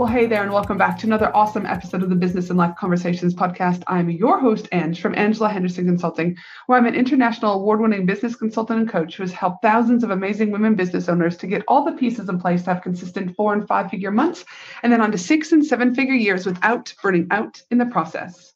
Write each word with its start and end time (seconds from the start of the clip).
Well, 0.00 0.08
hey 0.08 0.24
there, 0.24 0.42
and 0.42 0.50
welcome 0.50 0.78
back 0.78 0.96
to 1.00 1.06
another 1.06 1.30
awesome 1.36 1.66
episode 1.66 2.02
of 2.02 2.08
the 2.08 2.14
Business 2.14 2.48
and 2.48 2.58
Life 2.58 2.74
Conversations 2.74 3.34
podcast. 3.34 3.82
I'm 3.86 4.08
your 4.08 4.40
host, 4.40 4.66
Ange, 4.72 4.98
from 4.98 5.14
Angela 5.14 5.50
Henderson 5.50 5.84
Consulting, 5.84 6.38
where 6.64 6.78
I'm 6.78 6.86
an 6.86 6.94
international 6.94 7.52
award 7.52 7.82
winning 7.82 8.06
business 8.06 8.34
consultant 8.34 8.80
and 8.80 8.88
coach 8.88 9.16
who 9.16 9.24
has 9.24 9.30
helped 9.30 9.60
thousands 9.60 10.02
of 10.02 10.08
amazing 10.08 10.52
women 10.52 10.74
business 10.74 11.10
owners 11.10 11.36
to 11.36 11.46
get 11.46 11.64
all 11.68 11.84
the 11.84 11.92
pieces 11.92 12.30
in 12.30 12.40
place 12.40 12.62
to 12.62 12.72
have 12.72 12.82
consistent 12.82 13.36
four 13.36 13.52
and 13.52 13.68
five 13.68 13.90
figure 13.90 14.10
months 14.10 14.42
and 14.82 14.90
then 14.90 15.02
on 15.02 15.12
to 15.12 15.18
six 15.18 15.52
and 15.52 15.66
seven 15.66 15.94
figure 15.94 16.14
years 16.14 16.46
without 16.46 16.94
burning 17.02 17.26
out 17.30 17.60
in 17.70 17.76
the 17.76 17.84
process. 17.84 18.54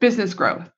Business 0.00 0.34
growth. 0.34 0.70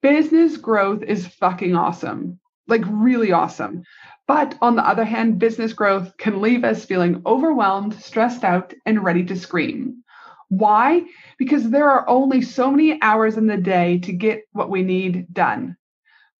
Business 0.00 0.56
growth 0.56 1.04
is 1.04 1.28
fucking 1.28 1.76
awesome 1.76 2.40
like 2.68 2.82
really 2.86 3.32
awesome. 3.32 3.82
But 4.28 4.56
on 4.62 4.76
the 4.76 4.86
other 4.86 5.04
hand, 5.04 5.38
business 5.38 5.72
growth 5.72 6.16
can 6.16 6.40
leave 6.40 6.64
us 6.64 6.84
feeling 6.84 7.22
overwhelmed, 7.26 7.94
stressed 7.94 8.44
out, 8.44 8.72
and 8.86 9.02
ready 9.02 9.24
to 9.24 9.36
scream. 9.36 10.04
Why? 10.48 11.04
Because 11.38 11.70
there 11.70 11.90
are 11.90 12.08
only 12.08 12.42
so 12.42 12.70
many 12.70 13.00
hours 13.02 13.36
in 13.36 13.46
the 13.46 13.56
day 13.56 13.98
to 14.00 14.12
get 14.12 14.42
what 14.52 14.70
we 14.70 14.82
need 14.82 15.26
done. 15.32 15.76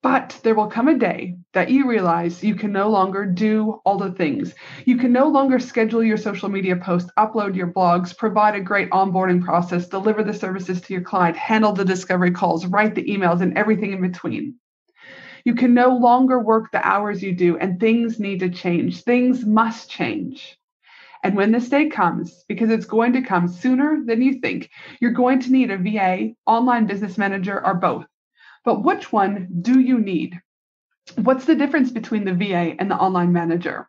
But 0.02 0.40
there 0.42 0.54
will 0.54 0.66
come 0.66 0.88
a 0.88 0.98
day 0.98 1.36
that 1.54 1.70
you 1.70 1.88
realize 1.88 2.42
you 2.42 2.56
can 2.56 2.72
no 2.72 2.90
longer 2.90 3.24
do 3.24 3.80
all 3.84 3.98
the 3.98 4.10
things. 4.10 4.52
You 4.84 4.96
can 4.96 5.12
no 5.12 5.28
longer 5.28 5.60
schedule 5.60 6.02
your 6.02 6.16
social 6.16 6.48
media 6.48 6.76
posts, 6.76 7.10
upload 7.16 7.54
your 7.54 7.72
blogs, 7.72 8.16
provide 8.16 8.56
a 8.56 8.60
great 8.60 8.90
onboarding 8.90 9.44
process, 9.44 9.88
deliver 9.88 10.24
the 10.24 10.34
services 10.34 10.80
to 10.80 10.92
your 10.92 11.02
client, 11.02 11.36
handle 11.36 11.72
the 11.72 11.84
discovery 11.84 12.32
calls, 12.32 12.66
write 12.66 12.96
the 12.96 13.04
emails, 13.04 13.42
and 13.42 13.56
everything 13.56 13.92
in 13.92 14.02
between. 14.02 14.56
You 15.44 15.54
can 15.54 15.74
no 15.74 15.96
longer 15.96 16.38
work 16.38 16.70
the 16.70 16.86
hours 16.86 17.22
you 17.22 17.34
do, 17.34 17.58
and 17.58 17.78
things 17.78 18.20
need 18.20 18.40
to 18.40 18.50
change. 18.50 19.02
Things 19.02 19.44
must 19.44 19.90
change. 19.90 20.58
And 21.24 21.36
when 21.36 21.52
this 21.52 21.68
day 21.68 21.88
comes, 21.88 22.44
because 22.48 22.70
it's 22.70 22.86
going 22.86 23.12
to 23.12 23.22
come 23.22 23.46
sooner 23.46 24.02
than 24.04 24.22
you 24.22 24.40
think, 24.40 24.70
you're 25.00 25.12
going 25.12 25.40
to 25.40 25.52
need 25.52 25.70
a 25.70 25.78
VA, 25.78 26.34
online 26.46 26.86
business 26.86 27.16
manager, 27.16 27.64
or 27.64 27.74
both. 27.74 28.06
But 28.64 28.82
which 28.82 29.12
one 29.12 29.48
do 29.62 29.80
you 29.80 29.98
need? 29.98 30.40
What's 31.16 31.44
the 31.44 31.54
difference 31.54 31.90
between 31.90 32.24
the 32.24 32.34
VA 32.34 32.74
and 32.78 32.90
the 32.90 32.96
online 32.96 33.32
manager? 33.32 33.88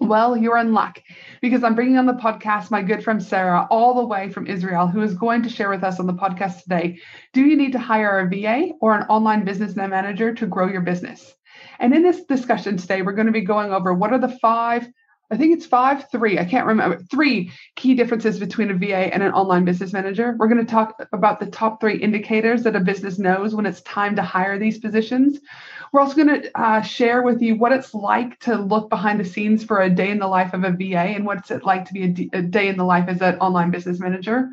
Well, 0.00 0.36
you're 0.36 0.58
in 0.58 0.74
luck 0.74 1.02
because 1.40 1.64
I'm 1.64 1.74
bringing 1.74 1.98
on 1.98 2.06
the 2.06 2.12
podcast 2.12 2.70
my 2.70 2.82
good 2.82 3.02
friend 3.02 3.22
Sarah, 3.22 3.66
all 3.70 3.94
the 3.94 4.06
way 4.06 4.28
from 4.28 4.46
Israel, 4.46 4.86
who 4.86 5.02
is 5.02 5.14
going 5.14 5.42
to 5.42 5.48
share 5.48 5.70
with 5.70 5.82
us 5.82 5.98
on 5.98 6.06
the 6.06 6.12
podcast 6.12 6.62
today. 6.62 7.00
Do 7.32 7.40
you 7.40 7.56
need 7.56 7.72
to 7.72 7.78
hire 7.78 8.20
a 8.20 8.28
VA 8.28 8.72
or 8.80 8.94
an 8.94 9.06
online 9.08 9.44
business 9.44 9.74
manager 9.74 10.34
to 10.34 10.46
grow 10.46 10.68
your 10.68 10.82
business? 10.82 11.34
And 11.80 11.94
in 11.94 12.02
this 12.02 12.24
discussion 12.24 12.76
today, 12.76 13.02
we're 13.02 13.12
going 13.12 13.26
to 13.26 13.32
be 13.32 13.40
going 13.40 13.72
over 13.72 13.92
what 13.94 14.12
are 14.12 14.18
the 14.18 14.38
five 14.40 14.86
I 15.30 15.36
think 15.36 15.54
it's 15.54 15.66
five, 15.66 16.10
three, 16.10 16.38
I 16.38 16.44
can't 16.44 16.66
remember, 16.66 16.98
three 17.10 17.52
key 17.76 17.94
differences 17.94 18.38
between 18.38 18.70
a 18.70 18.74
VA 18.74 19.12
and 19.12 19.22
an 19.22 19.32
online 19.32 19.64
business 19.64 19.92
manager. 19.92 20.34
We're 20.38 20.48
going 20.48 20.64
to 20.64 20.70
talk 20.70 21.06
about 21.12 21.38
the 21.38 21.46
top 21.46 21.80
three 21.80 21.98
indicators 21.98 22.62
that 22.62 22.74
a 22.74 22.80
business 22.80 23.18
knows 23.18 23.54
when 23.54 23.66
it's 23.66 23.82
time 23.82 24.16
to 24.16 24.22
hire 24.22 24.58
these 24.58 24.78
positions. 24.78 25.38
We're 25.92 26.00
also 26.00 26.16
going 26.16 26.42
to 26.42 26.60
uh, 26.60 26.80
share 26.80 27.22
with 27.22 27.42
you 27.42 27.56
what 27.56 27.72
it's 27.72 27.92
like 27.92 28.40
to 28.40 28.56
look 28.56 28.88
behind 28.88 29.20
the 29.20 29.24
scenes 29.24 29.64
for 29.64 29.82
a 29.82 29.90
day 29.90 30.10
in 30.10 30.18
the 30.18 30.26
life 30.26 30.54
of 30.54 30.64
a 30.64 30.70
VA 30.70 30.96
and 30.96 31.26
what's 31.26 31.50
it 31.50 31.62
like 31.62 31.84
to 31.86 31.92
be 31.92 32.04
a, 32.04 32.08
d- 32.08 32.30
a 32.32 32.40
day 32.40 32.68
in 32.68 32.78
the 32.78 32.84
life 32.84 33.08
as 33.08 33.20
an 33.20 33.38
online 33.38 33.70
business 33.70 33.98
manager. 33.98 34.48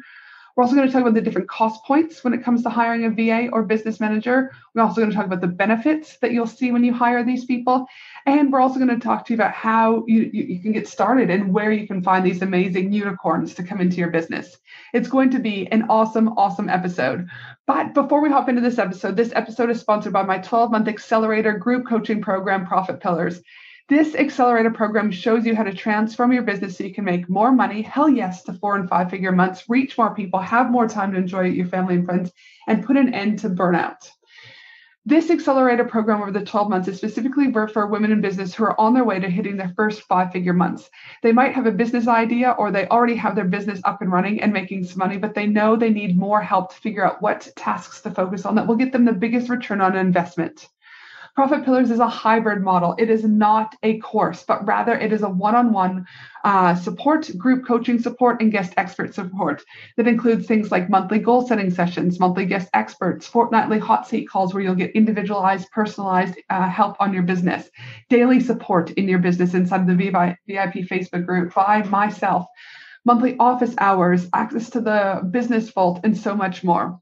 We're 0.55 0.63
also 0.63 0.75
going 0.75 0.87
to 0.87 0.93
talk 0.93 1.01
about 1.01 1.15
the 1.15 1.21
different 1.21 1.49
cost 1.49 1.83
points 1.83 2.23
when 2.23 2.33
it 2.33 2.43
comes 2.43 2.63
to 2.63 2.69
hiring 2.69 3.03
a 3.05 3.09
VA 3.09 3.49
or 3.51 3.63
business 3.63 3.99
manager. 3.99 4.51
We're 4.73 4.83
also 4.83 5.01
going 5.01 5.09
to 5.09 5.15
talk 5.15 5.25
about 5.25 5.41
the 5.41 5.47
benefits 5.47 6.17
that 6.19 6.31
you'll 6.31 6.47
see 6.47 6.71
when 6.71 6.83
you 6.83 6.93
hire 6.93 7.25
these 7.25 7.43
people. 7.43 7.87
And 8.27 8.51
we're 8.51 8.59
also 8.59 8.79
going 8.79 8.99
to 8.99 8.99
talk 8.99 9.25
to 9.25 9.33
you 9.33 9.37
about 9.37 9.53
how 9.53 10.03
you, 10.07 10.29
you, 10.33 10.43
you, 10.45 10.59
can 10.59 10.71
get 10.71 10.87
started 10.87 11.29
and 11.29 11.53
where 11.53 11.71
you 11.71 11.85
can 11.85 12.01
find 12.01 12.25
these 12.25 12.41
amazing 12.41 12.91
unicorns 12.91 13.53
to 13.53 13.63
come 13.63 13.79
into 13.79 13.97
your 13.97 14.09
business. 14.09 14.57
It's 14.93 15.07
going 15.07 15.29
to 15.31 15.39
be 15.39 15.67
an 15.71 15.83
awesome, 15.89 16.29
awesome 16.29 16.67
episode. 16.67 17.27
But 17.67 17.93
before 17.93 18.21
we 18.21 18.31
hop 18.31 18.49
into 18.49 18.61
this 18.61 18.79
episode, 18.79 19.15
this 19.15 19.31
episode 19.35 19.69
is 19.69 19.79
sponsored 19.79 20.13
by 20.13 20.23
my 20.23 20.39
12 20.39 20.71
month 20.71 20.87
accelerator 20.87 21.53
group 21.53 21.87
coaching 21.87 22.19
program, 22.19 22.65
Profit 22.65 22.99
Pillars. 22.99 23.41
This 23.87 24.15
accelerator 24.15 24.71
program 24.71 25.11
shows 25.11 25.45
you 25.45 25.55
how 25.55 25.61
to 25.61 25.73
transform 25.73 26.33
your 26.33 26.41
business 26.41 26.77
so 26.77 26.83
you 26.83 26.93
can 26.93 27.05
make 27.05 27.29
more 27.29 27.51
money, 27.51 27.83
hell 27.83 28.09
yes, 28.09 28.41
to 28.43 28.53
four 28.53 28.75
and 28.75 28.89
five 28.89 29.11
figure 29.11 29.31
months, 29.31 29.69
reach 29.69 29.95
more 29.95 30.15
people, 30.15 30.39
have 30.39 30.71
more 30.71 30.87
time 30.87 31.11
to 31.11 31.19
enjoy 31.19 31.41
your 31.41 31.67
family 31.67 31.93
and 31.93 32.05
friends, 32.05 32.31
and 32.67 32.83
put 32.83 32.97
an 32.97 33.13
end 33.13 33.37
to 33.39 33.49
burnout. 33.49 34.09
This 35.07 35.29
accelerator 35.29 35.85
program 35.85 36.19
over 36.23 36.31
the 36.31 36.43
12 36.43 36.67
months 36.67 36.87
is 36.87 36.97
specifically 36.97 37.51
for 37.51 37.85
women 37.85 38.11
in 38.11 38.21
business 38.21 38.55
who 38.55 38.63
are 38.63 38.79
on 38.81 38.95
their 38.95 39.03
way 39.03 39.19
to 39.19 39.29
hitting 39.29 39.55
their 39.55 39.71
first 39.75 40.01
five 40.01 40.31
figure 40.31 40.51
months. 40.51 40.89
They 41.21 41.31
might 41.31 41.53
have 41.53 41.67
a 41.67 41.71
business 41.71 42.07
idea 42.07 42.55
or 42.57 42.71
they 42.71 42.87
already 42.87 43.13
have 43.17 43.35
their 43.35 43.45
business 43.45 43.79
up 43.83 44.01
and 44.01 44.11
running 44.11 44.41
and 44.41 44.51
making 44.51 44.83
some 44.85 44.97
money, 44.97 45.19
but 45.19 45.35
they 45.35 45.45
know 45.45 45.75
they 45.75 45.91
need 45.91 46.17
more 46.17 46.41
help 46.41 46.73
to 46.73 46.81
figure 46.81 47.05
out 47.05 47.21
what 47.21 47.47
tasks 47.55 48.01
to 48.01 48.09
focus 48.09 48.45
on 48.45 48.55
that 48.55 48.65
will 48.65 48.77
get 48.77 48.91
them 48.91 49.05
the 49.05 49.13
biggest 49.13 49.47
return 49.47 49.79
on 49.79 49.95
investment. 49.95 50.69
Profit 51.35 51.65
Pillars 51.65 51.91
is 51.91 51.99
a 51.99 52.07
hybrid 52.07 52.63
model. 52.63 52.95
It 52.97 53.09
is 53.09 53.25
not 53.25 53.75
a 53.83 53.99
course, 53.99 54.43
but 54.43 54.65
rather 54.65 54.97
it 54.97 55.11
is 55.11 55.21
a 55.21 55.27
one 55.27 55.53
on 55.53 55.73
one 55.73 56.05
support, 56.81 57.29
group 57.37 57.65
coaching 57.67 57.99
support, 57.99 58.41
and 58.41 58.53
guest 58.53 58.73
expert 58.77 59.13
support 59.13 59.61
that 59.97 60.07
includes 60.07 60.47
things 60.47 60.71
like 60.71 60.89
monthly 60.89 61.19
goal 61.19 61.45
setting 61.45 61.69
sessions, 61.69 62.21
monthly 62.21 62.45
guest 62.45 62.69
experts, 62.73 63.27
fortnightly 63.27 63.79
hot 63.79 64.07
seat 64.07 64.29
calls 64.29 64.53
where 64.53 64.63
you'll 64.63 64.75
get 64.75 64.91
individualized, 64.91 65.69
personalized 65.71 66.35
uh, 66.49 66.69
help 66.69 66.95
on 67.01 67.13
your 67.13 67.23
business, 67.23 67.69
daily 68.09 68.39
support 68.39 68.91
in 68.91 69.09
your 69.09 69.19
business 69.19 69.53
inside 69.53 69.85
the 69.85 70.37
VIP 70.47 70.87
Facebook 70.87 71.25
group 71.25 71.53
by 71.53 71.83
myself, 71.83 72.47
monthly 73.03 73.35
office 73.39 73.75
hours, 73.79 74.29
access 74.33 74.69
to 74.69 74.79
the 74.79 75.21
business 75.31 75.69
vault, 75.69 75.99
and 76.05 76.17
so 76.17 76.33
much 76.33 76.63
more. 76.63 76.97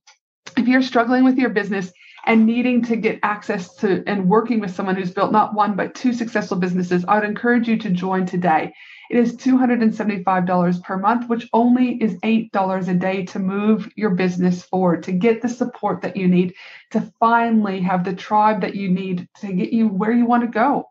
If 0.58 0.68
you're 0.68 0.82
struggling 0.82 1.24
with 1.24 1.38
your 1.38 1.50
business, 1.50 1.92
and 2.26 2.46
needing 2.46 2.82
to 2.84 2.96
get 2.96 3.20
access 3.24 3.76
to 3.76 4.04
and 4.08 4.30
working 4.30 4.60
with 4.60 4.74
someone 4.74 4.96
who's 4.96 5.12
built 5.12 5.32
not 5.32 5.54
one 5.54 5.76
but 5.76 5.94
two 5.94 6.14
successful 6.14 6.58
businesses, 6.58 7.04
I 7.08 7.20
would 7.20 7.28
encourage 7.28 7.68
you 7.68 7.78
to 7.80 7.90
join 7.90 8.26
today. 8.26 8.74
It 9.10 9.18
is 9.18 9.36
$275 9.36 10.84
per 10.84 10.98
month, 10.98 11.30
which 11.30 11.50
only 11.54 12.02
is 12.02 12.16
$8 12.22 12.88
a 12.88 12.94
day 12.94 13.26
to 13.26 13.40
move 13.40 13.92
your 13.96 14.12
business 14.12 14.64
forward, 14.64 15.04
to 15.04 15.12
get 15.12 15.42
the 15.42 15.50
support 15.50 16.02
that 16.02 16.16
you 16.16 16.28
need, 16.28 16.54
to 16.92 17.12
finally 17.20 17.82
have 17.82 18.06
the 18.06 18.16
tribe 18.16 18.62
that 18.62 18.76
you 18.76 18.90
need 18.90 19.28
to 19.42 19.54
get 19.54 19.74
you 19.74 19.88
where 19.88 20.12
you 20.12 20.26
want 20.26 20.44
to 20.44 20.48
go. 20.48 20.86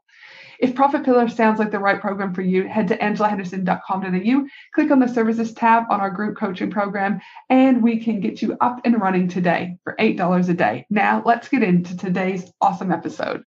If 0.62 0.76
Profit 0.76 1.02
Pillar 1.02 1.28
sounds 1.28 1.58
like 1.58 1.72
the 1.72 1.80
right 1.80 2.00
program 2.00 2.32
for 2.32 2.42
you, 2.42 2.68
head 2.68 2.86
to 2.86 2.96
angelahenderson.com.au, 2.96 4.46
click 4.72 4.90
on 4.92 5.00
the 5.00 5.08
services 5.08 5.52
tab 5.52 5.86
on 5.90 6.00
our 6.00 6.08
group 6.08 6.38
coaching 6.38 6.70
program, 6.70 7.20
and 7.50 7.82
we 7.82 7.98
can 7.98 8.20
get 8.20 8.40
you 8.40 8.56
up 8.60 8.80
and 8.84 9.00
running 9.00 9.26
today 9.26 9.76
for 9.82 9.96
$8 9.98 10.48
a 10.48 10.54
day. 10.54 10.86
Now, 10.88 11.20
let's 11.26 11.48
get 11.48 11.64
into 11.64 11.96
today's 11.96 12.48
awesome 12.60 12.92
episode. 12.92 13.42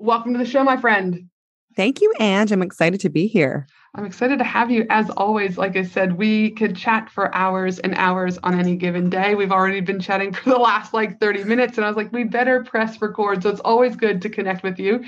Welcome 0.00 0.32
to 0.32 0.40
the 0.40 0.44
show, 0.44 0.64
my 0.64 0.76
friend. 0.76 1.30
Thank 1.76 2.00
you, 2.00 2.12
Ange. 2.18 2.50
I'm 2.50 2.62
excited 2.62 2.98
to 3.02 3.10
be 3.10 3.28
here. 3.28 3.68
I'm 3.96 4.04
excited 4.04 4.38
to 4.40 4.44
have 4.44 4.70
you. 4.70 4.86
As 4.90 5.08
always, 5.08 5.56
like 5.56 5.74
I 5.74 5.82
said, 5.82 6.18
we 6.18 6.50
could 6.50 6.76
chat 6.76 7.08
for 7.08 7.34
hours 7.34 7.78
and 7.78 7.94
hours 7.94 8.36
on 8.44 8.60
any 8.60 8.76
given 8.76 9.08
day. 9.08 9.34
We've 9.34 9.50
already 9.50 9.80
been 9.80 10.00
chatting 10.00 10.34
for 10.34 10.50
the 10.50 10.58
last 10.58 10.92
like 10.92 11.18
30 11.18 11.44
minutes, 11.44 11.78
and 11.78 11.84
I 11.84 11.88
was 11.88 11.96
like, 11.96 12.12
we 12.12 12.24
better 12.24 12.62
press 12.62 13.00
record. 13.00 13.42
So 13.42 13.48
it's 13.48 13.60
always 13.60 13.96
good 13.96 14.20
to 14.22 14.28
connect 14.28 14.62
with 14.62 14.78
you. 14.78 15.02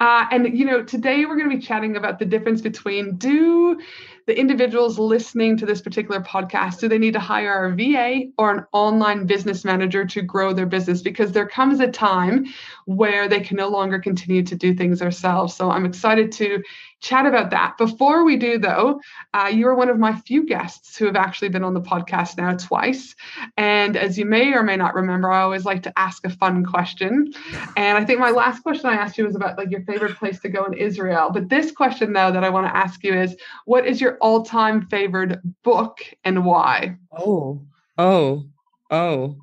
Uh, 0.00 0.24
and, 0.30 0.58
you 0.58 0.64
know, 0.64 0.82
today 0.82 1.26
we're 1.26 1.36
going 1.36 1.50
to 1.50 1.56
be 1.56 1.62
chatting 1.62 1.94
about 1.94 2.18
the 2.18 2.24
difference 2.24 2.62
between 2.62 3.16
do 3.16 3.78
the 4.26 4.38
individuals 4.38 4.98
listening 4.98 5.56
to 5.56 5.66
this 5.66 5.80
particular 5.80 6.20
podcast 6.20 6.78
do 6.78 6.88
they 6.88 6.98
need 6.98 7.14
to 7.14 7.20
hire 7.20 7.66
a 7.66 7.74
VA 7.74 8.30
or 8.38 8.54
an 8.54 8.64
online 8.72 9.26
business 9.26 9.64
manager 9.64 10.04
to 10.04 10.22
grow 10.22 10.52
their 10.52 10.66
business? 10.66 11.02
Because 11.02 11.32
there 11.32 11.46
comes 11.46 11.80
a 11.80 11.88
time 11.88 12.46
where 12.86 13.28
they 13.28 13.40
can 13.40 13.56
no 13.56 13.68
longer 13.68 13.98
continue 13.98 14.42
to 14.42 14.54
do 14.54 14.74
things 14.74 15.00
themselves. 15.00 15.54
So 15.54 15.70
I'm 15.70 15.84
excited 15.84 16.32
to 16.32 16.62
chat 17.02 17.26
about 17.26 17.50
that. 17.50 17.76
Before 17.76 18.24
we 18.24 18.36
do, 18.36 18.58
though, 18.58 19.00
uh, 19.34 19.50
you 19.52 19.66
are 19.66 19.74
one 19.74 19.88
of 19.88 19.98
my 19.98 20.14
few 20.14 20.46
guests 20.46 20.96
who 20.96 21.04
have 21.06 21.16
actually 21.16 21.48
been 21.48 21.64
on 21.64 21.74
the 21.74 21.80
podcast 21.80 22.38
now 22.38 22.56
twice. 22.56 23.14
And 23.56 23.96
as 23.96 24.16
you 24.16 24.24
may 24.24 24.52
or 24.52 24.62
may 24.62 24.76
not 24.76 24.94
remember, 24.94 25.30
I 25.30 25.42
always 25.42 25.64
like 25.64 25.82
to 25.82 25.98
ask 25.98 26.24
a 26.24 26.30
fun 26.30 26.64
question. 26.64 27.32
And 27.76 27.98
I 27.98 28.04
think 28.04 28.20
my 28.20 28.30
last 28.30 28.62
question 28.62 28.86
I 28.86 28.94
asked 28.94 29.18
you 29.18 29.24
was 29.24 29.34
about 29.34 29.58
like 29.58 29.70
your 29.70 29.82
favorite 29.82 30.16
place 30.16 30.38
to 30.40 30.48
go 30.48 30.64
in 30.64 30.74
Israel. 30.74 31.30
But 31.32 31.48
this 31.48 31.72
question, 31.72 32.12
though, 32.12 32.30
that 32.30 32.44
I 32.44 32.50
want 32.50 32.68
to 32.68 32.76
ask 32.76 33.02
you 33.02 33.14
is 33.14 33.36
what 33.64 33.84
is 33.84 34.00
your 34.00 34.11
all 34.20 34.42
time 34.42 34.86
favorite 34.88 35.40
book 35.62 35.98
and 36.24 36.44
why? 36.44 36.96
Oh, 37.16 37.62
oh, 37.98 38.46
oh. 38.90 39.36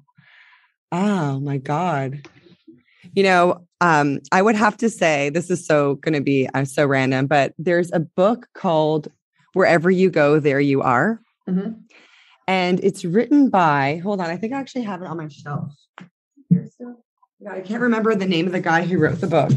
Oh 0.92 1.40
my 1.40 1.58
God. 1.58 2.28
You 3.14 3.24
know, 3.24 3.66
um, 3.82 4.20
I 4.32 4.42
would 4.42 4.56
have 4.56 4.78
to 4.78 4.90
say 4.90 5.30
this 5.30 5.50
is 5.50 5.66
so 5.66 5.96
going 5.96 6.14
to 6.14 6.22
be 6.22 6.48
I'm 6.54 6.64
uh, 6.64 6.66
so 6.66 6.86
random, 6.86 7.28
but 7.28 7.54
there's 7.58 7.92
a 7.92 8.00
book 8.00 8.48
called 8.54 9.08
Wherever 9.54 9.90
You 9.90 10.10
Go, 10.10 10.40
There 10.40 10.60
You 10.60 10.82
Are. 10.82 11.22
Mm-hmm. 11.48 11.72
And 12.48 12.80
it's 12.84 13.06
written 13.06 13.50
by, 13.50 14.02
hold 14.04 14.20
on, 14.20 14.30
I 14.30 14.38
think 14.38 14.54
I 14.54 14.60
actually 14.60 14.82
have 14.84 15.02
it 15.02 15.08
on 15.08 15.18
my 15.18 15.28
shelf. 15.28 15.72
I 17.50 17.62
can't 17.62 17.82
remember 17.82 18.16
the 18.16 18.26
name 18.26 18.48
of 18.48 18.52
the 18.52 18.60
guy 18.60 18.84
who 18.84 18.98
wrote 18.98 19.22
the 19.22 19.28
book, 19.28 19.54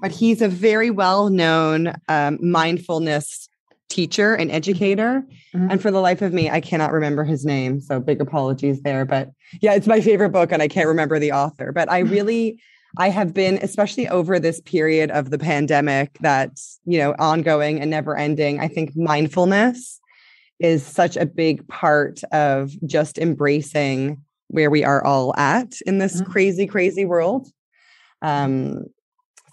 but 0.00 0.12
he's 0.12 0.42
a 0.42 0.48
very 0.48 0.90
well 0.90 1.28
known 1.28 1.92
um, 2.08 2.38
mindfulness 2.40 3.48
teacher 3.90 4.34
and 4.34 4.50
educator. 4.50 5.22
Mm-hmm. 5.54 5.72
And 5.72 5.82
for 5.82 5.90
the 5.90 6.00
life 6.00 6.22
of 6.22 6.32
me, 6.32 6.48
I 6.48 6.60
cannot 6.60 6.92
remember 6.92 7.24
his 7.24 7.44
name. 7.44 7.80
So 7.80 8.00
big 8.00 8.20
apologies 8.20 8.80
there. 8.82 9.04
But 9.04 9.30
yeah, 9.60 9.74
it's 9.74 9.86
my 9.86 10.00
favorite 10.00 10.30
book 10.30 10.52
and 10.52 10.62
I 10.62 10.68
can't 10.68 10.88
remember 10.88 11.18
the 11.18 11.32
author. 11.32 11.72
But 11.72 11.90
I 11.90 11.98
really, 11.98 12.62
I 12.96 13.10
have 13.10 13.34
been, 13.34 13.58
especially 13.60 14.08
over 14.08 14.40
this 14.40 14.60
period 14.60 15.10
of 15.10 15.30
the 15.30 15.38
pandemic 15.38 16.16
that's, 16.20 16.80
you 16.86 16.98
know, 16.98 17.14
ongoing 17.18 17.80
and 17.80 17.90
never 17.90 18.16
ending, 18.16 18.60
I 18.60 18.68
think 18.68 18.96
mindfulness 18.96 20.00
is 20.58 20.86
such 20.86 21.16
a 21.16 21.26
big 21.26 21.66
part 21.68 22.22
of 22.32 22.72
just 22.86 23.18
embracing 23.18 24.22
where 24.48 24.70
we 24.70 24.84
are 24.84 25.04
all 25.04 25.34
at 25.36 25.80
in 25.86 25.98
this 25.98 26.20
mm-hmm. 26.20 26.30
crazy, 26.30 26.66
crazy 26.66 27.04
world. 27.04 27.48
Um, 28.22 28.84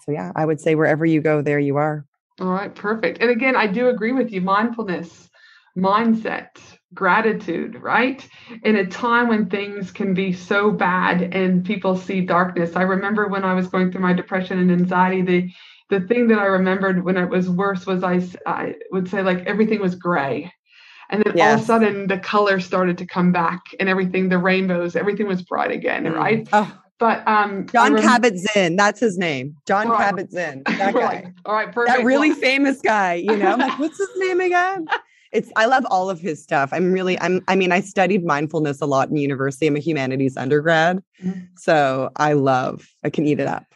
so 0.04 0.12
yeah, 0.12 0.32
I 0.36 0.44
would 0.44 0.60
say 0.60 0.74
wherever 0.74 1.04
you 1.04 1.20
go, 1.20 1.42
there 1.42 1.58
you 1.58 1.76
are. 1.76 2.04
All 2.40 2.48
right, 2.48 2.74
perfect. 2.74 3.20
And 3.20 3.30
again, 3.30 3.56
I 3.56 3.66
do 3.66 3.88
agree 3.88 4.12
with 4.12 4.30
you. 4.30 4.40
Mindfulness, 4.40 5.28
mindset, 5.76 6.58
gratitude, 6.94 7.82
right? 7.82 8.26
In 8.62 8.76
a 8.76 8.86
time 8.86 9.28
when 9.28 9.46
things 9.46 9.90
can 9.90 10.14
be 10.14 10.32
so 10.32 10.70
bad 10.70 11.34
and 11.34 11.64
people 11.64 11.96
see 11.96 12.20
darkness. 12.20 12.76
I 12.76 12.82
remember 12.82 13.26
when 13.26 13.44
I 13.44 13.54
was 13.54 13.68
going 13.68 13.90
through 13.90 14.02
my 14.02 14.12
depression 14.12 14.58
and 14.58 14.70
anxiety, 14.70 15.22
the 15.22 15.50
the 15.90 16.00
thing 16.06 16.28
that 16.28 16.38
I 16.38 16.44
remembered 16.44 17.02
when 17.02 17.16
it 17.16 17.30
was 17.30 17.48
worse 17.48 17.86
was 17.86 18.04
I, 18.04 18.20
I 18.44 18.74
would 18.90 19.08
say 19.08 19.22
like 19.22 19.46
everything 19.46 19.80
was 19.80 19.94
gray. 19.94 20.52
And 21.10 21.22
then 21.24 21.34
yes. 21.34 21.48
all 21.48 21.54
of 21.54 21.60
a 21.60 21.64
sudden 21.64 22.06
the 22.06 22.18
color 22.18 22.60
started 22.60 22.98
to 22.98 23.06
come 23.06 23.32
back 23.32 23.62
and 23.80 23.88
everything, 23.88 24.28
the 24.28 24.36
rainbows, 24.36 24.96
everything 24.96 25.26
was 25.26 25.40
bright 25.40 25.70
again, 25.70 26.04
mm. 26.04 26.14
right? 26.14 26.46
Oh. 26.52 26.78
But 26.98 27.26
um, 27.28 27.66
Jon 27.66 27.94
rem- 27.94 28.02
Kabat-Zinn, 28.02 28.76
that's 28.76 28.98
his 28.98 29.18
name. 29.18 29.56
Jon 29.66 29.88
right. 29.88 30.14
Kabat-Zinn, 30.14 30.64
that 30.66 30.94
guy. 30.94 31.32
All 31.44 31.54
right, 31.54 31.70
perfect. 31.70 31.96
That 31.96 32.04
really 32.04 32.32
famous 32.32 32.80
guy. 32.80 33.14
You 33.14 33.36
know, 33.36 33.52
I'm 33.52 33.58
like, 33.60 33.78
what's 33.78 33.98
his 33.98 34.10
name 34.16 34.40
again? 34.40 34.86
It's 35.30 35.52
I 35.56 35.66
love 35.66 35.84
all 35.90 36.08
of 36.08 36.20
his 36.20 36.42
stuff. 36.42 36.70
I'm 36.72 36.90
really 36.90 37.20
I'm 37.20 37.42
I 37.48 37.54
mean 37.54 37.70
I 37.70 37.80
studied 37.80 38.24
mindfulness 38.24 38.80
a 38.80 38.86
lot 38.86 39.10
in 39.10 39.16
university. 39.16 39.66
I'm 39.66 39.76
a 39.76 39.78
humanities 39.78 40.36
undergrad. 40.36 41.02
Mm-hmm. 41.22 41.40
So 41.56 42.10
I 42.16 42.32
love 42.32 42.88
I 43.04 43.10
can 43.10 43.26
eat 43.26 43.38
it 43.38 43.46
up 43.46 43.66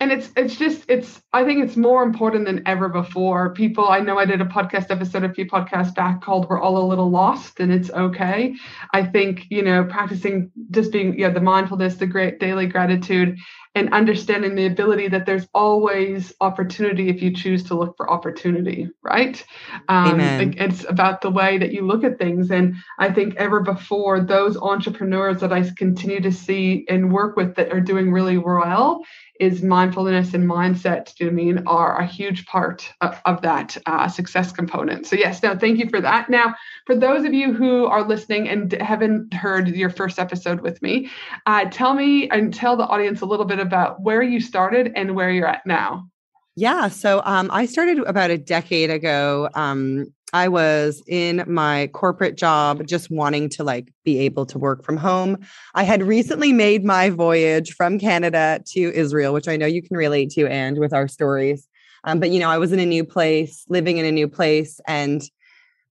and 0.00 0.12
it's 0.12 0.30
it's 0.36 0.56
just 0.56 0.84
it's 0.88 1.22
i 1.32 1.44
think 1.44 1.64
it's 1.64 1.76
more 1.76 2.02
important 2.02 2.46
than 2.46 2.62
ever 2.66 2.88
before. 2.88 3.52
People 3.54 3.88
i 3.88 4.00
know 4.00 4.18
i 4.18 4.24
did 4.24 4.40
a 4.40 4.44
podcast 4.44 4.90
episode 4.90 5.24
a 5.24 5.32
few 5.32 5.46
podcasts 5.46 5.94
back 5.94 6.22
called 6.22 6.48
we're 6.48 6.60
all 6.60 6.78
a 6.78 6.86
little 6.86 7.10
lost 7.10 7.60
and 7.60 7.72
it's 7.72 7.90
okay. 7.90 8.54
I 8.92 9.04
think 9.04 9.46
you 9.50 9.62
know 9.62 9.84
practicing 9.84 10.50
just 10.70 10.92
being 10.92 11.18
yeah 11.18 11.30
the 11.30 11.40
mindfulness 11.40 11.96
the 11.96 12.06
great 12.06 12.40
daily 12.40 12.66
gratitude 12.66 13.38
and 13.76 13.92
understanding 13.92 14.54
the 14.54 14.66
ability 14.66 15.08
that 15.08 15.26
there's 15.26 15.48
always 15.52 16.32
opportunity 16.40 17.08
if 17.08 17.20
you 17.20 17.34
choose 17.34 17.64
to 17.64 17.74
look 17.74 17.96
for 17.96 18.08
opportunity 18.08 18.88
right? 19.02 19.44
Um, 19.88 20.20
Amen. 20.20 20.54
it's 20.58 20.84
about 20.88 21.20
the 21.20 21.30
way 21.30 21.58
that 21.58 21.72
you 21.72 21.84
look 21.84 22.04
at 22.04 22.18
things. 22.18 22.50
And 22.50 22.76
i 22.98 23.10
think 23.10 23.36
ever 23.36 23.60
before 23.60 24.20
those 24.20 24.56
entrepreneurs 24.56 25.40
that 25.40 25.52
i 25.52 25.62
continue 25.76 26.20
to 26.20 26.32
see 26.32 26.84
and 26.88 27.12
work 27.12 27.36
with 27.36 27.54
that 27.56 27.72
are 27.72 27.80
doing 27.80 28.12
really 28.12 28.38
well 28.38 29.02
is 29.40 29.62
mindfulness 29.62 30.34
and 30.34 30.48
mindset 30.48 31.14
do 31.16 31.24
you 31.24 31.30
mean 31.30 31.66
are 31.66 31.98
a 31.98 32.06
huge 32.06 32.46
part 32.46 32.92
of, 33.00 33.20
of 33.24 33.42
that 33.42 33.76
uh, 33.86 34.08
success 34.08 34.52
component. 34.52 35.06
So 35.06 35.16
yes 35.16 35.42
no 35.42 35.56
thank 35.56 35.78
you 35.78 35.88
for 35.88 36.00
that. 36.00 36.30
Now 36.30 36.54
for 36.86 36.94
those 36.94 37.24
of 37.24 37.34
you 37.34 37.52
who 37.52 37.86
are 37.86 38.06
listening 38.06 38.48
and 38.48 38.72
haven't 38.72 39.34
heard 39.34 39.68
your 39.68 39.90
first 39.90 40.18
episode 40.18 40.60
with 40.60 40.80
me 40.82 41.10
uh, 41.46 41.66
tell 41.70 41.94
me 41.94 42.28
and 42.30 42.54
tell 42.54 42.76
the 42.76 42.86
audience 42.86 43.20
a 43.20 43.26
little 43.26 43.46
bit 43.46 43.58
about 43.58 44.00
where 44.00 44.22
you 44.22 44.40
started 44.40 44.92
and 44.94 45.14
where 45.14 45.30
you're 45.30 45.48
at 45.48 45.66
now 45.66 46.08
yeah. 46.56 46.88
So 46.88 47.20
um, 47.24 47.50
I 47.52 47.66
started 47.66 47.98
about 47.98 48.30
a 48.30 48.38
decade 48.38 48.90
ago. 48.90 49.48
Um, 49.54 50.06
I 50.32 50.48
was 50.48 51.02
in 51.06 51.44
my 51.46 51.88
corporate 51.92 52.36
job, 52.36 52.86
just 52.86 53.10
wanting 53.10 53.48
to 53.50 53.64
like 53.64 53.92
be 54.04 54.18
able 54.20 54.46
to 54.46 54.58
work 54.58 54.84
from 54.84 54.96
home. 54.96 55.38
I 55.74 55.84
had 55.84 56.02
recently 56.02 56.52
made 56.52 56.84
my 56.84 57.10
voyage 57.10 57.74
from 57.74 57.98
Canada 57.98 58.60
to 58.72 58.80
Israel, 58.80 59.32
which 59.32 59.46
I 59.46 59.56
know 59.56 59.66
you 59.66 59.82
can 59.82 59.96
relate 59.96 60.30
to, 60.30 60.48
and 60.48 60.78
with 60.78 60.92
our 60.92 61.06
stories. 61.06 61.68
Um, 62.04 62.20
but 62.20 62.30
you 62.30 62.40
know, 62.40 62.50
I 62.50 62.58
was 62.58 62.72
in 62.72 62.80
a 62.80 62.86
new 62.86 63.04
place, 63.04 63.64
living 63.68 63.98
in 63.98 64.04
a 64.04 64.12
new 64.12 64.28
place, 64.28 64.80
and 64.86 65.22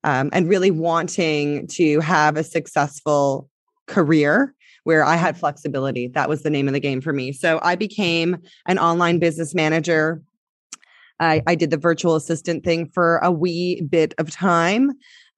um, 0.04 0.30
and 0.34 0.50
really 0.50 0.72
wanting 0.72 1.68
to 1.68 2.02
have 2.02 2.36
a 2.36 2.44
successful 2.44 3.50
career 3.88 4.54
where 4.84 5.06
I 5.06 5.16
had 5.16 5.38
flexibility. 5.38 6.08
That 6.08 6.28
was 6.28 6.44
the 6.44 6.50
name 6.50 6.68
of 6.68 6.74
the 6.74 6.80
game 6.80 7.00
for 7.00 7.14
me. 7.14 7.32
So 7.32 7.60
I 7.64 7.76
became 7.76 8.38
an 8.68 8.78
online 8.78 9.20
business 9.20 9.56
manager 9.56 10.22
I, 11.24 11.42
I 11.48 11.56
did 11.56 11.72
the 11.72 11.78
virtual 11.78 12.16
assistant 12.16 12.64
thing 12.64 12.90
for 12.94 13.18
a 13.18 13.32
wee 13.32 13.82
bit 13.82 14.14
of 14.18 14.30
time. 14.30 14.92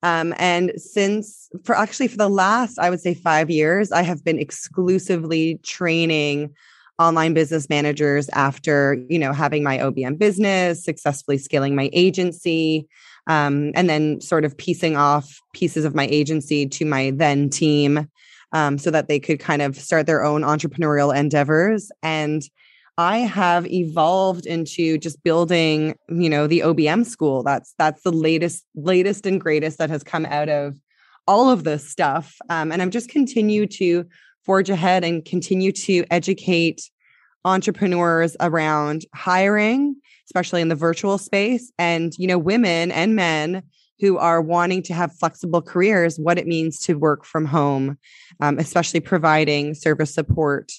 Um, 0.04 0.34
and 0.38 0.72
since 0.76 1.50
for 1.64 1.76
actually 1.76 2.08
for 2.08 2.18
the 2.18 2.30
last, 2.30 2.78
I 2.80 2.90
would 2.90 3.02
say 3.02 3.14
five 3.14 3.50
years, 3.50 3.92
I 3.92 4.04
have 4.04 4.24
been 4.24 4.40
exclusively 4.40 5.60
training 5.64 6.54
online 7.00 7.34
business 7.34 7.70
managers 7.70 8.30
after, 8.30 8.98
you 9.10 9.20
know, 9.20 9.34
having 9.34 9.64
my 9.64 9.80
OBM 9.80 10.18
business, 10.18 10.84
successfully 10.84 11.38
scaling 11.38 11.76
my 11.76 11.90
agency, 11.92 12.88
um, 13.28 13.72
and 13.76 13.90
then 13.90 14.22
sort 14.22 14.46
of 14.46 14.56
piecing 14.58 14.96
off 14.96 15.42
pieces 15.54 15.86
of 15.86 15.96
my 15.96 16.08
agency 16.08 16.68
to 16.68 16.86
my 16.86 17.12
then 17.16 17.50
team 17.50 18.08
um, 18.54 18.78
so 18.78 18.92
that 18.92 19.08
they 19.08 19.20
could 19.20 19.40
kind 19.40 19.62
of 19.62 19.76
start 19.76 20.06
their 20.06 20.24
own 20.24 20.42
entrepreneurial 20.42 21.16
endeavors. 21.16 21.92
And 22.04 22.44
I 22.97 23.19
have 23.19 23.68
evolved 23.68 24.45
into 24.45 24.97
just 24.97 25.21
building, 25.24 25.95
you 26.07 26.30
know, 26.30 26.47
the 26.47 26.62
OBM 26.62 27.06
school. 27.06 27.44
That's 27.44 27.74
that's 27.77 28.03
the 28.03 28.12
latest, 28.12 28.65
latest 28.75 29.25
and 29.25 29.39
greatest 29.39 29.77
that 29.80 29.89
has 29.89 30.03
come 30.03 30.25
out 30.25 30.47
of 30.47 30.79
all 31.27 31.50
of 31.50 31.63
this 31.63 31.89
stuff. 31.89 32.38
Um, 32.50 32.72
and 32.72 32.81
I'm 32.81 32.91
just 32.91 33.10
continue 33.10 33.65
to 33.67 34.05
forge 34.46 34.70
ahead 34.70 35.03
and 35.03 35.25
continue 35.25 35.72
to 35.72 36.05
educate 36.10 36.89
entrepreneurs 37.43 38.38
around 38.39 39.05
hiring, 39.13 39.96
especially 40.27 40.62
in 40.62 40.70
the 40.70 40.75
virtual 40.75 41.17
space, 41.17 41.72
and 41.77 42.13
you 42.17 42.27
know, 42.27 42.38
women 42.38 42.91
and 42.91 43.15
men 43.15 43.63
who 44.00 44.17
are 44.17 44.41
wanting 44.41 44.84
to 44.84 44.93
have 44.93 45.15
flexible 45.17 45.62
careers, 45.62 46.20
what 46.20 46.38
it 46.38 46.48
means 46.48 46.79
to 46.79 46.96
work 46.96 47.25
from 47.25 47.46
home, 47.46 47.98
um, 48.41 48.58
especially 48.60 49.00
providing 49.00 49.74
service 49.74 50.13
support 50.13 50.72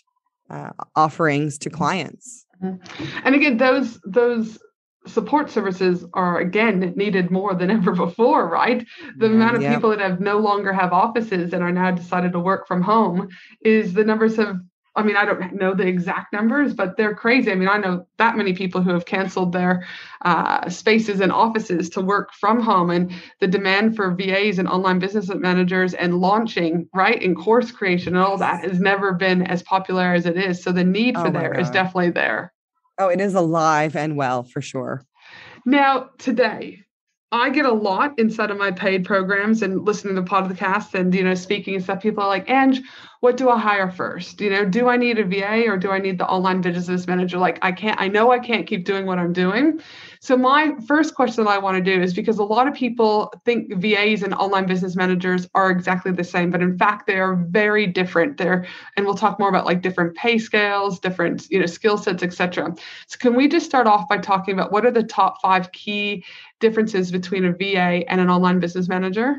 uh, 0.51 0.71
offerings 0.95 1.59
to 1.59 1.71
clients. 1.71 2.47
Mm-hmm. 2.63 3.05
And 3.25 3.35
again, 3.35 3.57
those 3.57 4.01
those 4.05 4.59
support 5.07 5.51
services 5.51 6.05
are 6.15 6.39
again 6.39 6.93
needed 6.97 7.31
more 7.31 7.55
than 7.55 7.71
ever 7.79 7.93
before, 7.93 8.49
right? 8.49 8.87
The 9.17 9.27
amount 9.27 9.57
of 9.57 9.63
yep. 9.63 9.75
people 9.75 9.91
that 9.91 10.01
have 10.01 10.21
no 10.21 10.39
longer 10.39 10.73
have 10.73 10.93
offices 10.93 11.53
and 11.53 11.63
are 11.63 11.73
now 11.73 11.91
decided 11.91 12.33
to 12.33 12.41
work 12.41 12.67
from 12.67 12.83
home 12.83 13.29
is 13.63 13.93
the 13.93 14.05
numbers 14.05 14.37
have 14.37 14.57
I 14.97 15.03
mean, 15.03 15.17
I 15.17 15.27
don't 15.27 15.55
know 15.55 15.75
the 15.75 15.87
exact 15.87 16.33
numbers, 16.33 16.73
but 16.73 16.97
they're 16.97 17.15
crazy. 17.15 17.53
I 17.53 17.55
mean, 17.55 17.69
I 17.69 17.77
know 17.77 18.07
that 18.17 18.37
many 18.37 18.55
people 18.55 18.81
who 18.81 18.91
have 18.91 19.05
canceled 19.05 19.53
their 19.53 19.87
uh, 20.23 20.71
spaces 20.71 21.21
and 21.21 21.31
offices 21.31 21.91
to 21.91 22.01
work 22.01 22.33
from 22.33 22.61
home, 22.61 22.91
and 22.91 23.13
the 23.41 23.47
demand 23.47 23.95
for 23.95 24.15
VAs 24.15 24.59
and 24.59 24.67
online 24.67 24.99
business 24.99 25.29
managers 25.29 25.93
and 25.93 26.19
launching, 26.19 26.89
right, 26.95 27.23
and 27.23 27.37
course 27.37 27.71
creation 27.71 28.17
and 28.17 28.25
all 28.25 28.39
that 28.39 28.65
has 28.65 28.81
never 28.81 29.13
been 29.13 29.43
as 29.43 29.63
popular 29.63 30.15
as 30.15 30.25
it 30.25 30.39
is. 30.39 30.63
So 30.63 30.73
the 30.73 30.85
need 30.85 31.17
for 31.17 31.29
oh 31.29 31.31
there 31.31 31.53
God. 31.53 31.61
is 31.61 31.71
definitely 31.71 32.11
there. 32.11 32.53
Oh, 32.99 33.09
it 33.09 33.21
is 33.21 33.35
alive 33.35 33.95
and 33.95 34.17
well 34.17 34.43
for 34.43 34.63
sure. 34.63 35.05
Now, 35.67 36.11
today, 36.19 36.86
I 37.33 37.51
get 37.51 37.67
a 37.67 37.73
lot 37.73 38.19
inside 38.19 38.51
of 38.53 38.57
my 38.57 38.71
paid 38.71 39.05
programs 39.05 39.63
and 39.63 39.85
listening 39.85 40.15
to 40.15 40.23
podcasts 40.23 40.95
and 40.95 41.13
you 41.13 41.25
know 41.25 41.35
speaking 41.35 41.75
and 41.75 41.83
stuff. 41.83 42.01
People 42.01 42.23
are 42.23 42.29
like, 42.29 42.49
"Ange, 42.49 42.81
what 43.21 43.37
do 43.37 43.49
I 43.51 43.59
hire 43.59 43.91
first? 43.91 44.41
You 44.41 44.51
know, 44.51 44.65
do 44.65 44.89
I 44.89 44.97
need 44.97 45.19
a 45.19 45.25
VA 45.25 45.67
or 45.69 45.77
do 45.77 45.91
I 45.91 45.99
need 45.99 46.19
the 46.19 46.27
online 46.29 46.61
business 46.61 47.07
manager? 47.07 47.39
Like, 47.39 47.59
I 47.63 47.73
can't. 47.73 48.01
I 48.01 48.09
know 48.09 48.31
I 48.31 48.39
can't 48.39 48.67
keep 48.67 48.85
doing 48.85 49.07
what 49.07 49.19
I'm 49.19 49.33
doing, 49.33 49.81
So 50.21 50.37
my 50.37 50.75
first 50.87 51.15
question 51.15 51.47
I 51.47 51.59
want 51.59 51.77
to 51.77 51.83
do 51.83 52.01
is 52.01 52.15
because 52.15 52.39
a 52.39 52.45
lot 52.45 52.67
of 52.67 52.75
people 52.75 53.33
think 53.45 53.75
VAs 53.75 54.23
and 54.23 54.35
online 54.35 54.67
business 54.67 54.97
managers 54.97 55.49
are 55.55 55.71
exactly 55.71 56.13
the 56.13 56.25
same, 56.25 56.51
but 56.51 56.63
in 56.63 56.77
fact 56.79 57.07
they 57.07 57.19
are 57.19 57.35
very 57.35 57.87
different. 57.87 58.37
They're 58.37 58.67
and 58.97 59.07
we'll 59.07 59.15
talk 59.15 59.39
more 59.39 59.49
about 59.49 59.67
like 59.67 59.83
different 59.83 60.17
pay 60.17 60.39
scales, 60.39 60.99
different 60.99 61.49
you 61.51 61.61
know 61.61 61.67
skill 61.67 61.99
sets, 61.99 62.23
etc. 62.23 62.75
So 63.07 63.19
can 63.19 63.35
we 63.35 63.49
just 63.49 63.67
start 63.67 63.87
off 63.87 64.09
by 64.09 64.19
talking 64.19 64.55
about 64.55 64.73
what 64.73 64.87
are 64.87 64.91
the 64.91 65.03
top 65.03 65.41
five 65.41 65.73
key 65.73 66.25
differences 66.61 67.11
between 67.11 67.45
a 67.45 67.53
VA 67.53 68.09
and 68.11 68.21
an 68.21 68.31
online 68.31 68.61
business 68.61 68.89
manager? 68.89 69.37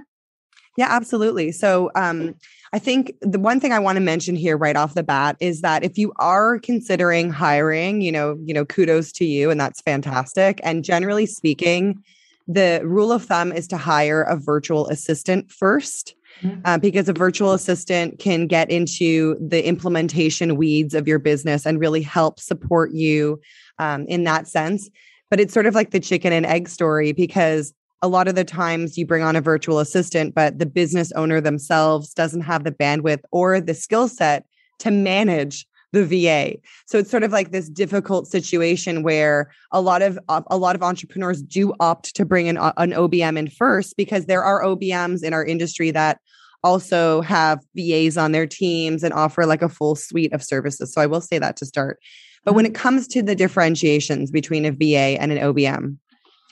Yeah, 0.78 0.88
absolutely. 0.90 1.52
So 1.52 1.90
um, 1.96 2.36
I 2.74 2.80
think 2.80 3.14
the 3.22 3.40
one 3.40 3.60
thing 3.60 3.72
I 3.72 3.80
want 3.80 3.96
to 3.96 4.02
mention 4.02 4.36
here 4.36 4.58
right 4.58 4.76
off 4.76 4.94
the 4.94 5.04
bat 5.04 5.38
is 5.40 5.62
that 5.62 5.84
if 5.84 5.98
you 5.98 6.12
are 6.18 6.60
considering 6.60 7.30
hiring, 7.30 8.02
you 8.02 8.12
know, 8.12 8.38
you 8.44 8.54
know, 8.54 8.66
kudos 8.66 9.12
to 9.14 9.26
you, 9.26 9.50
and 9.50 9.60
that's 9.60 9.82
fantastic. 9.82 10.60
And 10.64 10.84
generally 10.84 11.26
speaking, 11.26 12.04
the 12.48 12.82
rule 12.84 13.12
of 13.12 13.26
thumb 13.26 13.52
is 13.52 13.68
to 13.68 13.78
hire 13.78 14.22
a 14.24 14.38
virtual 14.38 14.88
assistant 14.88 15.50
1st 15.50 16.14
mm-hmm. 16.42 16.62
uh, 16.66 16.78
because 16.78 17.10
a 17.10 17.14
virtual 17.14 17.54
assistant 17.54 18.20
can 18.20 18.48
get 18.48 18.70
into 18.72 19.36
the 19.46 19.66
implementation 19.66 20.56
weeds 20.56 20.94
of 20.94 21.08
your 21.08 21.20
business 21.20 21.66
and 21.66 21.80
really 21.80 22.02
help 22.02 22.40
support 22.40 22.92
you 22.94 23.40
um, 23.80 24.06
in 24.08 24.24
that 24.24 24.48
sense. 24.48 24.90
But 25.30 25.42
it's 25.42 25.54
sort 25.54 25.66
of 25.66 25.76
like 25.76 25.92
the 25.92 26.00
chicken 26.00 26.32
and 26.32 26.46
egg 26.46 26.70
story 26.70 27.12
because 27.12 27.74
a 28.02 28.08
lot 28.08 28.28
of 28.28 28.36
the 28.36 28.44
times 28.44 28.98
you 28.98 29.06
bring 29.06 29.24
on 29.24 29.36
a 29.36 29.42
virtual 29.42 29.80
assistant, 29.80 30.36
but 30.36 30.60
the 30.60 30.66
business 30.66 31.12
owner 31.14 31.42
themselves 31.42 32.14
doesn't 32.14 32.42
have 32.42 32.64
the 32.64 32.72
bandwidth 32.72 33.22
or 33.32 33.60
the 33.60 33.74
skill 33.74 34.08
set 34.08 34.46
to 34.80 34.92
manage 34.92 35.66
the 35.94 36.06
VA. 36.06 36.58
So 36.86 37.00
it's 37.00 37.10
sort 37.10 37.24
of 37.24 37.32
like 37.32 37.52
this 37.52 37.70
difficult 37.70 38.28
situation 38.28 39.04
where 39.04 39.52
a 39.72 39.82
lot 39.82 40.02
of 40.02 40.20
a 40.28 40.58
lot 40.58 40.76
of 40.76 40.84
entrepreneurs 40.84 41.42
do 41.42 41.74
opt 41.80 42.16
to 42.16 42.26
bring 42.26 42.48
in 42.48 42.58
an 42.58 42.92
OBM 42.92 43.38
in 43.38 43.50
first 43.50 43.96
because 43.98 44.26
there 44.26 44.44
are 44.44 44.64
OBMs 44.64 45.24
in 45.24 45.34
our 45.34 45.46
industry 45.46 45.92
that 45.92 46.20
also 46.64 47.22
have 47.22 47.60
VAs 47.76 48.18
on 48.18 48.32
their 48.32 48.46
teams 48.48 49.04
and 49.04 49.14
offer 49.14 49.46
like 49.46 49.62
a 49.62 49.70
full 49.70 49.96
suite 49.96 50.34
of 50.34 50.44
services. 50.44 50.94
So 50.94 51.02
I 51.02 51.06
will 51.06 51.22
say 51.22 51.40
that 51.40 51.56
to 51.58 51.66
start. 51.66 52.00
But 52.44 52.54
when 52.54 52.66
mm-hmm. 52.66 52.76
it 52.76 52.80
comes 52.80 53.08
to 53.10 53.24
the 53.24 53.36
differentiations 53.36 54.32
between 54.32 54.66
a 54.66 54.72
VA 54.72 55.20
and 55.22 55.32
an 55.32 55.38
OBM, 55.38 55.98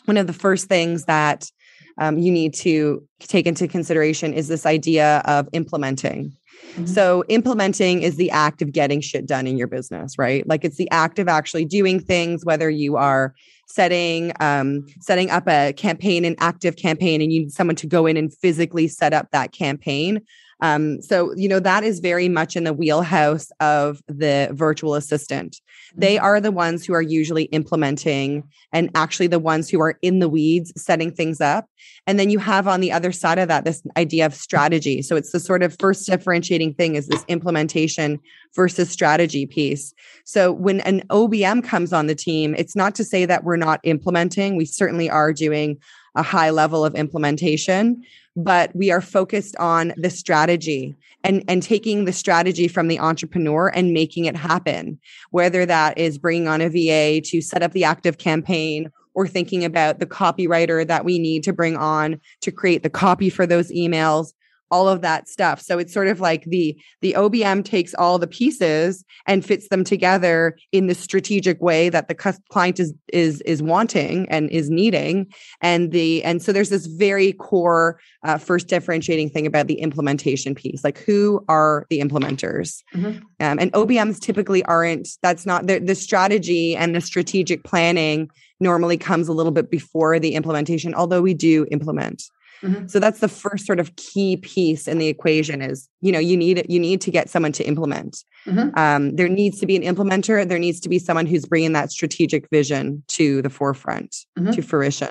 one 0.06 0.18
of 0.18 0.28
the 0.28 0.34
first 0.34 0.68
things 0.68 1.06
that 1.06 1.50
um, 1.98 2.18
you 2.18 2.32
need 2.32 2.54
to 2.56 3.06
take 3.20 3.46
into 3.46 3.68
consideration 3.68 4.34
is 4.34 4.48
this 4.48 4.66
idea 4.66 5.22
of 5.26 5.48
implementing. 5.54 6.36
Mm-hmm. 6.74 6.86
So, 6.88 7.24
implementing 7.30 8.02
is 8.02 8.18
the 8.18 8.32
act 8.32 8.62
of 8.62 8.72
getting 8.72 9.02
shit 9.02 9.26
done 9.26 9.48
in 9.48 9.58
your 9.58 9.68
business, 9.68 10.18
right? 10.18 10.46
Like 10.48 10.66
it's 10.66 10.78
the 10.78 10.90
act 10.92 11.20
of 11.20 11.28
actually 11.28 11.66
doing 11.66 12.00
things, 12.00 12.44
whether 12.44 12.70
you 12.70 12.98
are 12.98 13.34
setting 13.68 14.34
um, 14.40 14.86
setting 15.00 15.30
up 15.30 15.48
a 15.48 15.74
campaign, 15.74 16.26
an 16.26 16.36
active 16.40 16.76
campaign, 16.76 17.22
and 17.22 17.32
you 17.32 17.42
need 17.42 17.52
someone 17.52 17.76
to 17.78 17.88
go 17.88 18.06
in 18.06 18.18
and 18.18 18.34
physically 18.34 18.88
set 18.88 19.14
up 19.14 19.32
that 19.32 19.52
campaign, 19.52 20.22
um, 20.62 21.02
so, 21.02 21.34
you 21.36 21.50
know, 21.50 21.60
that 21.60 21.84
is 21.84 22.00
very 22.00 22.30
much 22.30 22.56
in 22.56 22.64
the 22.64 22.74
wheelhouse 22.74 23.50
of 23.60 24.02
the 24.08 24.50
virtual 24.54 24.96
assistant. 24.96 25.60
They 25.96 26.16
mm-hmm. 26.16 26.26
are 26.26 26.42
the 26.42 26.52
ones 26.52 26.86
who 26.86 26.94
are 26.94 27.02
usually 27.02 27.44
implementing 27.46 28.44
and 28.72 28.90
actually 28.96 29.28
the 29.28 29.40
ones 29.40 29.70
who 29.70 29.82
are 29.82 29.98
in 30.02 30.20
the 30.20 30.30
weeds 30.30 30.72
setting 30.78 31.12
things 31.12 31.42
up. 31.42 31.68
And 32.08 32.20
then 32.20 32.30
you 32.30 32.40
have 32.40 32.68
on 32.68 32.82
the 32.82 32.92
other 32.92 33.12
side 33.12 33.40
of 33.40 33.48
that 33.48 33.66
this 33.66 33.84
idea 33.98 34.26
of 34.26 34.34
strategy. 34.34 35.02
So 35.02 35.16
it's 35.16 35.32
the 35.32 35.40
sort 35.40 35.64
of 35.64 35.76
first 35.80 36.06
differentiating 36.06 36.76
thing 36.76 36.96
is 36.96 37.08
this 37.08 37.26
implementation 37.28 38.20
versus 38.56 38.90
strategy 38.90 39.46
piece. 39.46 39.94
So 40.24 40.52
when 40.54 40.80
an 40.82 41.02
OBM 41.10 41.64
comes 41.64 41.92
on 41.92 42.08
the 42.08 42.16
team, 42.16 42.56
it's 42.58 42.76
not 42.76 42.96
to 42.96 43.04
say 43.04 43.26
that 43.26 43.44
we're 43.44 43.58
not 43.58 43.82
implementing. 43.84 44.56
We 44.56 44.66
certainly 44.66 45.10
are 45.10 45.34
doing 45.34 45.80
a 46.16 46.24
high 46.24 46.50
level 46.50 46.86
of 46.86 46.96
implementation 46.96 48.04
but 48.36 48.76
we 48.76 48.92
are 48.92 49.02
focused 49.02 49.56
on 49.58 49.94
the 49.98 50.10
strategy 50.10 50.96
and 51.24 51.44
and 51.48 51.64
taking 51.64 52.06
the 52.06 52.14
strategy 52.14 52.68
from 52.68 52.88
the 52.88 53.00
entrepreneur 53.00 53.70
and 53.70 53.94
making 53.94 54.26
it 54.26 54.36
happen. 54.36 55.00
Whether 55.32 55.66
that 55.66 55.98
is 55.98 56.18
bringing 56.18 56.48
on 56.48 56.62
a 56.62 56.70
VA 56.70 57.22
to 57.22 57.42
set 57.42 57.64
up 57.64 57.72
the 57.72 57.84
active 57.84 58.18
campaign 58.18 58.92
or 59.14 59.28
thinking 59.28 59.64
about 59.64 60.00
the 60.00 60.06
copywriter 60.06 60.86
that 60.86 61.06
we 61.06 61.18
need 61.18 61.44
to 61.44 61.54
bring 61.54 61.78
on 61.78 62.20
to 62.42 62.52
create 62.52 62.84
the 62.84 62.90
copy 62.90 63.30
for 63.30 63.48
those 63.48 63.72
emails 63.72 64.34
all 64.76 64.90
of 64.90 65.00
that 65.00 65.30
stuff. 65.30 65.62
So 65.62 65.80
it's 65.80 65.94
sort 65.94 66.10
of 66.10 66.20
like 66.20 66.44
the 66.44 66.78
the 67.00 67.14
OBM 67.14 67.64
takes 67.64 67.94
all 67.94 68.20
the 68.20 68.28
pieces 68.28 69.06
and 69.26 69.46
fits 69.46 69.70
them 69.70 69.86
together 69.86 70.58
in 70.74 70.88
the 70.88 70.96
strategic 70.96 71.62
way 71.62 71.88
that 71.88 72.10
the 72.10 72.16
client 72.50 72.82
is 72.82 72.94
is 73.14 73.40
is 73.42 73.64
wanting 73.64 74.28
and 74.30 74.50
is 74.50 74.70
needing. 74.70 75.28
And 75.62 75.94
the 75.94 76.22
and 76.26 76.42
so 76.42 76.52
there's 76.52 76.72
this 76.72 76.88
very 76.88 77.32
core 77.32 78.02
uh, 78.26 78.38
first 78.38 78.68
differentiating 78.68 79.30
thing 79.30 79.48
about 79.48 79.68
the 79.68 79.80
implementation 79.80 80.54
piece. 80.54 80.84
Like 80.84 80.98
who 80.98 81.46
are 81.48 81.86
the 81.90 82.02
implementers? 82.02 82.84
Mm-hmm. 82.94 83.20
Um, 83.40 83.60
and 83.60 83.72
OBMs 83.72 84.20
typically 84.20 84.62
aren't. 84.66 85.08
That's 85.22 85.46
not 85.46 85.68
the, 85.68 85.80
the 85.80 85.96
strategy 85.96 86.76
and 86.76 86.94
the 86.94 87.02
strategic 87.02 87.64
planning 87.64 88.30
normally 88.60 88.98
comes 88.98 89.30
a 89.30 89.34
little 89.34 89.54
bit 89.54 89.72
before 89.72 90.20
the 90.20 90.36
implementation. 90.36 90.94
Although 90.94 91.22
we 91.22 91.34
do 91.34 91.66
implement. 91.72 92.24
Mm-hmm. 92.62 92.88
So 92.88 93.00
that's 93.00 93.20
the 93.20 93.28
first 93.28 93.66
sort 93.66 93.80
of 93.80 93.96
key 93.96 94.38
piece 94.38 94.88
in 94.88 94.98
the 94.98 95.08
equation 95.08 95.62
is, 95.62 95.88
you 96.02 96.12
know, 96.12 96.20
you 96.20 96.38
need 96.38 96.66
you 96.70 96.80
need 96.80 97.02
to 97.02 97.12
get 97.12 97.30
someone 97.30 97.52
to 97.54 97.64
implement. 97.64 98.24
Mm-hmm. 98.46 98.78
Um, 98.78 99.16
there 99.16 99.30
needs 99.30 99.60
to 99.60 99.66
be 99.66 99.76
an 99.76 99.84
implementer. 99.84 100.48
There 100.48 100.60
needs 100.60 100.80
to 100.82 100.90
be 100.90 101.00
someone 101.00 101.26
who's 101.26 101.46
bringing 101.46 101.74
that 101.74 101.92
strategic 101.92 102.50
vision 102.50 103.04
to 103.10 103.42
the 103.42 103.50
forefront, 103.50 104.16
mm-hmm. 104.38 104.52
to 104.52 104.62
fruition. 104.62 105.10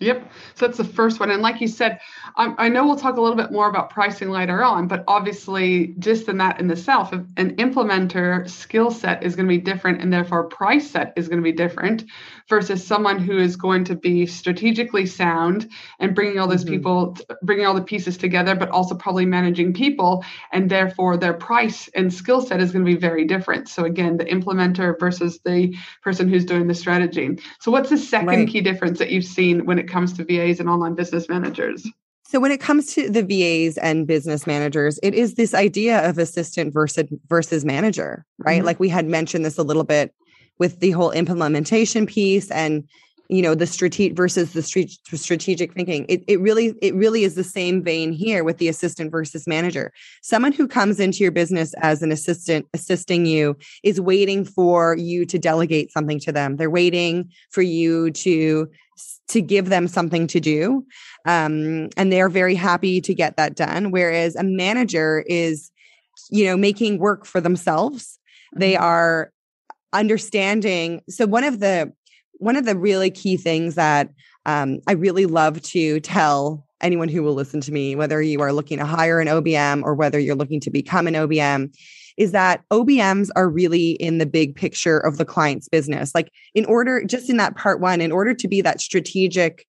Yep. 0.00 0.32
So 0.54 0.66
that's 0.66 0.78
the 0.78 0.84
first 0.84 1.20
one. 1.20 1.30
And 1.30 1.42
like 1.42 1.60
you 1.60 1.68
said, 1.68 2.00
I, 2.36 2.54
I, 2.56 2.68
know 2.70 2.86
we'll 2.86 2.96
talk 2.96 3.18
a 3.18 3.20
little 3.20 3.36
bit 3.36 3.52
more 3.52 3.68
about 3.68 3.90
pricing 3.90 4.30
later 4.30 4.64
on, 4.64 4.88
but 4.88 5.04
obviously, 5.06 5.94
just 5.98 6.26
in 6.26 6.38
that 6.38 6.58
in 6.58 6.70
itself, 6.70 7.12
an 7.12 7.26
implementer 7.36 8.48
skill 8.48 8.90
set 8.90 9.22
is 9.22 9.36
going 9.36 9.46
to 9.46 9.54
be 9.54 9.60
different 9.60 10.00
and 10.00 10.10
therefore 10.10 10.44
price 10.44 10.90
set 10.90 11.12
is 11.16 11.28
going 11.28 11.38
to 11.38 11.42
be 11.44 11.52
different 11.52 12.04
versus 12.50 12.86
someone 12.86 13.18
who 13.18 13.38
is 13.38 13.56
going 13.56 13.84
to 13.84 13.94
be 13.94 14.26
strategically 14.26 15.06
sound 15.06 15.70
and 16.00 16.14
bringing 16.14 16.38
all 16.38 16.48
those 16.48 16.64
mm-hmm. 16.64 16.74
people, 16.74 17.16
bringing 17.42 17.64
all 17.64 17.72
the 17.72 17.80
pieces 17.80 18.18
together, 18.18 18.54
but 18.54 18.68
also 18.68 18.94
probably 18.94 19.24
managing 19.24 19.72
people. 19.72 20.22
And 20.52 20.68
therefore, 20.68 21.16
their 21.16 21.32
price 21.32 21.88
and 21.94 22.12
skill 22.12 22.42
set 22.42 22.60
is 22.60 22.72
going 22.72 22.84
to 22.84 22.92
be 22.92 22.98
very 22.98 23.24
different. 23.24 23.68
So, 23.68 23.84
again, 23.84 24.18
the 24.18 24.26
implementer 24.26 24.98
versus 25.00 25.40
the 25.44 25.74
person 26.02 26.28
who's 26.28 26.44
doing 26.44 26.66
the 26.66 26.74
strategy. 26.74 27.38
So, 27.60 27.70
what's 27.70 27.88
the 27.88 27.96
second 27.96 28.26
right. 28.26 28.48
key 28.48 28.60
difference 28.60 28.98
that 28.98 29.10
you've 29.10 29.24
seen 29.24 29.64
when 29.64 29.78
it 29.78 29.88
comes 29.88 30.12
to 30.14 30.24
VAs 30.24 30.60
and 30.60 30.68
online 30.68 30.94
business 30.94 31.28
managers? 31.28 31.86
So 32.30 32.38
when 32.38 32.52
it 32.52 32.60
comes 32.60 32.94
to 32.94 33.10
the 33.10 33.24
VAs 33.24 33.76
and 33.78 34.06
business 34.06 34.46
managers, 34.46 35.00
it 35.02 35.14
is 35.14 35.34
this 35.34 35.52
idea 35.52 36.08
of 36.08 36.16
assistant 36.16 36.72
versus 36.72 37.08
versus 37.26 37.64
manager, 37.64 38.24
right? 38.38 38.58
Mm-hmm. 38.58 38.66
Like 38.66 38.78
we 38.78 38.88
had 38.88 39.06
mentioned 39.06 39.44
this 39.44 39.58
a 39.58 39.64
little 39.64 39.82
bit 39.82 40.14
with 40.60 40.78
the 40.78 40.92
whole 40.92 41.10
implementation 41.10 42.06
piece 42.06 42.50
and 42.52 42.84
you 43.28 43.42
know 43.42 43.54
the 43.54 43.66
strategic 43.66 44.16
versus 44.16 44.52
the 44.52 44.62
strategic 45.16 45.72
thinking. 45.72 46.04
It, 46.08 46.24
it 46.26 46.40
really 46.40 46.74
it 46.82 46.94
really 46.94 47.22
is 47.22 47.36
the 47.36 47.44
same 47.44 47.82
vein 47.82 48.12
here 48.12 48.42
with 48.42 48.58
the 48.58 48.68
assistant 48.68 49.12
versus 49.12 49.46
manager. 49.46 49.92
Someone 50.20 50.52
who 50.52 50.66
comes 50.66 50.98
into 50.98 51.18
your 51.18 51.30
business 51.30 51.72
as 51.78 52.02
an 52.02 52.10
assistant 52.10 52.66
assisting 52.74 53.26
you 53.26 53.56
is 53.84 54.00
waiting 54.00 54.44
for 54.44 54.96
you 54.96 55.24
to 55.26 55.38
delegate 55.38 55.92
something 55.92 56.18
to 56.20 56.32
them. 56.32 56.56
They're 56.56 56.70
waiting 56.70 57.30
for 57.50 57.62
you 57.62 58.10
to 58.10 58.68
to 59.28 59.40
give 59.40 59.68
them 59.68 59.86
something 59.86 60.26
to 60.26 60.40
do 60.40 60.84
um, 61.24 61.88
and 61.96 62.12
they're 62.12 62.28
very 62.28 62.56
happy 62.56 63.00
to 63.00 63.14
get 63.14 63.36
that 63.36 63.54
done. 63.54 63.92
Whereas 63.92 64.34
a 64.36 64.42
manager 64.42 65.24
is 65.28 65.70
you 66.30 66.44
know 66.44 66.56
making 66.56 66.98
work 66.98 67.26
for 67.26 67.40
themselves. 67.40 68.18
They 68.56 68.74
mm-hmm. 68.74 68.84
are 68.84 69.32
understanding 69.92 71.00
so 71.08 71.26
one 71.26 71.44
of 71.44 71.60
the 71.60 71.92
one 72.34 72.56
of 72.56 72.64
the 72.64 72.76
really 72.76 73.10
key 73.10 73.36
things 73.36 73.74
that 73.74 74.10
um, 74.46 74.80
i 74.86 74.92
really 74.92 75.26
love 75.26 75.60
to 75.62 76.00
tell 76.00 76.66
anyone 76.80 77.08
who 77.08 77.22
will 77.22 77.34
listen 77.34 77.60
to 77.60 77.72
me 77.72 77.94
whether 77.94 78.22
you 78.22 78.40
are 78.40 78.52
looking 78.52 78.78
to 78.78 78.86
hire 78.86 79.20
an 79.20 79.28
obm 79.28 79.82
or 79.82 79.94
whether 79.94 80.18
you're 80.18 80.34
looking 80.34 80.60
to 80.60 80.70
become 80.70 81.06
an 81.06 81.14
obm 81.14 81.70
is 82.16 82.32
that 82.32 82.62
OBMs 82.70 83.30
are 83.34 83.48
really 83.48 83.92
in 83.92 84.18
the 84.18 84.26
big 84.26 84.54
picture 84.54 84.98
of 84.98 85.16
the 85.16 85.24
client's 85.24 85.70
business. 85.70 86.14
Like, 86.14 86.30
in 86.54 86.66
order, 86.66 87.02
just 87.02 87.30
in 87.30 87.38
that 87.38 87.56
part 87.56 87.80
one, 87.80 88.02
in 88.02 88.12
order 88.12 88.34
to 88.34 88.46
be 88.46 88.60
that 88.60 88.80
strategic 88.80 89.66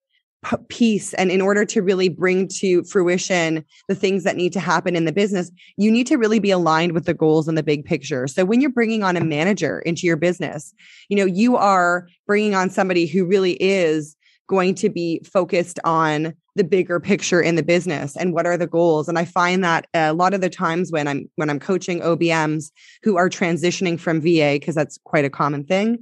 piece 0.70 1.14
and 1.14 1.32
in 1.32 1.42
order 1.42 1.66
to 1.66 1.82
really 1.82 2.10
bring 2.10 2.48
to 2.48 2.84
fruition 2.84 3.64
the 3.88 3.96
things 3.96 4.24
that 4.24 4.36
need 4.36 4.52
to 4.54 4.60
happen 4.60 4.96
in 4.96 5.06
the 5.06 5.12
business, 5.12 5.52
you 5.78 5.92
need 5.92 6.08
to 6.08 6.18
really 6.18 6.40
be 6.40 6.52
aligned 6.52 6.94
with 6.94 7.06
the 7.06 7.14
goals 7.14 7.48
and 7.48 7.58
the 7.58 7.64
big 7.64 7.86
picture. 7.86 8.28
So, 8.28 8.44
when 8.44 8.62
you're 8.62 8.72
bringing 8.72 9.04
on 9.04 9.18
a 9.18 9.24
manager 9.24 9.80
into 9.80 10.08
your 10.08 10.18
business, 10.18 10.74
you 11.10 11.18
know, 11.18 11.26
you 11.26 11.58
are 11.58 12.08
bringing 12.26 12.56
on 12.56 12.70
somebody 12.70 13.06
who 13.06 13.26
really 13.26 13.54
is 13.54 14.16
going 14.48 14.76
to 14.76 14.90
be 14.90 15.22
focused 15.24 15.80
on 15.84 16.34
the 16.55 16.63
bigger 16.63 17.00
picture 17.00 17.41
in 17.41 17.55
the 17.55 17.63
business 17.63 18.15
and 18.17 18.34
what 18.34 18.46
are 18.46 18.58
the 18.58 18.67
goals 18.67 19.08
and 19.08 19.17
i 19.17 19.25
find 19.25 19.63
that 19.63 19.88
a 19.93 20.13
lot 20.13 20.34
of 20.34 20.41
the 20.41 20.50
times 20.50 20.91
when 20.91 21.08
i'm 21.08 21.29
when 21.36 21.50
i'm 21.50 21.60
coaching 21.60 22.00
obms 22.01 22.72
who 23.03 23.17
are 23.17 23.29
transitioning 23.29 24.00
from 24.00 24.20
va 24.22 24.53
because 24.53 24.75
that's 24.75 24.98
quite 25.03 25.25
a 25.25 25.29
common 25.29 25.63
thing 25.63 26.00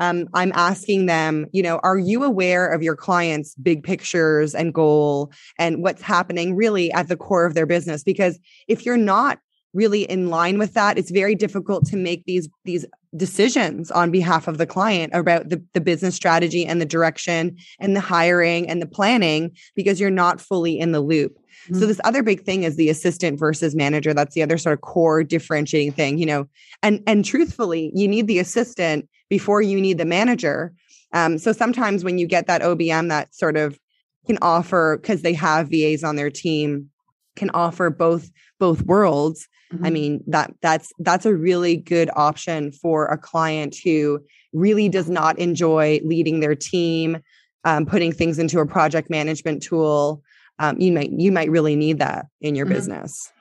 um, 0.00 0.28
I'm 0.32 0.50
asking 0.54 1.06
them, 1.06 1.46
you 1.52 1.62
know, 1.62 1.78
are 1.82 1.98
you 1.98 2.24
aware 2.24 2.66
of 2.66 2.82
your 2.82 2.96
clients' 2.96 3.54
big 3.56 3.84
pictures 3.84 4.54
and 4.54 4.72
goal 4.72 5.30
and 5.58 5.82
what's 5.82 6.00
happening 6.00 6.56
really 6.56 6.90
at 6.92 7.08
the 7.08 7.18
core 7.18 7.44
of 7.44 7.52
their 7.52 7.66
business? 7.66 8.02
Because 8.02 8.38
if 8.66 8.86
you're 8.86 8.96
not 8.96 9.40
really 9.72 10.02
in 10.02 10.30
line 10.30 10.58
with 10.58 10.74
that, 10.74 10.98
it's 10.98 11.10
very 11.10 11.34
difficult 11.34 11.86
to 11.86 11.96
make 11.96 12.24
these 12.24 12.48
these 12.64 12.84
decisions 13.16 13.90
on 13.90 14.10
behalf 14.10 14.46
of 14.46 14.58
the 14.58 14.66
client 14.66 15.12
about 15.14 15.48
the, 15.48 15.62
the 15.74 15.80
business 15.80 16.14
strategy 16.14 16.64
and 16.64 16.80
the 16.80 16.86
direction 16.86 17.56
and 17.80 17.96
the 17.96 18.00
hiring 18.00 18.68
and 18.68 18.80
the 18.80 18.86
planning 18.86 19.50
because 19.74 19.98
you're 19.98 20.10
not 20.10 20.40
fully 20.40 20.78
in 20.78 20.92
the 20.92 21.00
loop. 21.00 21.36
Mm-hmm. 21.64 21.80
So 21.80 21.86
this 21.86 22.00
other 22.04 22.22
big 22.22 22.44
thing 22.44 22.62
is 22.62 22.76
the 22.76 22.88
assistant 22.88 23.38
versus 23.38 23.74
manager. 23.74 24.14
That's 24.14 24.34
the 24.34 24.42
other 24.42 24.58
sort 24.58 24.74
of 24.74 24.82
core 24.82 25.24
differentiating 25.24 25.92
thing, 25.92 26.18
you 26.18 26.26
know. 26.26 26.48
And 26.82 27.02
and 27.06 27.24
truthfully, 27.24 27.90
you 27.94 28.08
need 28.08 28.26
the 28.26 28.38
assistant 28.38 29.08
before 29.28 29.62
you 29.62 29.80
need 29.80 29.98
the 29.98 30.04
manager. 30.04 30.72
Um, 31.12 31.38
so 31.38 31.52
sometimes 31.52 32.04
when 32.04 32.18
you 32.18 32.26
get 32.26 32.46
that 32.46 32.62
OBM 32.62 33.08
that 33.08 33.34
sort 33.34 33.56
of 33.56 33.78
can 34.26 34.38
offer 34.42 34.98
because 35.00 35.22
they 35.22 35.34
have 35.34 35.68
VAs 35.70 36.04
on 36.04 36.16
their 36.16 36.30
team 36.30 36.90
can 37.36 37.50
offer 37.50 37.90
both 37.90 38.30
both 38.58 38.82
worlds 38.82 39.48
Mm-hmm. 39.72 39.86
I 39.86 39.90
mean, 39.90 40.24
that 40.26 40.52
that's 40.62 40.92
that's 40.98 41.26
a 41.26 41.34
really 41.34 41.76
good 41.76 42.10
option 42.16 42.72
for 42.72 43.06
a 43.06 43.18
client 43.18 43.76
who 43.84 44.20
really 44.52 44.88
does 44.88 45.08
not 45.08 45.38
enjoy 45.38 46.00
leading 46.04 46.40
their 46.40 46.56
team, 46.56 47.18
um, 47.64 47.86
putting 47.86 48.12
things 48.12 48.38
into 48.38 48.58
a 48.58 48.66
project 48.66 49.10
management 49.10 49.62
tool. 49.62 50.22
Um, 50.58 50.80
you 50.80 50.92
might 50.92 51.10
you 51.12 51.30
might 51.30 51.50
really 51.50 51.76
need 51.76 51.98
that 52.00 52.26
in 52.40 52.54
your 52.54 52.66
mm-hmm. 52.66 52.74
business. 52.74 53.32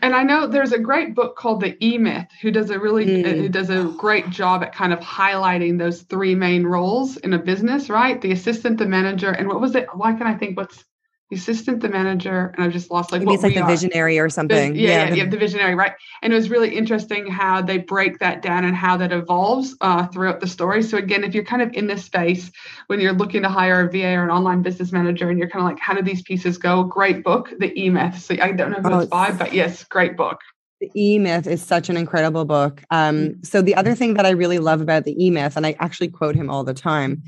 And 0.00 0.14
I 0.14 0.22
know 0.22 0.46
there's 0.46 0.72
a 0.72 0.78
great 0.78 1.14
book 1.14 1.36
called 1.36 1.60
The 1.60 1.76
E 1.84 1.98
Myth, 1.98 2.28
who 2.40 2.50
does 2.50 2.70
a 2.70 2.78
really 2.78 3.04
mm. 3.04 3.36
who 3.36 3.48
does 3.48 3.68
a 3.70 3.84
great 3.98 4.30
job 4.30 4.62
at 4.62 4.74
kind 4.74 4.92
of 4.92 5.00
highlighting 5.00 5.78
those 5.78 6.02
three 6.02 6.34
main 6.34 6.64
roles 6.64 7.16
in 7.18 7.34
a 7.34 7.38
business, 7.38 7.90
right? 7.90 8.20
The 8.20 8.32
assistant, 8.32 8.78
the 8.78 8.86
manager, 8.86 9.30
and 9.30 9.48
what 9.48 9.60
was 9.60 9.74
it? 9.74 9.86
Why 9.94 10.14
can 10.14 10.26
I 10.26 10.34
think 10.34 10.56
what's 10.56 10.84
the 11.30 11.36
assistant, 11.36 11.80
the 11.80 11.88
manager, 11.88 12.52
and 12.54 12.64
I've 12.64 12.72
just 12.72 12.90
lost 12.90 13.12
like 13.12 13.22
Maybe 13.22 13.34
it's 13.34 13.42
like 13.44 13.54
the 13.54 13.60
are. 13.60 13.68
visionary 13.68 14.18
or 14.18 14.28
something. 14.28 14.72
The, 14.72 14.80
yeah, 14.80 15.08
yeah, 15.08 15.14
yeah, 15.14 15.28
the 15.28 15.36
visionary, 15.36 15.76
right? 15.76 15.92
And 16.22 16.32
it 16.32 16.36
was 16.36 16.50
really 16.50 16.76
interesting 16.76 17.26
how 17.28 17.62
they 17.62 17.78
break 17.78 18.18
that 18.18 18.42
down 18.42 18.64
and 18.64 18.74
how 18.74 18.96
that 18.96 19.12
evolves 19.12 19.76
uh, 19.80 20.08
throughout 20.08 20.40
the 20.40 20.48
story. 20.48 20.82
So 20.82 20.98
again, 20.98 21.22
if 21.22 21.32
you're 21.32 21.44
kind 21.44 21.62
of 21.62 21.72
in 21.72 21.86
this 21.86 22.04
space 22.04 22.50
when 22.88 23.00
you're 23.00 23.12
looking 23.12 23.42
to 23.42 23.48
hire 23.48 23.86
a 23.86 23.90
VA 23.90 24.14
or 24.14 24.24
an 24.24 24.30
online 24.30 24.62
business 24.62 24.90
manager, 24.90 25.30
and 25.30 25.38
you're 25.38 25.48
kind 25.48 25.64
of 25.64 25.70
like, 25.70 25.78
how 25.78 25.94
do 25.94 26.02
these 26.02 26.22
pieces 26.22 26.58
go? 26.58 26.82
Great 26.82 27.22
book, 27.22 27.52
The 27.58 27.72
E 27.80 27.90
Myth. 27.90 28.18
So 28.18 28.34
I 28.42 28.50
don't 28.50 28.72
know 28.72 28.78
if 28.78 28.86
oh, 28.86 28.98
it's 28.98 29.10
by, 29.10 29.30
but 29.30 29.52
yes, 29.52 29.84
great 29.84 30.16
book. 30.16 30.40
The 30.80 30.90
E 30.96 31.18
Myth 31.18 31.46
is 31.46 31.62
such 31.62 31.90
an 31.90 31.96
incredible 31.96 32.44
book. 32.44 32.82
Um, 32.90 33.16
mm. 33.16 33.46
so 33.46 33.62
the 33.62 33.76
other 33.76 33.94
thing 33.94 34.14
that 34.14 34.26
I 34.26 34.30
really 34.30 34.58
love 34.58 34.80
about 34.80 35.04
the 35.04 35.24
E 35.24 35.30
Myth, 35.30 35.56
and 35.56 35.64
I 35.64 35.76
actually 35.78 36.08
quote 36.08 36.34
him 36.34 36.50
all 36.50 36.64
the 36.64 36.74
time, 36.74 37.22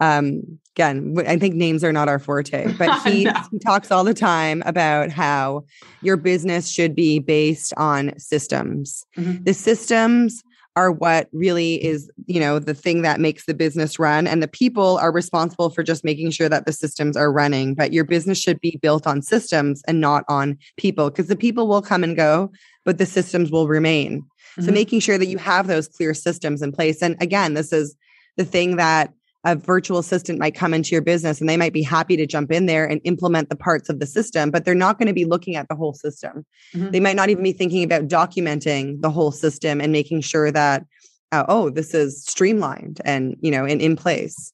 um, 0.00 0.42
again, 0.76 1.16
I 1.26 1.36
think 1.36 1.54
names 1.54 1.82
are 1.82 1.92
not 1.92 2.08
our 2.08 2.18
forte, 2.18 2.72
but 2.78 3.02
he, 3.02 3.24
no. 3.24 3.32
he 3.50 3.58
talks 3.58 3.90
all 3.90 4.04
the 4.04 4.14
time 4.14 4.62
about 4.64 5.10
how 5.10 5.64
your 6.02 6.16
business 6.16 6.70
should 6.70 6.94
be 6.94 7.18
based 7.18 7.72
on 7.76 8.16
systems. 8.18 9.04
Mm-hmm. 9.16 9.44
The 9.44 9.54
systems 9.54 10.42
are 10.76 10.92
what 10.92 11.28
really 11.32 11.84
is, 11.84 12.08
you 12.26 12.38
know, 12.38 12.60
the 12.60 12.74
thing 12.74 13.02
that 13.02 13.18
makes 13.18 13.46
the 13.46 13.54
business 13.54 13.98
run. 13.98 14.28
And 14.28 14.40
the 14.40 14.46
people 14.46 14.96
are 14.98 15.10
responsible 15.10 15.70
for 15.70 15.82
just 15.82 16.04
making 16.04 16.30
sure 16.30 16.48
that 16.48 16.66
the 16.66 16.72
systems 16.72 17.16
are 17.16 17.32
running. 17.32 17.74
But 17.74 17.92
your 17.92 18.04
business 18.04 18.40
should 18.40 18.60
be 18.60 18.78
built 18.80 19.04
on 19.04 19.20
systems 19.20 19.82
and 19.88 20.00
not 20.00 20.22
on 20.28 20.56
people 20.76 21.10
because 21.10 21.26
the 21.26 21.34
people 21.34 21.66
will 21.66 21.82
come 21.82 22.04
and 22.04 22.14
go, 22.14 22.52
but 22.84 22.98
the 22.98 23.06
systems 23.06 23.50
will 23.50 23.66
remain. 23.66 24.20
Mm-hmm. 24.20 24.66
So 24.66 24.70
making 24.70 25.00
sure 25.00 25.18
that 25.18 25.26
you 25.26 25.38
have 25.38 25.66
those 25.66 25.88
clear 25.88 26.14
systems 26.14 26.62
in 26.62 26.70
place. 26.70 27.02
And 27.02 27.16
again, 27.20 27.54
this 27.54 27.72
is 27.72 27.96
the 28.36 28.44
thing 28.44 28.76
that 28.76 29.12
a 29.44 29.54
virtual 29.54 29.98
assistant 29.98 30.38
might 30.38 30.54
come 30.54 30.74
into 30.74 30.90
your 30.90 31.02
business 31.02 31.40
and 31.40 31.48
they 31.48 31.56
might 31.56 31.72
be 31.72 31.82
happy 31.82 32.16
to 32.16 32.26
jump 32.26 32.50
in 32.50 32.66
there 32.66 32.84
and 32.84 33.00
implement 33.04 33.48
the 33.48 33.56
parts 33.56 33.88
of 33.88 34.00
the 34.00 34.06
system, 34.06 34.50
but 34.50 34.64
they're 34.64 34.74
not 34.74 34.98
going 34.98 35.06
to 35.06 35.12
be 35.12 35.24
looking 35.24 35.56
at 35.56 35.68
the 35.68 35.76
whole 35.76 35.94
system. 35.94 36.44
Mm-hmm. 36.74 36.90
They 36.90 37.00
might 37.00 37.16
not 37.16 37.30
even 37.30 37.44
be 37.44 37.52
thinking 37.52 37.84
about 37.84 38.08
documenting 38.08 39.00
the 39.00 39.10
whole 39.10 39.30
system 39.30 39.80
and 39.80 39.92
making 39.92 40.22
sure 40.22 40.50
that, 40.50 40.84
uh, 41.30 41.44
oh, 41.48 41.70
this 41.70 41.94
is 41.94 42.24
streamlined 42.24 43.00
and, 43.04 43.36
you 43.40 43.50
know, 43.50 43.64
and 43.64 43.80
in 43.80 43.94
place. 43.94 44.52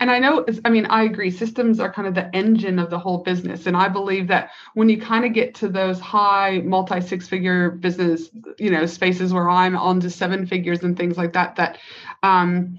And 0.00 0.10
I 0.10 0.18
know, 0.18 0.44
I 0.64 0.70
mean, 0.70 0.86
I 0.86 1.04
agree. 1.04 1.30
Systems 1.30 1.78
are 1.78 1.92
kind 1.92 2.08
of 2.08 2.14
the 2.14 2.34
engine 2.34 2.78
of 2.78 2.90
the 2.90 2.98
whole 2.98 3.18
business. 3.18 3.66
And 3.66 3.76
I 3.76 3.88
believe 3.88 4.26
that 4.28 4.50
when 4.74 4.88
you 4.88 5.00
kind 5.00 5.24
of 5.24 5.32
get 5.32 5.54
to 5.56 5.68
those 5.68 6.00
high 6.00 6.62
multi 6.64 7.00
six 7.00 7.28
figure 7.28 7.70
business, 7.70 8.28
you 8.58 8.70
know, 8.70 8.86
spaces 8.86 9.32
where 9.32 9.48
I'm 9.48 9.76
on 9.76 10.00
to 10.00 10.10
seven 10.10 10.46
figures 10.46 10.82
and 10.82 10.96
things 10.96 11.16
like 11.16 11.32
that, 11.34 11.56
that 11.56 11.78
um, 12.22 12.78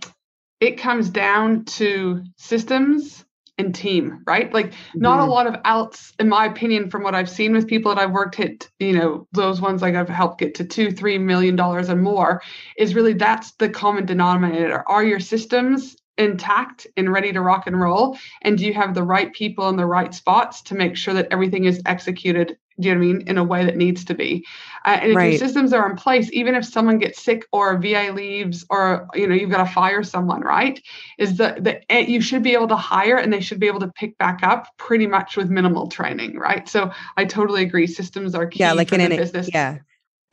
it 0.59 0.77
comes 0.77 1.09
down 1.09 1.65
to 1.65 2.23
systems 2.35 3.25
and 3.57 3.73
team, 3.73 4.21
right? 4.27 4.53
Like 4.53 4.71
mm-hmm. 4.71 4.99
not 5.01 5.19
a 5.19 5.21
mm-hmm. 5.23 5.31
lot 5.31 5.47
of 5.47 5.55
outs, 5.65 6.13
in 6.19 6.29
my 6.29 6.45
opinion, 6.45 6.89
from 6.89 7.03
what 7.03 7.15
I've 7.15 7.29
seen 7.29 7.53
with 7.53 7.67
people 7.67 7.93
that 7.93 8.01
I've 8.01 8.11
worked 8.11 8.35
hit, 8.35 8.69
you 8.79 8.93
know, 8.93 9.27
those 9.31 9.59
ones 9.59 9.81
like 9.81 9.95
I've 9.95 10.09
helped 10.09 10.39
get 10.39 10.55
to 10.55 10.65
two, 10.65 10.91
three 10.91 11.17
million 11.17 11.55
dollars 11.55 11.89
and 11.89 12.01
more, 12.01 12.41
is 12.77 12.95
really 12.95 13.13
that's 13.13 13.51
the 13.53 13.69
common 13.69 14.05
denominator. 14.05 14.83
Are 14.87 15.03
your 15.03 15.19
systems 15.19 15.97
intact 16.17 16.87
and 16.97 17.11
ready 17.11 17.31
to 17.31 17.41
rock 17.41 17.67
and 17.67 17.79
roll? 17.79 18.17
And 18.41 18.57
do 18.57 18.65
you 18.65 18.73
have 18.73 18.93
the 18.93 19.03
right 19.03 19.33
people 19.33 19.69
in 19.69 19.75
the 19.75 19.85
right 19.85 20.13
spots 20.13 20.61
to 20.63 20.75
make 20.75 20.95
sure 20.95 21.13
that 21.15 21.27
everything 21.31 21.65
is 21.65 21.81
executed 21.85 22.57
you 22.77 22.93
know 22.93 22.99
what 22.99 23.05
I 23.05 23.13
mean? 23.13 23.27
In 23.27 23.37
a 23.37 23.43
way 23.43 23.65
that 23.65 23.75
needs 23.75 24.05
to 24.05 24.13
be. 24.13 24.45
Uh, 24.85 24.99
and 25.01 25.11
if 25.11 25.17
right. 25.17 25.31
your 25.31 25.39
systems 25.39 25.73
are 25.73 25.89
in 25.89 25.95
place, 25.95 26.29
even 26.31 26.55
if 26.55 26.65
someone 26.65 26.99
gets 26.99 27.21
sick 27.21 27.45
or 27.51 27.73
a 27.73 27.79
VA 27.79 28.11
leaves 28.13 28.65
or, 28.69 29.07
you 29.15 29.27
know, 29.27 29.33
you've 29.33 29.49
got 29.49 29.65
to 29.65 29.71
fire 29.71 30.03
someone, 30.03 30.41
right? 30.41 30.81
Is 31.17 31.37
that 31.37 31.63
the, 31.63 31.91
eh, 31.91 32.05
you 32.07 32.21
should 32.21 32.43
be 32.43 32.53
able 32.53 32.67
to 32.67 32.75
hire 32.75 33.17
and 33.17 33.33
they 33.33 33.41
should 33.41 33.59
be 33.59 33.67
able 33.67 33.79
to 33.79 33.87
pick 33.89 34.17
back 34.17 34.39
up 34.43 34.67
pretty 34.77 35.07
much 35.07 35.35
with 35.35 35.49
minimal 35.49 35.87
training, 35.87 36.37
right? 36.37 36.67
So 36.69 36.91
I 37.17 37.25
totally 37.25 37.63
agree. 37.63 37.87
Systems 37.87 38.35
are 38.35 38.45
key 38.45 38.59
yeah, 38.59 38.73
like 38.73 38.91
in 38.93 39.09
business. 39.09 39.49
Yeah. 39.51 39.79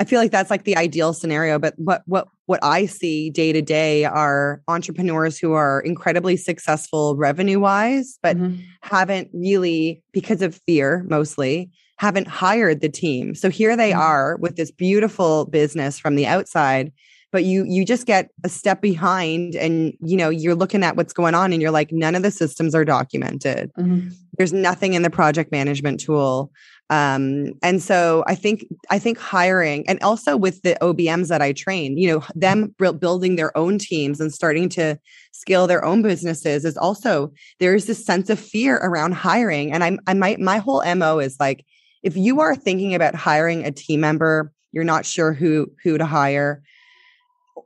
I 0.01 0.05
feel 0.05 0.21
like 0.21 0.33
that's 0.33 0.51
like 0.51 0.65
the 0.65 0.77
ideal 0.77 1.13
scenario, 1.13 1.59
but 1.59 1.75
what 1.77 2.03
what 2.07 2.27
what 2.47 2.59
I 2.63 2.87
see 2.87 3.31
day 3.31 3.53
to 3.53 3.63
day 3.63 4.05
are 4.05 4.61
entrepreneurs 4.67 5.39
who 5.39 5.53
are 5.53 5.81
incredibly 5.81 6.37
successful 6.37 7.15
revenue 7.17 7.61
wise, 7.61 8.19
but 8.21 8.37
mm-hmm. 8.37 8.61
haven't 8.83 9.31
really 9.33 10.03
because 10.13 10.43
of 10.43 10.61
fear 10.67 11.05
mostly 11.09 11.71
haven't 12.05 12.29
hired 12.29 12.81
the 12.81 12.89
team. 12.89 13.35
So 13.35 13.49
here 13.49 13.77
they 13.77 13.91
mm-hmm. 13.91 14.01
are 14.01 14.37
with 14.37 14.57
this 14.57 14.71
beautiful 14.71 15.47
business 15.47 15.99
from 15.99 16.17
the 16.17 16.27
outside, 16.27 16.93
but 17.33 17.45
you 17.45 17.65
you 17.65 17.85
just 17.85 18.07
get 18.07 18.31
a 18.45 18.49
step 18.49 18.81
behind 18.81 19.57
and 19.57 19.95
you 20.01 20.17
know 20.17 20.29
you're 20.29 20.55
looking 20.55 20.85
at 20.85 20.97
what's 20.97 21.13
going 21.13 21.35
on 21.35 21.53
and 21.53 21.61
you're 21.61 21.71
like 21.71 21.91
none 21.93 22.15
of 22.15 22.23
the 22.23 22.31
systems 22.31 22.75
are 22.75 22.85
documented. 22.85 23.73
Mm-hmm. 23.79 24.11
There's 24.37 24.53
nothing 24.53 24.95
in 24.95 25.03
the 25.03 25.11
project 25.11 25.51
management 25.51 26.01
tool. 26.01 26.53
Um, 26.91 27.55
and 27.63 27.83
so 27.83 28.23
I 28.27 28.35
think 28.35 28.67
I 28.91 28.99
think 28.99 29.19
hiring 29.19 29.89
and 29.89 29.99
also 30.03 30.37
with 30.37 30.61
the 30.63 30.77
OBMs 30.83 31.29
that 31.29 31.41
I 31.41 31.53
train, 31.53 31.97
you 31.97 32.09
know, 32.09 32.23
them 32.35 32.75
building 32.79 33.37
their 33.37 33.57
own 33.57 33.79
teams 33.79 34.21
and 34.21 34.33
starting 34.33 34.69
to 34.71 34.99
scale 35.33 35.67
their 35.67 35.85
own 35.85 36.03
businesses 36.03 36.65
is 36.65 36.77
also 36.77 37.33
there's 37.59 37.87
this 37.87 38.05
sense 38.05 38.29
of 38.29 38.39
fear 38.39 38.77
around 38.77 39.13
hiring. 39.13 39.73
And 39.73 39.83
I'm 39.83 39.99
I 40.07 40.13
might 40.15 40.41
my 40.41 40.59
whole 40.59 40.85
MO 40.95 41.19
is 41.19 41.37
like 41.41 41.65
if 42.05 42.17
you 42.17 42.41
are 42.41 42.55
thinking 42.55 42.95
about 42.95 43.15
hiring 43.15 43.65
a 43.65 43.73
team 43.73 44.01
member, 44.01 44.53
you're 44.73 44.85
not 44.85 45.07
sure 45.07 45.33
who 45.33 45.73
who 45.83 45.97
to 45.97 46.05
hire, 46.05 46.63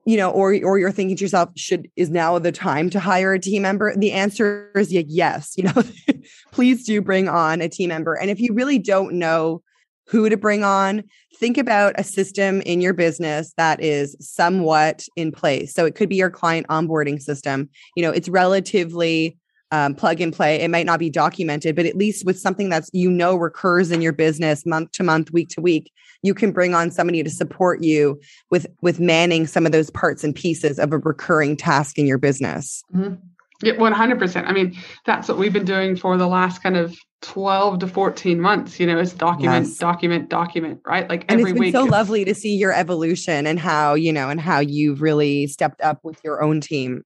you 0.07 0.17
know, 0.17 0.31
or 0.31 0.57
or 0.63 0.79
you're 0.79 0.93
thinking 0.93 1.17
to 1.17 1.25
yourself, 1.25 1.51
should 1.57 1.91
is 1.97 2.09
now 2.09 2.39
the 2.39 2.53
time 2.53 2.89
to 2.91 3.01
hire 3.01 3.35
a 3.35 3.41
team 3.41 3.63
member? 3.63 3.95
The 3.97 4.13
answer 4.13 4.71
is 4.77 4.93
yes. 4.93 5.55
You 5.57 5.65
know, 5.65 5.83
please 6.53 6.87
do 6.87 7.03
bring 7.03 7.29
on 7.29 7.61
a 7.61 7.69
team 7.69 7.89
member. 7.89 8.15
And 8.15 8.31
if 8.31 8.41
you 8.41 8.55
really 8.55 8.79
don't 8.79 9.15
know 9.15 9.63
who 10.07 10.29
to 10.29 10.37
bring 10.37 10.65
on, 10.65 11.03
think 11.37 11.59
about 11.59 11.95
a 11.99 12.05
system 12.05 12.63
in 12.63 12.81
your 12.81 12.95
business 12.95 13.53
that 13.57 13.83
is 13.83 14.17
somewhat 14.21 15.07
in 15.17 15.33
place. 15.33 15.75
So 15.75 15.85
it 15.85 15.97
could 15.97 16.09
be 16.09 16.17
your 16.17 16.31
client 16.31 16.67
onboarding 16.69 17.21
system. 17.21 17.69
You 17.95 18.05
know, 18.05 18.11
it's 18.11 18.29
relatively 18.29 19.37
um, 19.71 19.95
plug 19.95 20.21
and 20.21 20.33
play. 20.33 20.61
It 20.61 20.71
might 20.71 20.87
not 20.87 20.99
be 20.99 21.11
documented, 21.11 21.77
but 21.77 21.87
at 21.87 21.97
least 21.97 22.25
with 22.25 22.39
something 22.39 22.69
that's 22.69 22.91
you 22.93 23.11
know 23.11 23.37
recurs 23.37 23.91
in 23.91 24.01
your 24.01 24.13
business 24.13 24.65
month 24.65 24.93
to 24.93 25.03
month, 25.03 25.31
week 25.31 25.49
to 25.51 25.61
week, 25.61 25.93
you 26.23 26.35
can 26.35 26.53
bring 26.53 26.75
on 26.75 26.91
somebody 26.91 27.23
to 27.23 27.31
support 27.31 27.83
you 27.83 28.21
with 28.51 28.67
with 28.83 29.01
manning 29.01 29.47
some 29.47 29.67
of 29.67 29.73
those 29.73 29.91
parts 29.91 30.25
and 30.25 30.35
pieces 30.35 30.79
of 30.79 30.93
a 30.93 30.99
recurring 30.99 31.57
task 31.57 31.99
in 31.99 32.07
your 32.07 32.19
business. 32.19 32.83
Mm-hmm. 32.95 33.15
Yeah, 33.63 33.77
one 33.77 33.93
hundred 33.93 34.19
percent. 34.19 34.47
I 34.47 34.53
mean, 34.53 34.77
that's 35.05 35.29
what 35.29 35.37
we've 35.37 35.53
been 35.53 35.65
doing 35.65 35.97
for 35.97 36.17
the 36.17 36.29
last 36.29 36.63
kind 36.63 36.77
of 36.77 36.97
12 37.23 37.81
to 37.81 37.89
14 37.89 38.41
months 38.41 38.79
you 38.79 38.87
know 38.87 38.97
is 38.97 39.13
document 39.13 39.67
yes. 39.67 39.77
document 39.77 40.29
document 40.29 40.81
right 40.87 41.09
like 41.09 41.25
and 41.29 41.41
every 41.41 41.51
it's 41.51 41.59
week 41.59 41.75
so 41.75 41.83
lovely 41.83 42.25
to 42.25 42.33
see 42.33 42.55
your 42.55 42.73
evolution 42.73 43.45
and 43.45 43.59
how 43.59 43.95
you 43.95 44.13
know 44.13 44.29
and 44.29 44.41
how 44.41 44.61
you've 44.61 45.03
really 45.03 45.49
stepped 45.49 45.81
up 45.81 45.99
with 46.05 46.23
your 46.23 46.41
own 46.45 46.61
team 46.61 47.03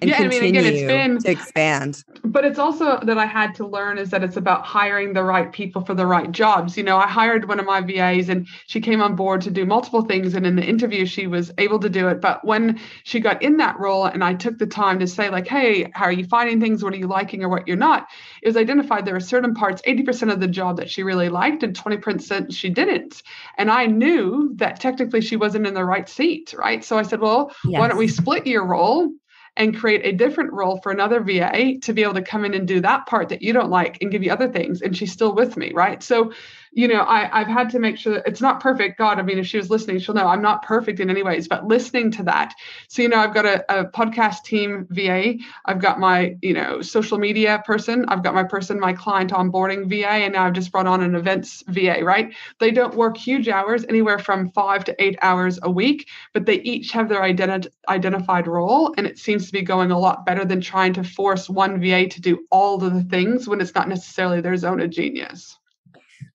and 0.00 0.10
yeah, 0.10 0.16
continue 0.16 0.38
I 0.38 0.52
mean, 0.52 0.56
again, 0.56 0.72
it's 0.72 0.82
been 0.82 1.18
to 1.18 1.30
expand. 1.30 2.04
But 2.24 2.44
it's 2.44 2.58
also 2.58 3.00
that 3.00 3.18
I 3.18 3.26
had 3.26 3.54
to 3.56 3.66
learn 3.66 3.98
is 3.98 4.10
that 4.10 4.22
it's 4.22 4.36
about 4.36 4.64
hiring 4.64 5.12
the 5.12 5.22
right 5.22 5.52
people 5.52 5.84
for 5.84 5.94
the 5.94 6.06
right 6.06 6.30
jobs. 6.30 6.76
You 6.76 6.82
know, 6.82 6.96
I 6.96 7.06
hired 7.06 7.48
one 7.48 7.60
of 7.60 7.66
my 7.66 7.80
VAs 7.80 8.28
and 8.28 8.46
she 8.66 8.80
came 8.80 9.00
on 9.02 9.16
board 9.16 9.40
to 9.42 9.50
do 9.50 9.66
multiple 9.66 10.02
things. 10.02 10.34
And 10.34 10.46
in 10.46 10.56
the 10.56 10.64
interview, 10.64 11.06
she 11.06 11.26
was 11.26 11.52
able 11.58 11.78
to 11.80 11.88
do 11.88 12.08
it. 12.08 12.20
But 12.20 12.44
when 12.44 12.80
she 13.04 13.20
got 13.20 13.42
in 13.42 13.56
that 13.58 13.78
role 13.78 14.06
and 14.06 14.22
I 14.22 14.34
took 14.34 14.58
the 14.58 14.66
time 14.66 14.98
to 15.00 15.06
say, 15.06 15.30
like, 15.30 15.46
hey, 15.46 15.90
how 15.94 16.06
are 16.06 16.12
you 16.12 16.24
finding 16.24 16.60
things? 16.60 16.82
What 16.82 16.94
are 16.94 16.98
you 16.98 17.08
liking 17.08 17.42
or 17.42 17.48
what 17.48 17.66
you're 17.66 17.76
not? 17.76 18.06
It 18.42 18.48
was 18.48 18.56
identified 18.56 19.04
there 19.04 19.14
were 19.14 19.20
certain 19.20 19.54
parts, 19.54 19.82
80% 19.82 20.32
of 20.32 20.40
the 20.40 20.48
job 20.48 20.76
that 20.78 20.90
she 20.90 21.02
really 21.02 21.28
liked 21.28 21.62
and 21.62 21.76
20% 21.76 22.54
she 22.54 22.70
didn't. 22.70 23.22
And 23.58 23.70
I 23.70 23.86
knew 23.86 24.52
that 24.56 24.80
technically 24.80 25.20
she 25.20 25.36
wasn't 25.36 25.66
in 25.66 25.74
the 25.74 25.84
right 25.84 26.08
seat, 26.08 26.54
right? 26.56 26.84
So 26.84 26.98
I 26.98 27.02
said, 27.02 27.20
well, 27.20 27.54
yes. 27.64 27.80
why 27.80 27.88
don't 27.88 27.98
we 27.98 28.08
split 28.08 28.46
your 28.46 28.64
role? 28.64 29.10
And 29.56 29.76
create 29.76 30.04
a 30.04 30.12
different 30.12 30.52
role 30.52 30.80
for 30.82 30.92
another 30.92 31.20
VA 31.20 31.74
to 31.82 31.92
be 31.92 32.02
able 32.02 32.14
to 32.14 32.22
come 32.22 32.44
in 32.44 32.54
and 32.54 32.66
do 32.66 32.80
that 32.80 33.06
part 33.06 33.28
that 33.28 33.42
you 33.42 33.52
don't 33.52 33.70
like 33.70 33.98
and 34.00 34.10
give 34.10 34.22
you 34.22 34.32
other 34.32 34.48
things. 34.48 34.80
And 34.80 34.96
she's 34.96 35.12
still 35.12 35.34
with 35.34 35.56
me, 35.56 35.72
right? 35.74 36.02
So 36.02 36.32
you 36.74 36.88
know, 36.88 37.00
I, 37.00 37.40
I've 37.40 37.48
had 37.48 37.68
to 37.70 37.78
make 37.78 37.98
sure 37.98 38.14
that 38.14 38.26
it's 38.26 38.40
not 38.40 38.60
perfect. 38.60 38.98
God, 38.98 39.18
I 39.18 39.22
mean, 39.22 39.38
if 39.38 39.46
she 39.46 39.58
was 39.58 39.68
listening, 39.68 39.98
she'll 39.98 40.14
know 40.14 40.26
I'm 40.26 40.40
not 40.40 40.62
perfect 40.62 41.00
in 41.00 41.10
any 41.10 41.22
ways, 41.22 41.46
but 41.46 41.66
listening 41.66 42.10
to 42.12 42.22
that. 42.24 42.54
So, 42.88 43.02
you 43.02 43.08
know, 43.08 43.18
I've 43.18 43.34
got 43.34 43.44
a, 43.44 43.80
a 43.80 43.84
podcast 43.90 44.44
team 44.44 44.86
VA. 44.90 45.34
I've 45.66 45.80
got 45.80 46.00
my, 46.00 46.36
you 46.40 46.54
know, 46.54 46.80
social 46.80 47.18
media 47.18 47.62
person. 47.66 48.06
I've 48.08 48.22
got 48.22 48.34
my 48.34 48.44
person, 48.44 48.80
my 48.80 48.94
client 48.94 49.32
onboarding 49.32 49.88
VA, 49.88 50.08
and 50.08 50.32
now 50.32 50.44
I've 50.44 50.54
just 50.54 50.72
brought 50.72 50.86
on 50.86 51.02
an 51.02 51.14
events 51.14 51.62
VA, 51.68 51.98
right? 52.02 52.34
They 52.58 52.70
don't 52.70 52.94
work 52.94 53.18
huge 53.18 53.48
hours, 53.48 53.84
anywhere 53.88 54.18
from 54.18 54.50
five 54.50 54.84
to 54.84 55.02
eight 55.02 55.18
hours 55.20 55.58
a 55.62 55.70
week, 55.70 56.08
but 56.32 56.46
they 56.46 56.60
each 56.60 56.90
have 56.92 57.10
their 57.10 57.20
identi- 57.20 57.68
identified 57.88 58.46
role. 58.46 58.94
And 58.96 59.06
it 59.06 59.18
seems 59.18 59.46
to 59.46 59.52
be 59.52 59.62
going 59.62 59.90
a 59.90 59.98
lot 59.98 60.24
better 60.24 60.44
than 60.46 60.62
trying 60.62 60.94
to 60.94 61.04
force 61.04 61.50
one 61.50 61.80
VA 61.80 62.08
to 62.08 62.20
do 62.20 62.46
all 62.50 62.82
of 62.82 62.94
the 62.94 63.04
things 63.04 63.46
when 63.46 63.60
it's 63.60 63.74
not 63.74 63.90
necessarily 63.90 64.40
their 64.40 64.56
zone 64.56 64.80
of 64.80 64.90
genius. 64.90 65.58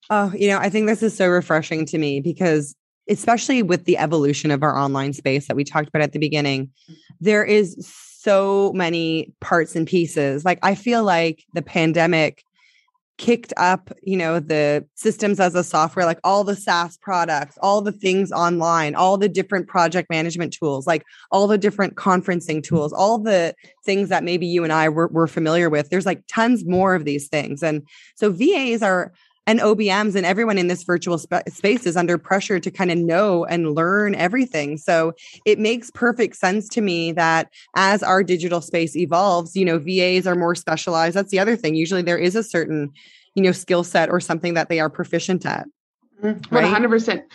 Oh, 0.09 0.31
you 0.35 0.47
know, 0.47 0.57
I 0.57 0.69
think 0.69 0.87
this 0.87 1.03
is 1.03 1.15
so 1.15 1.27
refreshing 1.27 1.85
to 1.87 1.97
me 1.97 2.21
because 2.21 2.75
especially 3.09 3.63
with 3.63 3.85
the 3.85 3.97
evolution 3.97 4.51
of 4.51 4.63
our 4.63 4.75
online 4.77 5.13
space 5.13 5.47
that 5.47 5.55
we 5.55 5.63
talked 5.63 5.87
about 5.89 6.01
at 6.01 6.11
the 6.11 6.19
beginning, 6.19 6.69
there 7.19 7.43
is 7.43 7.75
so 8.19 8.71
many 8.73 9.33
parts 9.39 9.75
and 9.75 9.87
pieces. 9.87 10.43
Like 10.43 10.59
I 10.61 10.75
feel 10.75 11.03
like 11.03 11.43
the 11.53 11.61
pandemic 11.61 12.43
kicked 13.17 13.51
up, 13.57 13.91
you 14.03 14.15
know, 14.15 14.39
the 14.39 14.85
systems 14.95 15.39
as 15.39 15.55
a 15.55 15.63
software, 15.63 16.05
like 16.05 16.19
all 16.23 16.43
the 16.43 16.55
SaaS 16.55 16.97
products, 16.97 17.57
all 17.61 17.81
the 17.81 17.91
things 17.91 18.31
online, 18.31 18.93
all 18.93 19.17
the 19.17 19.29
different 19.29 19.67
project 19.67 20.09
management 20.09 20.53
tools, 20.53 20.85
like 20.85 21.03
all 21.31 21.47
the 21.47 21.57
different 21.57 21.95
conferencing 21.95 22.63
tools, 22.63 22.93
all 22.93 23.17
the 23.17 23.55
things 23.83 24.09
that 24.09 24.23
maybe 24.23 24.45
you 24.45 24.63
and 24.63 24.71
I 24.71 24.89
were, 24.89 25.07
were 25.07 25.27
familiar 25.27 25.69
with. 25.69 25.89
There's 25.89 26.05
like 26.05 26.23
tons 26.27 26.63
more 26.65 26.93
of 26.93 27.05
these 27.05 27.27
things. 27.27 27.63
And 27.63 27.87
so 28.15 28.31
VAs 28.31 28.83
are 28.83 29.11
and 29.47 29.59
OBMs 29.61 30.15
and 30.15 30.25
everyone 30.25 30.57
in 30.57 30.67
this 30.67 30.83
virtual 30.83 31.17
sp- 31.17 31.47
space 31.47 31.85
is 31.85 31.95
under 31.95 32.17
pressure 32.17 32.59
to 32.59 32.69
kind 32.69 32.91
of 32.91 32.97
know 32.97 33.45
and 33.45 33.73
learn 33.73 34.13
everything. 34.13 34.77
So 34.77 35.13
it 35.45 35.57
makes 35.57 35.89
perfect 35.89 36.35
sense 36.35 36.67
to 36.69 36.81
me 36.81 37.13
that 37.13 37.49
as 37.75 38.03
our 38.03 38.23
digital 38.23 38.61
space 38.61 38.95
evolves, 38.95 39.55
you 39.55 39.65
know, 39.65 39.79
VAs 39.79 40.27
are 40.27 40.35
more 40.35 40.53
specialized. 40.53 41.15
That's 41.15 41.31
the 41.31 41.39
other 41.39 41.55
thing. 41.55 41.75
Usually 41.75 42.01
there 42.01 42.17
is 42.17 42.35
a 42.35 42.43
certain, 42.43 42.91
you 43.33 43.41
know, 43.41 43.53
skill 43.53 43.83
set 43.83 44.09
or 44.09 44.19
something 44.19 44.53
that 44.55 44.69
they 44.69 44.81
are 44.81 44.89
proficient 44.89 45.45
at. 45.45 45.65
Mm-hmm. 46.21 46.55
One 46.55 46.63
hundred 46.63 46.89
percent, 46.89 47.25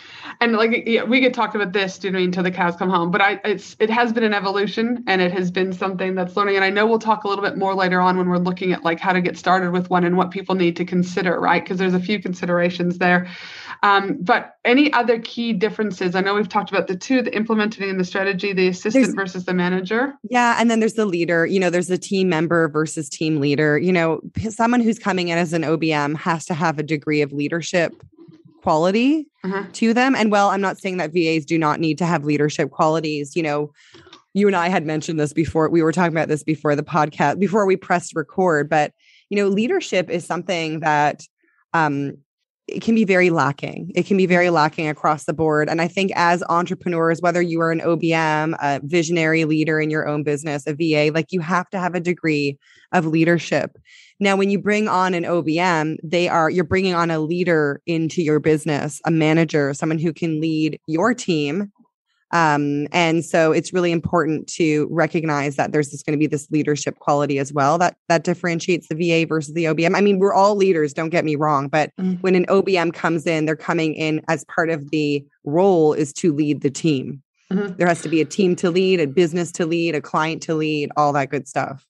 and 0.41 0.51
like 0.53 0.83
yeah, 0.85 1.03
we 1.03 1.21
could 1.21 1.33
talk 1.33 1.55
about 1.55 1.71
this, 1.71 1.97
do 1.97 2.07
you 2.07 2.11
know, 2.11 2.19
until 2.19 2.43
the 2.43 2.51
cows 2.51 2.75
come 2.75 2.89
home. 2.89 3.11
But 3.11 3.21
I, 3.21 3.39
it's 3.45 3.77
it 3.79 3.89
has 3.89 4.11
been 4.11 4.25
an 4.25 4.33
evolution, 4.33 5.05
and 5.07 5.21
it 5.21 5.31
has 5.31 5.51
been 5.51 5.71
something 5.71 6.15
that's 6.15 6.35
learning. 6.35 6.57
And 6.57 6.65
I 6.65 6.69
know 6.69 6.85
we'll 6.85 6.99
talk 6.99 7.23
a 7.23 7.29
little 7.29 7.45
bit 7.45 7.57
more 7.57 7.75
later 7.75 8.01
on 8.01 8.17
when 8.17 8.27
we're 8.27 8.39
looking 8.39 8.73
at 8.73 8.83
like 8.83 8.99
how 8.99 9.13
to 9.13 9.21
get 9.21 9.37
started 9.37 9.71
with 9.71 9.89
one 9.89 10.03
and 10.03 10.17
what 10.17 10.31
people 10.31 10.55
need 10.55 10.75
to 10.75 10.85
consider, 10.85 11.39
right? 11.39 11.63
Because 11.63 11.77
there's 11.77 11.93
a 11.93 11.99
few 11.99 12.21
considerations 12.21 12.97
there. 12.97 13.29
Um, 13.83 14.17
but 14.19 14.57
any 14.65 14.91
other 14.91 15.17
key 15.19 15.53
differences? 15.53 16.13
I 16.13 16.21
know 16.21 16.35
we've 16.35 16.49
talked 16.49 16.69
about 16.69 16.87
the 16.87 16.97
two: 16.97 17.21
the 17.21 17.33
implementing 17.33 17.89
and 17.89 17.97
the 17.97 18.03
strategy, 18.03 18.51
the 18.51 18.67
assistant 18.67 19.05
there's, 19.05 19.15
versus 19.15 19.45
the 19.45 19.53
manager. 19.53 20.13
Yeah, 20.29 20.57
and 20.59 20.69
then 20.69 20.81
there's 20.81 20.95
the 20.95 21.05
leader. 21.05 21.45
You 21.45 21.61
know, 21.61 21.69
there's 21.69 21.87
the 21.87 21.97
team 21.97 22.27
member 22.27 22.67
versus 22.67 23.07
team 23.07 23.39
leader. 23.39 23.77
You 23.77 23.93
know, 23.93 24.19
someone 24.49 24.81
who's 24.81 24.99
coming 24.99 25.29
in 25.29 25.37
as 25.37 25.53
an 25.53 25.61
OBM 25.61 26.17
has 26.17 26.45
to 26.47 26.53
have 26.53 26.79
a 26.79 26.83
degree 26.83 27.21
of 27.21 27.31
leadership 27.31 27.93
quality 28.63 29.27
uh-huh. 29.43 29.65
to 29.73 29.93
them. 29.93 30.15
And 30.15 30.31
well, 30.31 30.49
I'm 30.49 30.61
not 30.61 30.77
saying 30.77 30.97
that 30.97 31.11
VAs 31.13 31.45
do 31.45 31.59
not 31.59 31.79
need 31.79 31.97
to 31.97 32.05
have 32.05 32.23
leadership 32.23 32.71
qualities. 32.71 33.35
You 33.35 33.43
know, 33.43 33.73
you 34.33 34.47
and 34.47 34.55
I 34.55 34.69
had 34.69 34.85
mentioned 34.85 35.19
this 35.19 35.33
before. 35.33 35.69
We 35.69 35.83
were 35.83 35.91
talking 35.91 36.13
about 36.13 36.29
this 36.29 36.43
before 36.43 36.75
the 36.75 36.83
podcast, 36.83 37.39
before 37.39 37.65
we 37.65 37.75
pressed 37.75 38.15
record. 38.15 38.69
But, 38.69 38.93
you 39.29 39.35
know, 39.35 39.49
leadership 39.49 40.09
is 40.09 40.25
something 40.25 40.79
that 40.79 41.21
um, 41.73 42.13
it 42.67 42.81
can 42.81 42.95
be 42.95 43.03
very 43.03 43.29
lacking. 43.29 43.91
It 43.95 44.05
can 44.05 44.15
be 44.15 44.25
very 44.25 44.49
lacking 44.49 44.87
across 44.87 45.25
the 45.25 45.33
board. 45.33 45.67
And 45.67 45.81
I 45.81 45.89
think 45.89 46.11
as 46.15 46.41
entrepreneurs, 46.47 47.21
whether 47.21 47.41
you 47.41 47.59
are 47.59 47.71
an 47.71 47.81
OBM, 47.81 48.55
a 48.61 48.79
visionary 48.83 49.43
leader 49.43 49.81
in 49.81 49.89
your 49.89 50.07
own 50.07 50.23
business, 50.23 50.65
a 50.65 50.73
VA, 50.73 51.11
like 51.13 51.27
you 51.31 51.41
have 51.41 51.69
to 51.71 51.79
have 51.79 51.93
a 51.93 51.99
degree 51.99 52.57
of 52.93 53.05
leadership. 53.05 53.77
Now, 54.23 54.37
when 54.37 54.49
you 54.49 54.57
bring 54.57 54.87
on 54.87 55.13
an 55.13 55.23
OBM, 55.23 55.97
they 56.01 56.29
are, 56.29 56.49
you're 56.49 56.63
bringing 56.63 56.95
on 56.95 57.11
a 57.11 57.19
leader 57.19 57.81
into 57.85 58.23
your 58.23 58.39
business, 58.39 59.01
a 59.05 59.11
manager, 59.11 59.73
someone 59.73 59.99
who 59.99 60.13
can 60.13 60.39
lead 60.39 60.79
your 60.87 61.13
team. 61.13 61.73
Um, 62.31 62.87
and 62.93 63.23
so 63.25 63.51
it's 63.51 63.73
really 63.73 63.91
important 63.91 64.47
to 64.53 64.87
recognize 64.89 65.57
that 65.57 65.73
there's 65.73 65.89
just 65.89 66.05
going 66.05 66.17
to 66.17 66.19
be 66.19 66.25
this 66.25 66.49
leadership 66.49 66.97
quality 66.99 67.37
as 67.37 67.51
well 67.51 67.77
that 67.77 67.97
that 68.07 68.23
differentiates 68.23 68.87
the 68.87 68.95
VA 68.95 69.27
versus 69.27 69.53
the 69.53 69.65
OBM. 69.65 69.93
I 69.93 69.99
mean, 69.99 70.19
we're 70.19 70.33
all 70.33 70.55
leaders, 70.55 70.93
don't 70.93 71.09
get 71.09 71.25
me 71.25 71.35
wrong, 71.35 71.67
but 71.67 71.91
mm-hmm. 71.99 72.13
when 72.21 72.33
an 72.33 72.45
OBM 72.45 72.93
comes 72.93 73.27
in, 73.27 73.45
they're 73.45 73.57
coming 73.57 73.93
in 73.93 74.21
as 74.29 74.45
part 74.45 74.69
of 74.69 74.89
the 74.89 75.23
role 75.43 75.91
is 75.91 76.13
to 76.13 76.33
lead 76.33 76.61
the 76.61 76.71
team. 76.71 77.21
Mm-hmm. 77.51 77.75
There 77.75 77.87
has 77.87 78.01
to 78.03 78.09
be 78.09 78.21
a 78.21 78.25
team 78.25 78.55
to 78.55 78.71
lead, 78.71 79.01
a 79.01 79.05
business 79.05 79.51
to 79.51 79.65
lead, 79.65 79.95
a 79.95 80.01
client 80.01 80.41
to 80.43 80.55
lead, 80.55 80.91
all 80.95 81.11
that 81.13 81.29
good 81.29 81.47
stuff. 81.47 81.85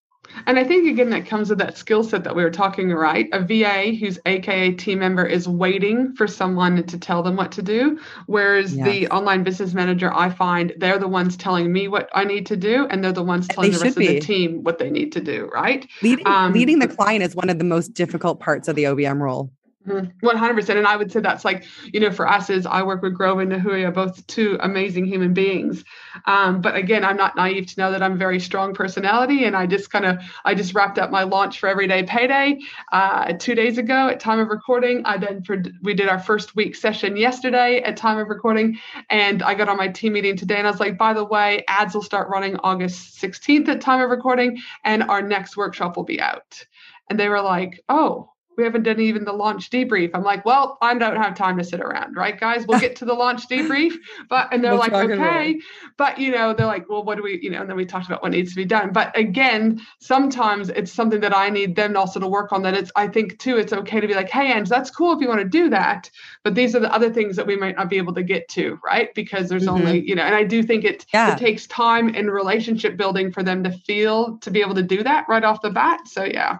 And 0.45 0.59
I 0.59 0.63
think 0.63 0.87
again 0.87 1.09
that 1.11 1.25
comes 1.25 1.49
with 1.49 1.59
that 1.59 1.77
skill 1.77 2.03
set 2.03 2.23
that 2.23 2.35
we 2.35 2.43
were 2.43 2.51
talking, 2.51 2.89
right? 2.91 3.27
A 3.33 3.39
VA 3.39 3.95
who's 3.95 4.19
AKA 4.25 4.73
team 4.73 4.99
member 4.99 5.25
is 5.25 5.47
waiting 5.47 6.15
for 6.15 6.27
someone 6.27 6.83
to 6.83 6.97
tell 6.97 7.23
them 7.23 7.35
what 7.35 7.51
to 7.53 7.61
do. 7.61 7.99
Whereas 8.25 8.75
yes. 8.75 8.85
the 8.85 9.07
online 9.09 9.43
business 9.43 9.73
manager, 9.73 10.13
I 10.13 10.29
find 10.29 10.73
they're 10.77 10.99
the 10.99 11.07
ones 11.07 11.37
telling 11.37 11.71
me 11.71 11.87
what 11.87 12.09
I 12.13 12.23
need 12.23 12.45
to 12.47 12.57
do, 12.57 12.87
and 12.87 13.03
they're 13.03 13.11
the 13.11 13.23
ones 13.23 13.47
telling 13.47 13.71
the 13.71 13.79
rest 13.79 13.97
be. 13.97 14.07
of 14.07 14.13
the 14.13 14.19
team 14.19 14.63
what 14.63 14.79
they 14.79 14.89
need 14.89 15.11
to 15.13 15.21
do, 15.21 15.49
right? 15.53 15.87
Leading, 16.01 16.27
um, 16.27 16.53
leading 16.53 16.79
the 16.79 16.87
client 16.87 17.23
is 17.23 17.35
one 17.35 17.49
of 17.49 17.57
the 17.57 17.63
most 17.63 17.93
difficult 17.93 18.39
parts 18.39 18.67
of 18.67 18.75
the 18.75 18.83
OBM 18.83 19.19
role. 19.19 19.51
Mm-hmm. 19.87 20.25
One 20.25 20.37
hundred 20.37 20.53
percent, 20.55 20.79
and 20.79 20.87
I 20.87 20.95
would 20.95 21.11
say 21.11 21.19
that's 21.19 21.43
like 21.43 21.65
you 21.91 21.99
know 21.99 22.09
for 22.09 22.25
us 22.25 22.49
is 22.49 22.65
I 22.65 22.83
work 22.83 23.01
with 23.01 23.13
Grove 23.13 23.39
and 23.39 23.51
Nahuya, 23.51 23.93
both 23.93 24.25
two 24.27 24.57
amazing 24.61 25.05
human 25.05 25.33
beings. 25.33 25.83
Um, 26.25 26.61
but 26.61 26.75
again, 26.75 27.03
I'm 27.03 27.17
not 27.17 27.35
naive 27.35 27.67
to 27.67 27.79
know 27.81 27.91
that 27.91 28.01
I'm 28.01 28.13
a 28.13 28.17
very 28.17 28.39
strong 28.39 28.73
personality, 28.73 29.43
and 29.43 29.57
I 29.57 29.65
just 29.65 29.91
kind 29.91 30.05
of 30.05 30.19
I 30.45 30.55
just 30.55 30.73
wrapped 30.73 30.99
up 30.99 31.11
my 31.11 31.23
launch 31.23 31.59
for 31.59 31.67
Everyday 31.67 32.03
Payday 32.03 32.59
uh, 32.93 33.33
two 33.33 33.55
days 33.55 33.77
ago 33.77 34.07
at 34.07 34.21
time 34.21 34.39
of 34.39 34.47
recording. 34.47 35.01
I 35.05 35.17
then 35.17 35.43
we 35.81 35.93
did 35.93 36.07
our 36.07 36.19
first 36.19 36.55
week 36.55 36.77
session 36.77 37.17
yesterday 37.17 37.81
at 37.81 37.97
time 37.97 38.17
of 38.17 38.29
recording, 38.29 38.79
and 39.09 39.43
I 39.43 39.53
got 39.53 39.67
on 39.67 39.75
my 39.75 39.89
team 39.89 40.13
meeting 40.13 40.37
today, 40.37 40.59
and 40.59 40.67
I 40.67 40.71
was 40.71 40.79
like, 40.79 40.97
by 40.97 41.11
the 41.11 41.25
way, 41.25 41.65
ads 41.67 41.93
will 41.93 42.03
start 42.03 42.29
running 42.29 42.55
August 42.63 43.21
16th 43.21 43.67
at 43.67 43.81
time 43.81 43.99
of 43.99 44.09
recording, 44.09 44.61
and 44.85 45.03
our 45.03 45.21
next 45.21 45.57
workshop 45.57 45.97
will 45.97 46.05
be 46.05 46.21
out. 46.21 46.63
And 47.09 47.19
they 47.19 47.27
were 47.27 47.41
like, 47.41 47.83
oh 47.89 48.32
we 48.57 48.63
haven't 48.63 48.83
done 48.83 48.99
even 48.99 49.25
the 49.25 49.33
launch 49.33 49.69
debrief. 49.69 50.11
I'm 50.13 50.23
like, 50.23 50.45
well, 50.45 50.77
I 50.81 50.93
don't 50.93 51.15
have 51.15 51.35
time 51.35 51.57
to 51.57 51.63
sit 51.63 51.81
around, 51.81 52.15
right, 52.15 52.39
guys? 52.39 52.65
We'll 52.67 52.79
get 52.79 52.95
to 52.97 53.05
the 53.05 53.13
launch 53.13 53.47
debrief. 53.49 53.93
But 54.29 54.53
and 54.53 54.63
they're 54.63 54.71
we'll 54.71 54.79
like, 54.79 54.93
okay. 54.93 55.59
But 55.97 56.17
you 56.17 56.31
know, 56.31 56.53
they're 56.53 56.65
like, 56.67 56.89
well, 56.89 57.03
what 57.03 57.17
do 57.17 57.23
we, 57.23 57.39
you 57.41 57.49
know, 57.49 57.61
and 57.61 57.69
then 57.69 57.77
we 57.77 57.85
talked 57.85 58.05
about 58.05 58.21
what 58.21 58.31
needs 58.31 58.51
to 58.51 58.55
be 58.55 58.65
done. 58.65 58.91
But 58.91 59.17
again, 59.17 59.81
sometimes 59.99 60.69
it's 60.69 60.91
something 60.91 61.19
that 61.21 61.35
I 61.35 61.49
need 61.49 61.75
them 61.75 61.95
also 61.97 62.19
to 62.19 62.27
work 62.27 62.51
on. 62.51 62.63
That 62.63 62.73
it's 62.73 62.91
I 62.95 63.07
think 63.07 63.39
too, 63.39 63.57
it's 63.57 63.73
okay 63.73 63.99
to 63.99 64.07
be 64.07 64.13
like, 64.13 64.29
hey, 64.29 64.51
Ange, 64.51 64.69
that's 64.69 64.89
cool 64.89 65.13
if 65.13 65.21
you 65.21 65.27
want 65.27 65.41
to 65.41 65.47
do 65.47 65.69
that. 65.69 66.09
But 66.43 66.55
these 66.55 66.75
are 66.75 66.79
the 66.79 66.93
other 66.93 67.11
things 67.11 67.35
that 67.35 67.47
we 67.47 67.55
might 67.55 67.75
not 67.75 67.89
be 67.89 67.97
able 67.97 68.13
to 68.13 68.23
get 68.23 68.47
to, 68.49 68.79
right? 68.83 69.13
Because 69.13 69.49
there's 69.49 69.65
mm-hmm. 69.65 69.87
only, 69.87 70.07
you 70.07 70.15
know, 70.15 70.23
and 70.23 70.35
I 70.35 70.43
do 70.43 70.63
think 70.63 70.83
it 70.83 71.05
yeah. 71.13 71.33
it 71.33 71.37
takes 71.37 71.67
time 71.67 72.13
and 72.15 72.31
relationship 72.31 72.97
building 72.97 73.31
for 73.31 73.43
them 73.43 73.63
to 73.63 73.71
feel 73.71 74.37
to 74.39 74.51
be 74.51 74.61
able 74.61 74.75
to 74.75 74.83
do 74.83 75.03
that 75.03 75.25
right 75.27 75.43
off 75.43 75.61
the 75.61 75.69
bat. 75.69 76.07
So 76.07 76.23
yeah. 76.23 76.59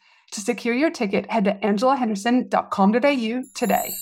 To 0.31 0.41
secure 0.41 0.73
your 0.73 0.89
ticket, 0.89 1.29
head 1.29 1.43
to 1.45 1.53
angelahenderson.com.au 1.55 3.43
today. 3.53 3.93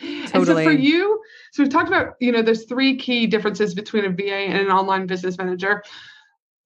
Totally. 0.00 0.34
And 0.34 0.46
so 0.46 0.64
for 0.64 0.72
you, 0.72 1.20
so 1.52 1.62
we've 1.62 1.72
talked 1.72 1.88
about, 1.88 2.14
you 2.20 2.32
know, 2.32 2.42
there's 2.42 2.64
three 2.64 2.96
key 2.96 3.26
differences 3.26 3.74
between 3.74 4.04
a 4.04 4.10
VA 4.10 4.34
and 4.34 4.58
an 4.58 4.70
online 4.70 5.06
business 5.06 5.38
manager. 5.38 5.82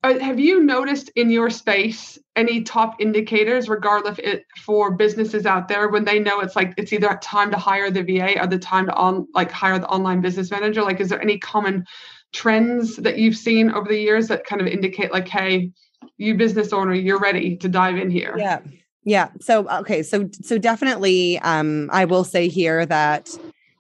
Uh, 0.03 0.19
have 0.19 0.39
you 0.39 0.63
noticed 0.63 1.11
in 1.17 1.31
your 1.31 1.49
space 1.49 2.19
any 2.37 2.63
top 2.63 3.01
indicators, 3.01 3.69
regardless 3.69 4.19
it 4.19 4.45
for 4.59 4.91
businesses 4.91 5.47
out 5.47 5.67
there, 5.67 5.89
when 5.89 6.05
they 6.05 6.19
know 6.19 6.41
it's 6.41 6.55
like 6.55 6.75
it's 6.77 6.93
either 6.93 7.19
time 7.23 7.51
to 7.51 7.57
hire 7.57 7.91
the 7.91 8.03
VA 8.03 8.39
or 8.39 8.47
the 8.47 8.59
time 8.59 8.87
to 8.87 8.95
on 8.95 9.27
like 9.35 9.51
hire 9.51 9.79
the 9.79 9.89
online 9.89 10.21
business 10.21 10.51
manager? 10.51 10.83
Like, 10.83 11.01
is 11.01 11.09
there 11.09 11.23
any 11.23 11.39
common 11.39 11.87
trends 12.33 12.97
that 12.97 13.17
you've 13.19 13.37
seen 13.37 13.71
over 13.71 13.89
the 13.89 13.99
years 13.99 14.29
that 14.29 14.45
kind 14.45 14.61
of 14.61 14.67
indicate 14.67 15.11
like, 15.11 15.27
hey, 15.27 15.71
you 16.17 16.35
business 16.35 16.73
owner, 16.73 16.95
you're 16.95 17.21
ready 17.21 17.57
to 17.57 17.69
dive 17.69 17.97
in 17.97 18.11
here? 18.11 18.35
Yeah. 18.39 18.61
Yeah. 19.05 19.29
So 19.41 19.69
okay. 19.81 20.03
So 20.03 20.29
so 20.43 20.59
definitely 20.59 21.39
um 21.41 21.91
I 21.93 22.05
will 22.05 22.25
say 22.25 22.49
here 22.49 22.87
that 22.87 23.31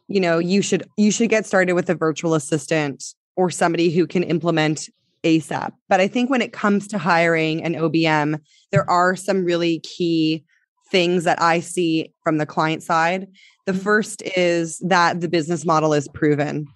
you 0.08 0.20
know 0.20 0.38
you 0.38 0.62
should 0.62 0.84
you 0.98 1.10
should 1.10 1.30
get 1.30 1.46
started 1.46 1.72
with 1.72 1.88
a 1.88 1.94
virtual 1.94 2.34
assistant 2.34 3.14
or 3.36 3.50
somebody 3.50 3.90
who 3.90 4.06
can 4.06 4.22
implement 4.22 4.88
ASAP. 5.24 5.72
But 5.88 6.00
I 6.00 6.08
think 6.08 6.30
when 6.30 6.42
it 6.42 6.52
comes 6.52 6.86
to 6.88 6.98
hiring 6.98 7.64
an 7.64 7.74
OBM, 7.74 8.38
there 8.70 8.88
are 8.88 9.16
some 9.16 9.44
really 9.44 9.80
key 9.80 10.44
things 10.90 11.24
that 11.24 11.40
I 11.40 11.60
see 11.60 12.12
from 12.22 12.38
the 12.38 12.46
client 12.46 12.82
side. 12.82 13.26
The 13.66 13.72
mm-hmm. 13.72 13.80
first 13.80 14.22
is 14.36 14.78
that 14.80 15.20
the 15.20 15.28
business 15.28 15.64
model 15.64 15.94
is 15.94 16.06
proven. 16.08 16.66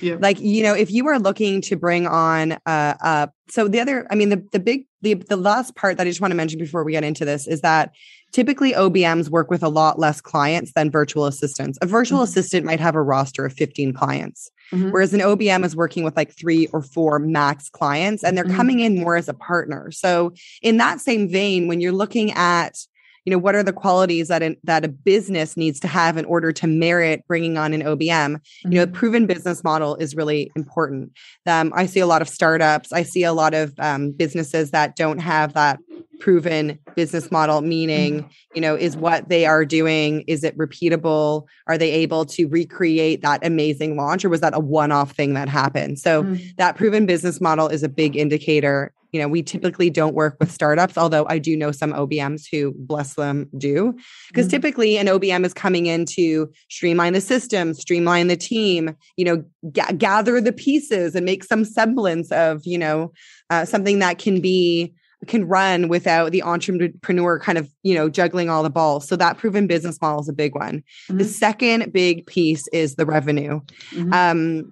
Yeah. 0.00 0.16
Like, 0.20 0.40
you 0.40 0.62
know, 0.62 0.74
if 0.74 0.90
you 0.90 1.06
are 1.08 1.18
looking 1.18 1.60
to 1.62 1.76
bring 1.76 2.06
on 2.06 2.52
uh 2.66 2.94
uh 3.02 3.26
so 3.48 3.68
the 3.68 3.80
other, 3.80 4.06
I 4.10 4.14
mean, 4.14 4.28
the 4.28 4.46
the 4.52 4.60
big 4.60 4.86
the 5.04 5.14
the 5.14 5.36
last 5.36 5.76
part 5.76 5.96
that 5.96 6.06
I 6.06 6.10
just 6.10 6.20
want 6.20 6.32
to 6.32 6.36
mention 6.36 6.58
before 6.58 6.82
we 6.82 6.92
get 6.92 7.04
into 7.04 7.24
this 7.24 7.46
is 7.46 7.60
that 7.60 7.92
typically 8.32 8.72
OBMs 8.72 9.28
work 9.28 9.48
with 9.48 9.62
a 9.62 9.68
lot 9.68 9.98
less 10.00 10.20
clients 10.20 10.72
than 10.72 10.90
virtual 10.90 11.26
assistants. 11.26 11.78
A 11.80 11.86
virtual 11.86 12.18
mm-hmm. 12.18 12.24
assistant 12.24 12.66
might 12.66 12.80
have 12.80 12.96
a 12.96 13.02
roster 13.02 13.46
of 13.46 13.52
15 13.52 13.92
clients. 13.92 14.50
Mm-hmm. 14.72 14.90
Whereas 14.90 15.14
an 15.14 15.20
OBM 15.20 15.64
is 15.64 15.76
working 15.76 16.02
with 16.02 16.16
like 16.16 16.32
three 16.32 16.66
or 16.68 16.82
four 16.82 17.20
max 17.20 17.68
clients 17.68 18.24
and 18.24 18.36
they're 18.36 18.44
mm-hmm. 18.44 18.56
coming 18.56 18.80
in 18.80 18.98
more 18.98 19.16
as 19.16 19.28
a 19.28 19.34
partner. 19.34 19.92
So, 19.92 20.32
in 20.62 20.78
that 20.78 21.00
same 21.00 21.28
vein, 21.28 21.68
when 21.68 21.80
you're 21.80 21.92
looking 21.92 22.32
at 22.32 22.76
you 23.24 23.30
know 23.30 23.38
what 23.38 23.54
are 23.54 23.62
the 23.62 23.72
qualities 23.72 24.28
that 24.28 24.42
a, 24.42 24.56
that 24.64 24.84
a 24.84 24.88
business 24.88 25.56
needs 25.56 25.80
to 25.80 25.88
have 25.88 26.16
in 26.16 26.24
order 26.26 26.52
to 26.52 26.66
merit 26.66 27.24
bringing 27.26 27.56
on 27.56 27.72
an 27.72 27.82
obm 27.82 27.98
mm-hmm. 27.98 28.72
you 28.72 28.76
know 28.76 28.82
a 28.82 28.86
mm-hmm. 28.86 28.94
proven 28.94 29.26
business 29.26 29.64
model 29.64 29.96
is 29.96 30.14
really 30.14 30.50
important 30.56 31.12
um, 31.46 31.72
i 31.74 31.86
see 31.86 32.00
a 32.00 32.06
lot 32.06 32.22
of 32.22 32.28
startups 32.28 32.92
i 32.92 33.02
see 33.02 33.24
a 33.24 33.32
lot 33.32 33.54
of 33.54 33.72
um, 33.78 34.10
businesses 34.12 34.70
that 34.70 34.96
don't 34.96 35.18
have 35.18 35.52
that 35.54 35.78
proven 36.20 36.78
business 36.94 37.30
model 37.32 37.60
meaning 37.60 38.20
mm-hmm. 38.20 38.28
you 38.54 38.60
know 38.60 38.74
is 38.74 38.96
what 38.96 39.28
they 39.28 39.44
are 39.46 39.64
doing 39.64 40.22
is 40.26 40.44
it 40.44 40.56
repeatable 40.56 41.44
are 41.66 41.76
they 41.76 41.90
able 41.90 42.24
to 42.24 42.46
recreate 42.46 43.20
that 43.22 43.44
amazing 43.44 43.96
launch 43.96 44.24
or 44.24 44.28
was 44.28 44.40
that 44.40 44.54
a 44.54 44.60
one-off 44.60 45.12
thing 45.12 45.34
that 45.34 45.48
happened 45.48 45.98
so 45.98 46.22
mm-hmm. 46.22 46.44
that 46.56 46.76
proven 46.76 47.04
business 47.04 47.40
model 47.40 47.68
is 47.68 47.82
a 47.82 47.88
big 47.88 48.16
indicator 48.16 48.92
you 49.14 49.20
know, 49.20 49.28
we 49.28 49.44
typically 49.44 49.90
don't 49.90 50.16
work 50.16 50.36
with 50.40 50.50
startups, 50.50 50.98
although 50.98 51.24
I 51.28 51.38
do 51.38 51.56
know 51.56 51.70
some 51.70 51.92
OBMs 51.92 52.46
who, 52.50 52.74
bless 52.76 53.14
them, 53.14 53.48
do. 53.56 53.96
Because 54.26 54.46
mm-hmm. 54.46 54.50
typically 54.50 54.98
an 54.98 55.06
OBM 55.06 55.44
is 55.44 55.54
coming 55.54 55.86
in 55.86 56.04
to 56.06 56.50
streamline 56.68 57.12
the 57.12 57.20
system, 57.20 57.74
streamline 57.74 58.26
the 58.26 58.36
team, 58.36 58.96
you 59.16 59.24
know, 59.24 59.44
g- 59.70 59.96
gather 59.96 60.40
the 60.40 60.52
pieces 60.52 61.14
and 61.14 61.24
make 61.24 61.44
some 61.44 61.64
semblance 61.64 62.32
of, 62.32 62.62
you 62.64 62.76
know, 62.76 63.12
uh, 63.50 63.64
something 63.64 64.00
that 64.00 64.18
can 64.18 64.40
be 64.40 64.92
can 65.28 65.46
run 65.46 65.86
without 65.88 66.32
the 66.32 66.42
entrepreneur 66.42 67.38
kind 67.38 67.56
of 67.56 67.70
you 67.82 67.94
know 67.94 68.10
juggling 68.10 68.50
all 68.50 68.62
the 68.62 68.68
balls 68.68 69.08
so 69.08 69.16
that 69.16 69.38
proven 69.38 69.66
business 69.66 69.98
model 70.02 70.20
is 70.20 70.28
a 70.28 70.34
big 70.34 70.54
one 70.54 70.82
mm-hmm. 71.08 71.16
the 71.16 71.24
second 71.24 71.90
big 71.94 72.26
piece 72.26 72.68
is 72.74 72.96
the 72.96 73.06
revenue 73.06 73.58
mm-hmm. 73.92 74.12
um 74.12 74.70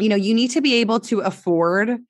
you 0.00 0.08
know 0.08 0.16
you 0.16 0.34
need 0.34 0.50
to 0.50 0.60
be 0.60 0.74
able 0.74 0.98
to 0.98 1.20
afford 1.20 2.00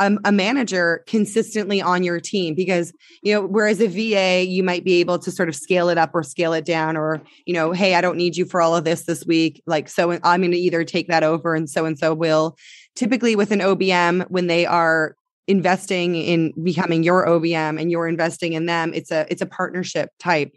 a, 0.00 0.16
a, 0.24 0.32
manager 0.32 1.04
consistently 1.06 1.80
on 1.80 2.02
your 2.02 2.18
team 2.18 2.54
because 2.54 2.92
you 3.22 3.32
know 3.32 3.46
whereas 3.46 3.80
a 3.80 3.86
va 3.86 4.42
you 4.42 4.62
might 4.62 4.82
be 4.82 4.94
able 4.94 5.18
to 5.18 5.30
sort 5.30 5.48
of 5.48 5.54
scale 5.54 5.88
it 5.88 5.98
up 5.98 6.10
or 6.14 6.22
scale 6.22 6.52
it 6.52 6.64
down 6.64 6.96
or 6.96 7.22
you 7.46 7.52
know 7.52 7.72
hey 7.72 7.94
i 7.94 8.00
don't 8.00 8.16
need 8.16 8.36
you 8.36 8.44
for 8.44 8.60
all 8.60 8.74
of 8.74 8.84
this 8.84 9.04
this 9.04 9.24
week 9.26 9.62
like 9.66 9.88
so 9.88 10.10
i'm 10.24 10.40
going 10.40 10.50
to 10.50 10.56
either 10.56 10.82
take 10.84 11.06
that 11.08 11.22
over 11.22 11.54
and 11.54 11.68
so 11.68 11.84
and 11.84 11.98
so 11.98 12.14
will 12.14 12.56
typically 12.96 13.36
with 13.36 13.52
an 13.52 13.60
obm 13.60 14.24
when 14.30 14.46
they 14.46 14.66
are 14.66 15.14
investing 15.46 16.14
in 16.16 16.52
becoming 16.62 17.02
your 17.02 17.26
obm 17.26 17.80
and 17.80 17.90
you're 17.90 18.08
investing 18.08 18.54
in 18.54 18.66
them 18.66 18.92
it's 18.94 19.10
a 19.10 19.26
it's 19.30 19.42
a 19.42 19.46
partnership 19.46 20.10
type 20.18 20.52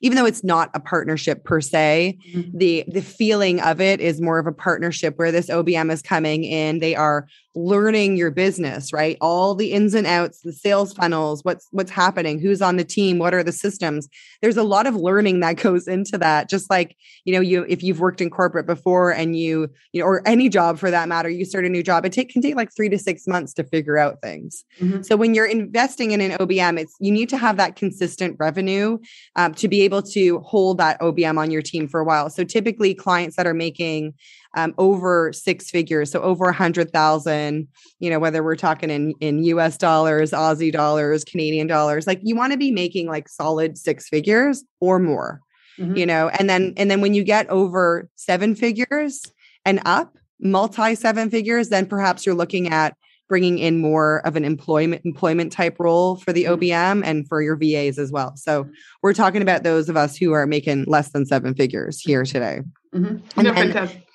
even 0.00 0.16
though 0.16 0.26
it's 0.26 0.44
not 0.44 0.70
a 0.74 0.80
partnership 0.80 1.44
per 1.44 1.60
se 1.60 2.18
mm-hmm. 2.32 2.56
the 2.56 2.84
the 2.88 3.02
feeling 3.02 3.60
of 3.60 3.80
it 3.80 4.00
is 4.00 4.20
more 4.20 4.38
of 4.38 4.46
a 4.46 4.52
partnership 4.52 5.18
where 5.18 5.32
this 5.32 5.48
obm 5.48 5.92
is 5.92 6.02
coming 6.02 6.44
in 6.44 6.78
they 6.78 6.94
are 6.94 7.26
learning 7.64 8.16
your 8.16 8.30
business 8.30 8.92
right? 8.92 9.16
All 9.20 9.54
the 9.54 9.72
ins 9.72 9.94
and 9.94 10.06
outs 10.06 10.40
the 10.42 10.52
sales 10.52 10.92
funnels 10.92 11.44
what's 11.44 11.68
what's 11.70 11.90
happening 11.90 12.38
who's 12.38 12.62
on 12.62 12.76
the 12.76 12.84
team 12.84 13.18
what 13.18 13.34
are 13.34 13.42
the 13.42 13.52
systems? 13.52 14.08
There's 14.42 14.56
a 14.56 14.62
lot 14.62 14.86
of 14.86 14.94
learning 14.94 15.40
that 15.40 15.56
goes 15.62 15.88
into 15.88 16.18
that. 16.18 16.48
Just 16.48 16.70
like 16.70 16.96
you 17.24 17.32
know 17.32 17.40
you 17.40 17.64
if 17.68 17.82
you've 17.82 18.00
worked 18.00 18.20
in 18.20 18.30
corporate 18.30 18.66
before 18.66 19.10
and 19.12 19.36
you 19.36 19.68
you 19.92 20.00
know 20.00 20.06
or 20.06 20.22
any 20.26 20.48
job 20.48 20.78
for 20.78 20.90
that 20.90 21.08
matter 21.08 21.28
you 21.28 21.44
start 21.44 21.64
a 21.64 21.68
new 21.68 21.82
job 21.82 22.04
it 22.04 22.12
take, 22.12 22.30
can 22.30 22.42
take 22.42 22.56
like 22.56 22.70
three 22.74 22.88
to 22.88 22.98
six 22.98 23.26
months 23.26 23.52
to 23.54 23.64
figure 23.64 23.98
out 23.98 24.20
things. 24.22 24.64
Mm-hmm. 24.80 25.02
so 25.02 25.16
when 25.16 25.34
you're 25.34 25.46
investing 25.46 26.12
in 26.12 26.20
an 26.20 26.32
obm 26.38 26.78
it's 26.78 26.94
you 27.00 27.10
need 27.10 27.28
to 27.28 27.36
have 27.36 27.56
that 27.56 27.76
consistent 27.76 28.36
revenue 28.38 28.98
um, 29.36 29.54
to 29.54 29.68
be 29.68 29.82
able 29.82 30.02
to 30.02 30.40
hold 30.40 30.78
that 30.78 31.00
obm 31.00 31.38
on 31.38 31.50
your 31.50 31.62
team 31.62 31.88
for 31.88 32.00
a 32.00 32.04
while. 32.04 32.30
So 32.30 32.44
typically 32.44 32.94
clients 32.94 33.36
that 33.36 33.46
are 33.46 33.54
making 33.54 34.14
um, 34.56 34.74
over 34.78 35.32
six 35.32 35.70
figures, 35.70 36.10
so 36.10 36.22
over 36.22 36.46
a 36.46 36.52
hundred 36.52 36.92
thousand. 36.92 37.68
You 37.98 38.10
know, 38.10 38.18
whether 38.18 38.42
we're 38.42 38.56
talking 38.56 38.90
in 38.90 39.14
in 39.20 39.44
U.S. 39.44 39.76
dollars, 39.76 40.30
Aussie 40.30 40.72
dollars, 40.72 41.24
Canadian 41.24 41.66
dollars, 41.66 42.06
like 42.06 42.20
you 42.22 42.34
want 42.34 42.52
to 42.52 42.58
be 42.58 42.70
making 42.70 43.08
like 43.08 43.28
solid 43.28 43.76
six 43.76 44.08
figures 44.08 44.64
or 44.80 44.98
more. 44.98 45.40
Mm-hmm. 45.78 45.96
You 45.96 46.06
know, 46.06 46.28
and 46.28 46.48
then 46.48 46.74
and 46.76 46.90
then 46.90 47.00
when 47.00 47.14
you 47.14 47.24
get 47.24 47.48
over 47.50 48.08
seven 48.16 48.54
figures 48.54 49.22
and 49.64 49.80
up, 49.84 50.16
multi 50.40 50.94
seven 50.94 51.30
figures, 51.30 51.68
then 51.68 51.86
perhaps 51.86 52.24
you're 52.24 52.34
looking 52.34 52.68
at 52.68 52.96
bringing 53.28 53.58
in 53.58 53.78
more 53.78 54.26
of 54.26 54.36
an 54.36 54.44
employment 54.44 55.02
employment 55.04 55.52
type 55.52 55.76
role 55.78 56.16
for 56.16 56.32
the 56.32 56.44
OBM 56.44 56.60
mm-hmm. 56.60 57.04
and 57.04 57.28
for 57.28 57.42
your 57.42 57.56
VAs 57.56 57.98
as 57.98 58.10
well. 58.10 58.34
So 58.36 58.66
we're 59.02 59.12
talking 59.12 59.42
about 59.42 59.62
those 59.62 59.90
of 59.90 59.96
us 59.98 60.16
who 60.16 60.32
are 60.32 60.46
making 60.46 60.84
less 60.84 61.10
than 61.10 61.26
seven 61.26 61.54
figures 61.54 62.00
here 62.00 62.24
today. 62.24 62.60
Mm-hmm. 62.94 63.16
And, 63.36 63.44
no, 63.44 63.52
fantastic 63.52 64.07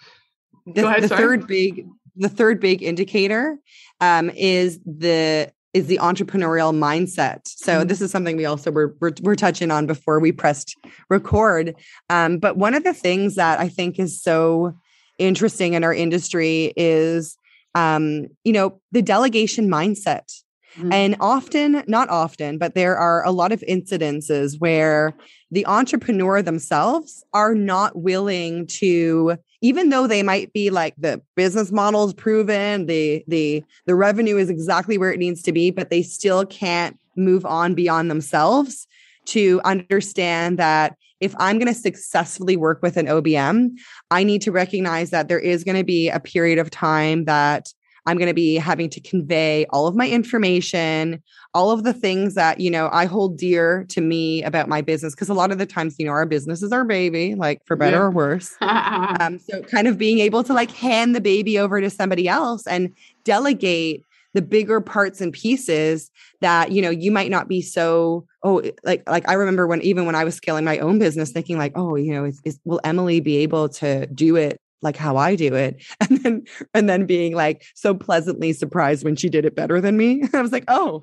the, 0.66 0.88
ahead, 0.88 1.04
the 1.04 1.10
third 1.10 1.48
big 1.48 1.88
the 2.16 2.30
third 2.30 2.60
big 2.60 2.84
indicator 2.84 3.58
um, 4.00 4.30
is 4.32 4.80
the 4.86 5.52
is 5.74 5.88
the 5.88 5.98
entrepreneurial 5.98 6.72
mindset. 6.72 7.48
So 7.48 7.80
mm-hmm. 7.80 7.88
this 7.88 8.00
is 8.00 8.12
something 8.12 8.38
we 8.38 8.46
also 8.46 8.72
were, 8.72 8.96
were, 9.00 9.14
were 9.24 9.36
touching 9.36 9.72
on 9.72 9.88
before 9.88 10.20
we 10.20 10.32
pressed 10.32 10.76
record. 11.10 11.76
Um, 12.12 12.38
but 12.38 12.58
one 12.58 12.76
of 12.76 12.84
the 12.84 12.94
things 12.94 13.36
that 13.36 13.60
I 13.60 13.70
think 13.70 13.98
is 13.98 14.22
so 14.22 14.78
interesting 15.18 15.74
in 15.74 15.84
our 15.84 15.94
industry 15.94 16.74
is, 16.78 17.38
um, 17.74 18.28
you 18.44 18.54
know, 18.54 18.80
the 18.92 19.02
delegation 19.02 19.68
mindset. 19.68 20.32
Mm-hmm. 20.78 20.94
And 20.94 21.16
often, 21.20 21.84
not 21.88 22.10
often, 22.10 22.58
but 22.58 22.74
there 22.74 22.98
are 22.98 23.24
a 23.26 23.32
lot 23.32 23.52
of 23.52 23.64
incidences 23.70 24.60
where 24.60 25.14
the 25.52 25.66
entrepreneur 25.68 26.42
themselves 26.42 27.24
are 27.34 27.54
not 27.54 27.96
willing 27.96 28.66
to 28.68 29.38
even 29.64 29.90
though 29.90 30.06
they 30.06 30.22
might 30.22 30.54
be 30.54 30.70
like 30.70 30.94
the 30.98 31.20
business 31.36 31.72
model 31.72 32.06
is 32.06 32.14
proven 32.14 32.86
the 32.86 33.24
the 33.28 33.64
the 33.88 33.96
revenue 33.96 34.38
is 34.38 34.50
exactly 34.50 35.00
where 35.00 35.12
it 35.12 35.18
needs 35.18 35.42
to 35.42 35.52
be 35.52 35.72
but 35.72 35.90
they 35.90 36.04
still 36.04 36.46
can't 36.46 37.00
move 37.16 37.46
on 37.46 37.74
beyond 37.74 38.12
themselves 38.12 38.88
to 39.26 39.62
understand 39.64 40.60
that 40.60 40.96
if 41.22 41.34
I'm 41.40 41.58
going 41.58 41.74
to 41.74 41.80
successfully 41.80 42.58
work 42.58 42.82
with 42.82 42.98
an 42.98 43.06
OBM, 43.06 43.78
I 44.12 44.26
need 44.26 44.42
to 44.42 44.52
recognize 44.52 45.12
that 45.12 45.30
there 45.30 45.40
is 45.40 45.64
going 45.64 45.78
to 45.78 45.84
be 45.86 46.10
a 46.10 46.20
period 46.20 46.60
of 46.60 46.70
time 46.70 47.24
that 47.26 47.70
I'm 48.06 48.18
going 48.18 48.28
to 48.28 48.34
be 48.34 48.56
having 48.56 48.90
to 48.90 49.00
convey 49.00 49.66
all 49.70 49.88
of 49.88 49.96
my 49.96 50.10
information, 50.10 51.22
all 51.54 51.72
of 51.72 51.84
the 51.84 51.94
things 51.94 52.36
that, 52.36 52.60
you 52.60 52.70
know, 52.70 52.90
I 52.92 53.06
hold 53.06 53.38
dear 53.38 53.86
to 53.90 54.02
me 54.02 54.44
about 54.44 54.68
my 54.68 54.82
business. 54.82 55.16
Cause 55.16 55.30
a 55.30 55.34
lot 55.34 55.52
of 55.52 55.58
the 55.58 55.66
times, 55.66 55.96
you 55.98 56.06
know, 56.06 56.12
our 56.12 56.26
business 56.26 56.62
is 56.62 56.72
our 56.72 56.84
baby, 56.84 57.36
like 57.36 57.62
for 57.66 57.76
better 57.76 57.98
yeah. 57.98 58.04
or 58.04 58.12
worse. 58.12 58.56
um, 58.62 59.40
so 59.40 59.62
kind 59.62 59.88
of 59.88 59.98
being 59.98 60.20
able 60.20 60.44
to 60.44 60.54
like 60.54 60.72
hand 60.72 61.16
the 61.16 61.22
baby 61.22 61.58
over 61.58 61.80
to 61.80 61.90
somebody 61.90 62.28
else 62.28 62.68
and 62.68 62.94
delegate 63.24 64.04
the 64.34 64.42
bigger 64.42 64.82
parts 64.82 65.22
and 65.22 65.32
pieces 65.32 66.12
that 66.42 66.72
you 66.72 66.82
know 66.82 66.90
you 66.90 67.12
might 67.12 67.30
not 67.30 67.48
be 67.48 67.62
so 67.62 68.26
oh 68.44 68.62
like 68.84 69.08
like 69.08 69.28
i 69.30 69.34
remember 69.34 69.68
when 69.68 69.82
even 69.82 70.06
when 70.06 70.16
i 70.16 70.24
was 70.24 70.36
scaling 70.36 70.66
my 70.66 70.80
own 70.80 71.00
business 71.00 71.32
thinking 71.32 71.58
like 71.58 71.72
oh 71.76 71.96
you 71.96 72.12
know 72.12 72.26
is, 72.26 72.42
is 72.44 72.60
will 72.66 72.82
emily 72.84 73.20
be 73.20 73.38
able 73.38 73.70
to 73.70 74.08
do 74.08 74.36
it 74.36 74.60
like 74.84 74.98
how 74.98 75.18
I 75.18 75.36
do 75.36 75.56
it. 75.56 75.84
And 76.04 76.24
then 76.24 76.44
and 76.74 76.90
then 76.90 77.06
being 77.06 77.34
like 77.34 77.66
so 77.76 77.94
pleasantly 77.94 78.54
surprised 78.54 79.04
when 79.04 79.16
she 79.16 79.30
did 79.30 79.46
it 79.46 79.56
better 79.56 79.80
than 79.80 79.98
me. 79.98 80.24
I 80.34 80.42
was 80.42 80.52
like, 80.52 80.66
"Oh, 80.68 81.02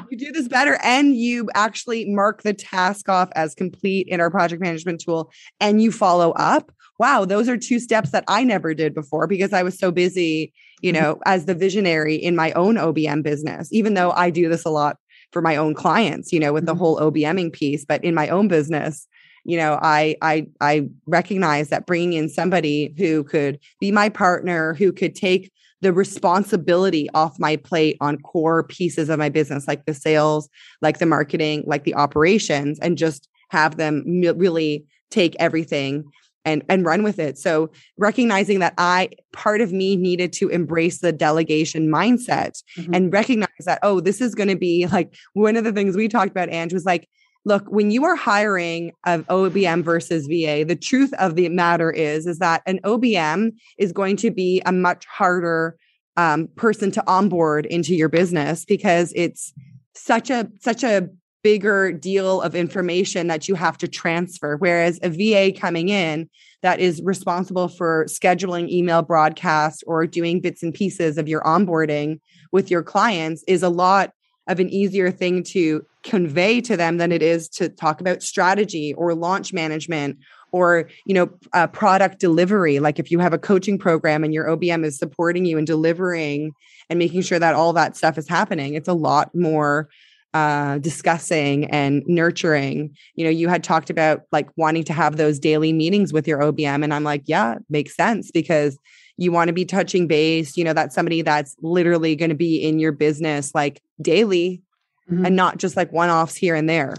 you 0.10 0.16
do 0.16 0.32
this 0.32 0.48
better 0.48 0.78
and 0.82 1.14
you 1.14 1.48
actually 1.54 2.06
mark 2.06 2.42
the 2.42 2.54
task 2.54 3.08
off 3.08 3.28
as 3.34 3.54
complete 3.54 4.08
in 4.08 4.20
our 4.20 4.30
project 4.30 4.62
management 4.62 5.00
tool 5.00 5.30
and 5.60 5.82
you 5.82 5.92
follow 5.92 6.32
up." 6.32 6.72
Wow, 6.98 7.24
those 7.24 7.48
are 7.48 7.56
two 7.56 7.78
steps 7.78 8.10
that 8.10 8.24
I 8.28 8.44
never 8.44 8.74
did 8.74 8.94
before 8.94 9.26
because 9.26 9.52
I 9.52 9.62
was 9.62 9.78
so 9.78 9.90
busy, 9.90 10.52
you 10.80 10.92
mm-hmm. 10.92 11.02
know, 11.02 11.20
as 11.26 11.46
the 11.46 11.54
visionary 11.54 12.16
in 12.16 12.36
my 12.36 12.52
own 12.52 12.76
OBM 12.76 13.22
business. 13.22 13.68
Even 13.72 13.94
though 13.94 14.12
I 14.12 14.30
do 14.30 14.48
this 14.48 14.64
a 14.64 14.70
lot 14.70 14.96
for 15.32 15.42
my 15.42 15.56
own 15.56 15.74
clients, 15.74 16.32
you 16.32 16.40
know, 16.40 16.52
with 16.52 16.66
the 16.66 16.72
mm-hmm. 16.72 16.78
whole 16.78 17.00
OBMing 17.00 17.52
piece, 17.52 17.84
but 17.84 18.02
in 18.04 18.14
my 18.14 18.28
own 18.28 18.48
business, 18.48 19.06
you 19.44 19.56
know 19.56 19.78
i 19.82 20.16
i 20.22 20.46
i 20.60 20.86
recognize 21.06 21.68
that 21.68 21.86
bringing 21.86 22.12
in 22.14 22.28
somebody 22.28 22.94
who 22.96 23.24
could 23.24 23.58
be 23.80 23.90
my 23.90 24.08
partner 24.08 24.74
who 24.74 24.92
could 24.92 25.14
take 25.14 25.50
the 25.80 25.92
responsibility 25.92 27.08
off 27.12 27.38
my 27.40 27.56
plate 27.56 27.96
on 28.00 28.16
core 28.18 28.62
pieces 28.62 29.08
of 29.08 29.18
my 29.18 29.28
business 29.28 29.66
like 29.66 29.84
the 29.84 29.94
sales 29.94 30.48
like 30.80 30.98
the 30.98 31.06
marketing 31.06 31.64
like 31.66 31.84
the 31.84 31.94
operations 31.94 32.78
and 32.80 32.96
just 32.96 33.28
have 33.50 33.76
them 33.76 34.04
really 34.36 34.84
take 35.10 35.34
everything 35.38 36.04
and 36.44 36.62
and 36.68 36.84
run 36.84 37.02
with 37.02 37.18
it 37.18 37.38
so 37.38 37.70
recognizing 37.98 38.60
that 38.60 38.74
i 38.78 39.08
part 39.32 39.60
of 39.60 39.72
me 39.72 39.96
needed 39.96 40.32
to 40.32 40.48
embrace 40.48 40.98
the 40.98 41.12
delegation 41.12 41.88
mindset 41.88 42.62
mm-hmm. 42.76 42.94
and 42.94 43.12
recognize 43.12 43.48
that 43.64 43.78
oh 43.82 44.00
this 44.00 44.20
is 44.20 44.34
going 44.34 44.48
to 44.48 44.56
be 44.56 44.86
like 44.88 45.14
one 45.34 45.56
of 45.56 45.64
the 45.64 45.72
things 45.72 45.96
we 45.96 46.08
talked 46.08 46.30
about 46.30 46.48
Ange 46.48 46.72
was 46.72 46.84
like 46.84 47.08
look 47.44 47.64
when 47.66 47.90
you 47.90 48.04
are 48.04 48.16
hiring 48.16 48.92
of 49.06 49.26
obm 49.26 49.82
versus 49.82 50.26
va 50.26 50.64
the 50.64 50.78
truth 50.80 51.12
of 51.14 51.34
the 51.34 51.48
matter 51.48 51.90
is 51.90 52.26
is 52.26 52.38
that 52.38 52.62
an 52.66 52.78
obm 52.84 53.52
is 53.78 53.92
going 53.92 54.16
to 54.16 54.30
be 54.30 54.62
a 54.64 54.72
much 54.72 55.04
harder 55.06 55.76
um, 56.16 56.48
person 56.56 56.90
to 56.90 57.02
onboard 57.06 57.66
into 57.66 57.94
your 57.94 58.08
business 58.08 58.64
because 58.64 59.12
it's 59.16 59.52
such 59.94 60.30
a 60.30 60.48
such 60.60 60.84
a 60.84 61.08
bigger 61.42 61.92
deal 61.92 62.40
of 62.40 62.54
information 62.54 63.26
that 63.26 63.48
you 63.48 63.54
have 63.56 63.76
to 63.76 63.88
transfer. 63.88 64.56
Whereas 64.56 65.00
a 65.02 65.08
va 65.08 65.58
coming 65.58 65.88
in 65.88 66.28
that 66.62 66.78
is 66.78 67.02
responsible 67.02 67.68
for 67.68 68.06
scheduling 68.08 68.68
email 68.70 69.02
broadcasts 69.02 69.82
or 69.86 70.06
doing 70.06 70.40
bits 70.40 70.62
and 70.62 70.72
pieces 70.72 71.18
of 71.18 71.28
your 71.28 71.40
onboarding 71.42 72.20
with 72.52 72.70
your 72.70 72.82
clients 72.82 73.42
is 73.48 73.62
a 73.62 73.68
lot 73.68 74.12
of 74.48 74.60
an 74.60 74.68
easier 74.70 75.10
thing 75.10 75.42
to 75.42 75.84
convey 76.02 76.60
to 76.60 76.76
them 76.76 76.98
than 76.98 77.12
it 77.12 77.22
is 77.22 77.48
to 77.48 77.68
talk 77.68 78.00
about 78.00 78.22
strategy 78.22 78.92
or 78.94 79.14
launch 79.14 79.52
management 79.52 80.18
or 80.50 80.88
you 81.06 81.14
know 81.14 81.30
uh, 81.52 81.66
product 81.66 82.18
delivery. 82.18 82.78
Like 82.78 82.98
if 82.98 83.10
you 83.10 83.18
have 83.20 83.32
a 83.32 83.38
coaching 83.38 83.78
program 83.78 84.24
and 84.24 84.34
your 84.34 84.46
obm 84.46 84.84
is 84.84 84.98
supporting 84.98 85.44
you 85.44 85.58
and 85.58 85.66
delivering 85.66 86.52
and 86.90 86.98
making 86.98 87.22
sure 87.22 87.38
that 87.38 87.54
all 87.54 87.72
that 87.72 87.96
stuff 87.96 88.18
is 88.18 88.28
happening 88.28 88.74
it's 88.74 88.88
a 88.88 88.94
lot 88.94 89.34
more 89.34 89.88
uh, 90.34 90.78
discussing 90.78 91.66
and 91.66 92.02
nurturing. 92.06 92.96
You 93.14 93.24
know 93.24 93.30
you 93.30 93.48
had 93.48 93.62
talked 93.62 93.90
about 93.90 94.22
like 94.32 94.48
wanting 94.56 94.84
to 94.84 94.92
have 94.92 95.16
those 95.16 95.38
daily 95.38 95.72
meetings 95.72 96.12
with 96.12 96.26
your 96.26 96.40
obm 96.40 96.82
and 96.82 96.94
i'm 96.94 97.04
like 97.04 97.22
yeah 97.26 97.56
makes 97.68 97.94
sense 97.94 98.30
because 98.30 98.78
you 99.22 99.32
want 99.32 99.48
to 99.48 99.52
be 99.52 99.64
touching 99.64 100.06
base 100.06 100.56
you 100.56 100.64
know 100.64 100.72
that's 100.72 100.94
somebody 100.94 101.22
that's 101.22 101.56
literally 101.60 102.16
going 102.16 102.28
to 102.28 102.34
be 102.34 102.56
in 102.56 102.78
your 102.78 102.92
business 102.92 103.54
like 103.54 103.82
daily 104.00 104.62
mm-hmm. 105.10 105.24
and 105.24 105.36
not 105.36 105.58
just 105.58 105.76
like 105.76 105.92
one-offs 105.92 106.34
here 106.34 106.54
and 106.54 106.68
there 106.68 106.94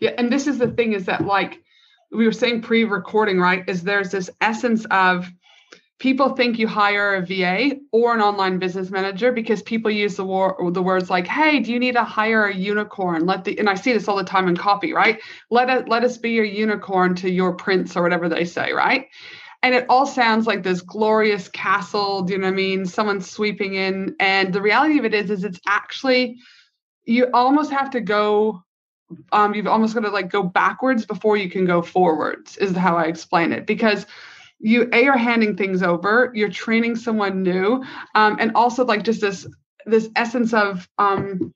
yeah 0.00 0.12
and 0.18 0.32
this 0.32 0.46
is 0.46 0.58
the 0.58 0.68
thing 0.68 0.92
is 0.92 1.06
that 1.06 1.24
like 1.24 1.60
we 2.12 2.24
were 2.24 2.32
saying 2.32 2.62
pre-recording 2.62 3.38
right 3.38 3.68
is 3.68 3.82
there's 3.82 4.10
this 4.10 4.30
essence 4.40 4.84
of 4.90 5.30
people 5.98 6.30
think 6.30 6.58
you 6.58 6.66
hire 6.66 7.14
a 7.14 7.24
VA 7.24 7.76
or 7.92 8.14
an 8.14 8.20
online 8.20 8.58
business 8.58 8.90
manager 8.90 9.32
because 9.32 9.62
people 9.62 9.90
use 9.90 10.16
the 10.16 10.24
war 10.24 10.56
the 10.70 10.82
words 10.82 11.08
like, 11.08 11.26
"Hey, 11.26 11.60
do 11.60 11.72
you 11.72 11.78
need 11.78 11.94
to 11.94 12.04
hire 12.04 12.46
a 12.46 12.54
unicorn?" 12.54 13.26
Let 13.26 13.44
the 13.44 13.58
and 13.58 13.68
I 13.68 13.74
see 13.74 13.92
this 13.92 14.08
all 14.08 14.16
the 14.16 14.24
time 14.24 14.48
in 14.48 14.56
copy, 14.56 14.92
right? 14.92 15.20
Let 15.50 15.70
it 15.70 15.88
let 15.88 16.04
us 16.04 16.18
be 16.18 16.30
your 16.30 16.44
unicorn 16.44 17.14
to 17.16 17.30
your 17.30 17.54
prince 17.54 17.96
or 17.96 18.02
whatever 18.02 18.28
they 18.28 18.44
say, 18.44 18.72
right? 18.72 19.06
And 19.64 19.74
it 19.74 19.86
all 19.88 20.06
sounds 20.06 20.46
like 20.46 20.62
this 20.62 20.82
glorious 20.82 21.48
castle 21.48 22.22
do 22.22 22.34
you 22.34 22.38
know 22.38 22.46
what 22.46 22.52
i 22.52 22.56
mean? 22.56 22.84
Someone 22.84 23.20
sweeping 23.22 23.74
in. 23.74 24.14
And 24.20 24.52
the 24.52 24.60
reality 24.60 24.98
of 24.98 25.06
it 25.06 25.14
is 25.14 25.30
is 25.30 25.42
it's 25.42 25.58
actually 25.66 26.36
you 27.06 27.28
almost 27.32 27.72
have 27.72 27.90
to 27.90 28.00
go 28.00 28.62
um 29.32 29.54
you've 29.54 29.66
almost 29.66 29.94
got 29.94 30.02
to 30.02 30.10
like 30.10 30.30
go 30.30 30.42
backwards 30.42 31.06
before 31.06 31.36
you 31.36 31.50
can 31.50 31.64
go 31.64 31.80
forwards 31.82 32.56
is 32.58 32.76
how 32.76 32.96
i 32.96 33.04
explain 33.04 33.52
it. 33.52 33.66
Because 33.66 34.06
you 34.60 34.88
a 34.92 35.08
are 35.08 35.16
handing 35.16 35.56
things 35.56 35.82
over 35.82 36.30
you're 36.34 36.50
training 36.50 36.94
someone 36.94 37.42
new 37.42 37.82
um 38.14 38.36
and 38.38 38.52
also 38.54 38.84
like 38.84 39.02
just 39.02 39.22
this 39.22 39.46
this 39.86 40.10
essence 40.14 40.52
of 40.52 40.86
um 40.98 41.54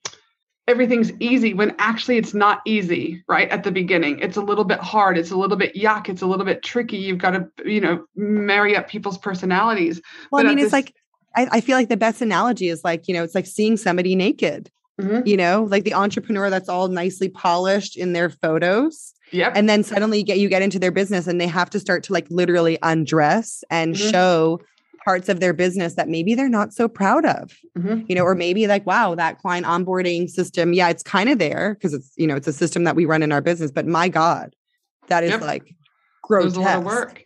everything's 0.68 1.10
easy 1.18 1.54
when 1.54 1.74
actually 1.78 2.18
it's 2.18 2.34
not 2.34 2.60
easy 2.64 3.22
right 3.26 3.48
at 3.48 3.64
the 3.64 3.70
beginning 3.72 4.18
it's 4.20 4.36
a 4.36 4.40
little 4.40 4.64
bit 4.64 4.78
hard 4.78 5.18
it's 5.18 5.30
a 5.30 5.36
little 5.36 5.56
bit 5.56 5.74
yuck 5.74 6.08
it's 6.08 6.22
a 6.22 6.26
little 6.26 6.44
bit 6.44 6.62
tricky 6.62 6.98
you've 6.98 7.18
got 7.18 7.30
to 7.30 7.48
you 7.64 7.80
know 7.80 8.04
marry 8.14 8.76
up 8.76 8.88
people's 8.88 9.18
personalities 9.18 10.00
well 10.30 10.42
but 10.42 10.46
i 10.46 10.48
mean 10.50 10.58
it's 10.58 10.66
this- 10.66 10.72
like 10.72 10.94
I, 11.36 11.46
I, 11.52 11.60
feel 11.60 11.76
like 11.76 11.90
the 11.90 11.96
best 11.96 12.20
analogy 12.22 12.68
is 12.68 12.82
like 12.84 13.06
you 13.06 13.14
know 13.14 13.22
it's 13.22 13.34
like 13.34 13.46
seeing 13.46 13.76
somebody 13.76 14.14
naked 14.14 14.70
mm-hmm. 15.00 15.26
you 15.26 15.36
know 15.36 15.64
like 15.64 15.84
the 15.84 15.94
entrepreneur 15.94 16.50
that's 16.50 16.68
all 16.68 16.88
nicely 16.88 17.28
polished 17.28 17.96
in 17.96 18.12
their 18.12 18.30
photos 18.30 19.14
Yep. 19.30 19.52
And 19.56 19.68
then 19.68 19.84
suddenly 19.84 20.18
you 20.18 20.24
get 20.24 20.38
you 20.38 20.48
get 20.48 20.62
into 20.62 20.78
their 20.78 20.90
business 20.90 21.26
and 21.26 21.38
they 21.38 21.46
have 21.46 21.68
to 21.70 21.80
start 21.80 22.02
to 22.04 22.14
like 22.14 22.26
literally 22.30 22.78
undress 22.82 23.62
and 23.70 23.94
mm-hmm. 23.94 24.10
show 24.10 24.60
parts 25.08 25.30
of 25.30 25.40
their 25.40 25.54
business 25.54 25.94
that 25.94 26.06
maybe 26.06 26.34
they're 26.34 26.50
not 26.50 26.70
so 26.70 26.86
proud 26.86 27.24
of 27.24 27.56
mm-hmm. 27.78 28.02
you 28.08 28.14
know 28.14 28.24
or 28.24 28.34
maybe 28.34 28.66
like 28.66 28.84
wow 28.84 29.14
that 29.14 29.38
client 29.38 29.64
onboarding 29.64 30.28
system 30.28 30.74
yeah 30.74 30.90
it's 30.90 31.02
kind 31.02 31.30
of 31.30 31.38
there 31.38 31.72
because 31.72 31.94
it's 31.94 32.12
you 32.18 32.26
know 32.26 32.36
it's 32.36 32.46
a 32.46 32.52
system 32.52 32.84
that 32.84 32.94
we 32.94 33.06
run 33.06 33.22
in 33.22 33.32
our 33.32 33.40
business 33.40 33.70
but 33.70 33.86
my 33.86 34.06
god 34.06 34.54
that 35.06 35.24
is 35.24 35.30
yep. 35.30 35.40
like 35.40 35.74
grotesque. 36.22 36.58
a 36.58 36.60
lot 36.60 36.76
of 36.76 36.84
work 36.84 37.22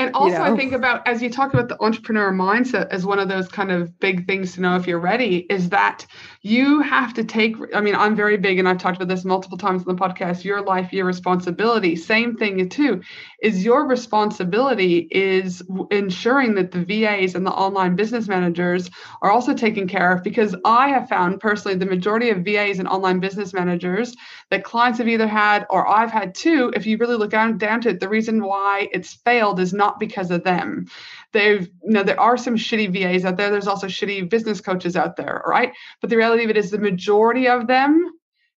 and 0.00 0.14
also, 0.14 0.32
you 0.32 0.38
know? 0.38 0.54
I 0.54 0.56
think 0.56 0.72
about 0.72 1.06
as 1.06 1.22
you 1.22 1.30
talk 1.30 1.52
about 1.52 1.68
the 1.68 1.80
entrepreneur 1.82 2.32
mindset 2.32 2.88
as 2.90 3.06
one 3.06 3.18
of 3.18 3.28
those 3.28 3.48
kind 3.48 3.70
of 3.70 3.98
big 4.00 4.26
things 4.26 4.54
to 4.54 4.60
know 4.60 4.76
if 4.76 4.86
you're 4.86 5.00
ready 5.00 5.38
is 5.50 5.70
that 5.70 6.06
you 6.42 6.80
have 6.80 7.14
to 7.14 7.24
take. 7.24 7.56
I 7.74 7.80
mean, 7.80 7.94
I'm 7.94 8.16
very 8.16 8.36
big, 8.36 8.58
and 8.58 8.68
I've 8.68 8.78
talked 8.78 8.96
about 8.96 9.08
this 9.08 9.24
multiple 9.24 9.58
times 9.58 9.82
in 9.82 9.94
the 9.94 10.00
podcast. 10.00 10.44
Your 10.44 10.62
life, 10.62 10.92
your 10.92 11.06
responsibility. 11.06 11.96
Same 11.96 12.36
thing 12.36 12.68
too. 12.68 13.02
Is 13.42 13.64
your 13.64 13.86
responsibility 13.86 15.08
is 15.10 15.62
ensuring 15.90 16.54
that 16.54 16.70
the 16.70 16.84
VAs 16.84 17.34
and 17.34 17.46
the 17.46 17.50
online 17.50 17.96
business 17.96 18.28
managers 18.28 18.90
are 19.22 19.30
also 19.30 19.54
taken 19.54 19.88
care 19.88 20.12
of 20.12 20.22
because 20.22 20.54
I 20.64 20.88
have 20.88 21.08
found 21.08 21.40
personally 21.40 21.76
the 21.76 21.86
majority 21.86 22.30
of 22.30 22.44
VAs 22.44 22.78
and 22.78 22.88
online 22.88 23.20
business 23.20 23.52
managers 23.52 24.14
that 24.50 24.64
clients 24.64 24.98
have 24.98 25.08
either 25.08 25.26
had 25.26 25.66
or 25.70 25.88
I've 25.88 26.10
had 26.10 26.34
too. 26.34 26.72
If 26.74 26.86
you 26.86 26.96
really 26.98 27.16
look 27.16 27.30
down, 27.30 27.58
down 27.58 27.80
to 27.82 27.90
it, 27.90 28.00
the 28.00 28.08
reason 28.08 28.42
why 28.42 28.88
it's 28.92 29.14
failed 29.14 29.60
is 29.60 29.72
not 29.72 29.89
because 29.98 30.30
of 30.30 30.44
them. 30.44 30.86
They've, 31.32 31.66
you 31.82 31.92
know, 31.92 32.02
there 32.02 32.20
are 32.20 32.36
some 32.36 32.56
shitty 32.56 32.92
VAs 32.92 33.24
out 33.24 33.36
there. 33.36 33.50
There's 33.50 33.66
also 33.66 33.86
shitty 33.86 34.28
business 34.28 34.60
coaches 34.60 34.96
out 34.96 35.16
there, 35.16 35.42
right? 35.46 35.72
But 36.00 36.10
the 36.10 36.16
reality 36.16 36.44
of 36.44 36.50
it 36.50 36.56
is 36.56 36.70
the 36.70 36.78
majority 36.78 37.48
of 37.48 37.66
them, 37.66 38.10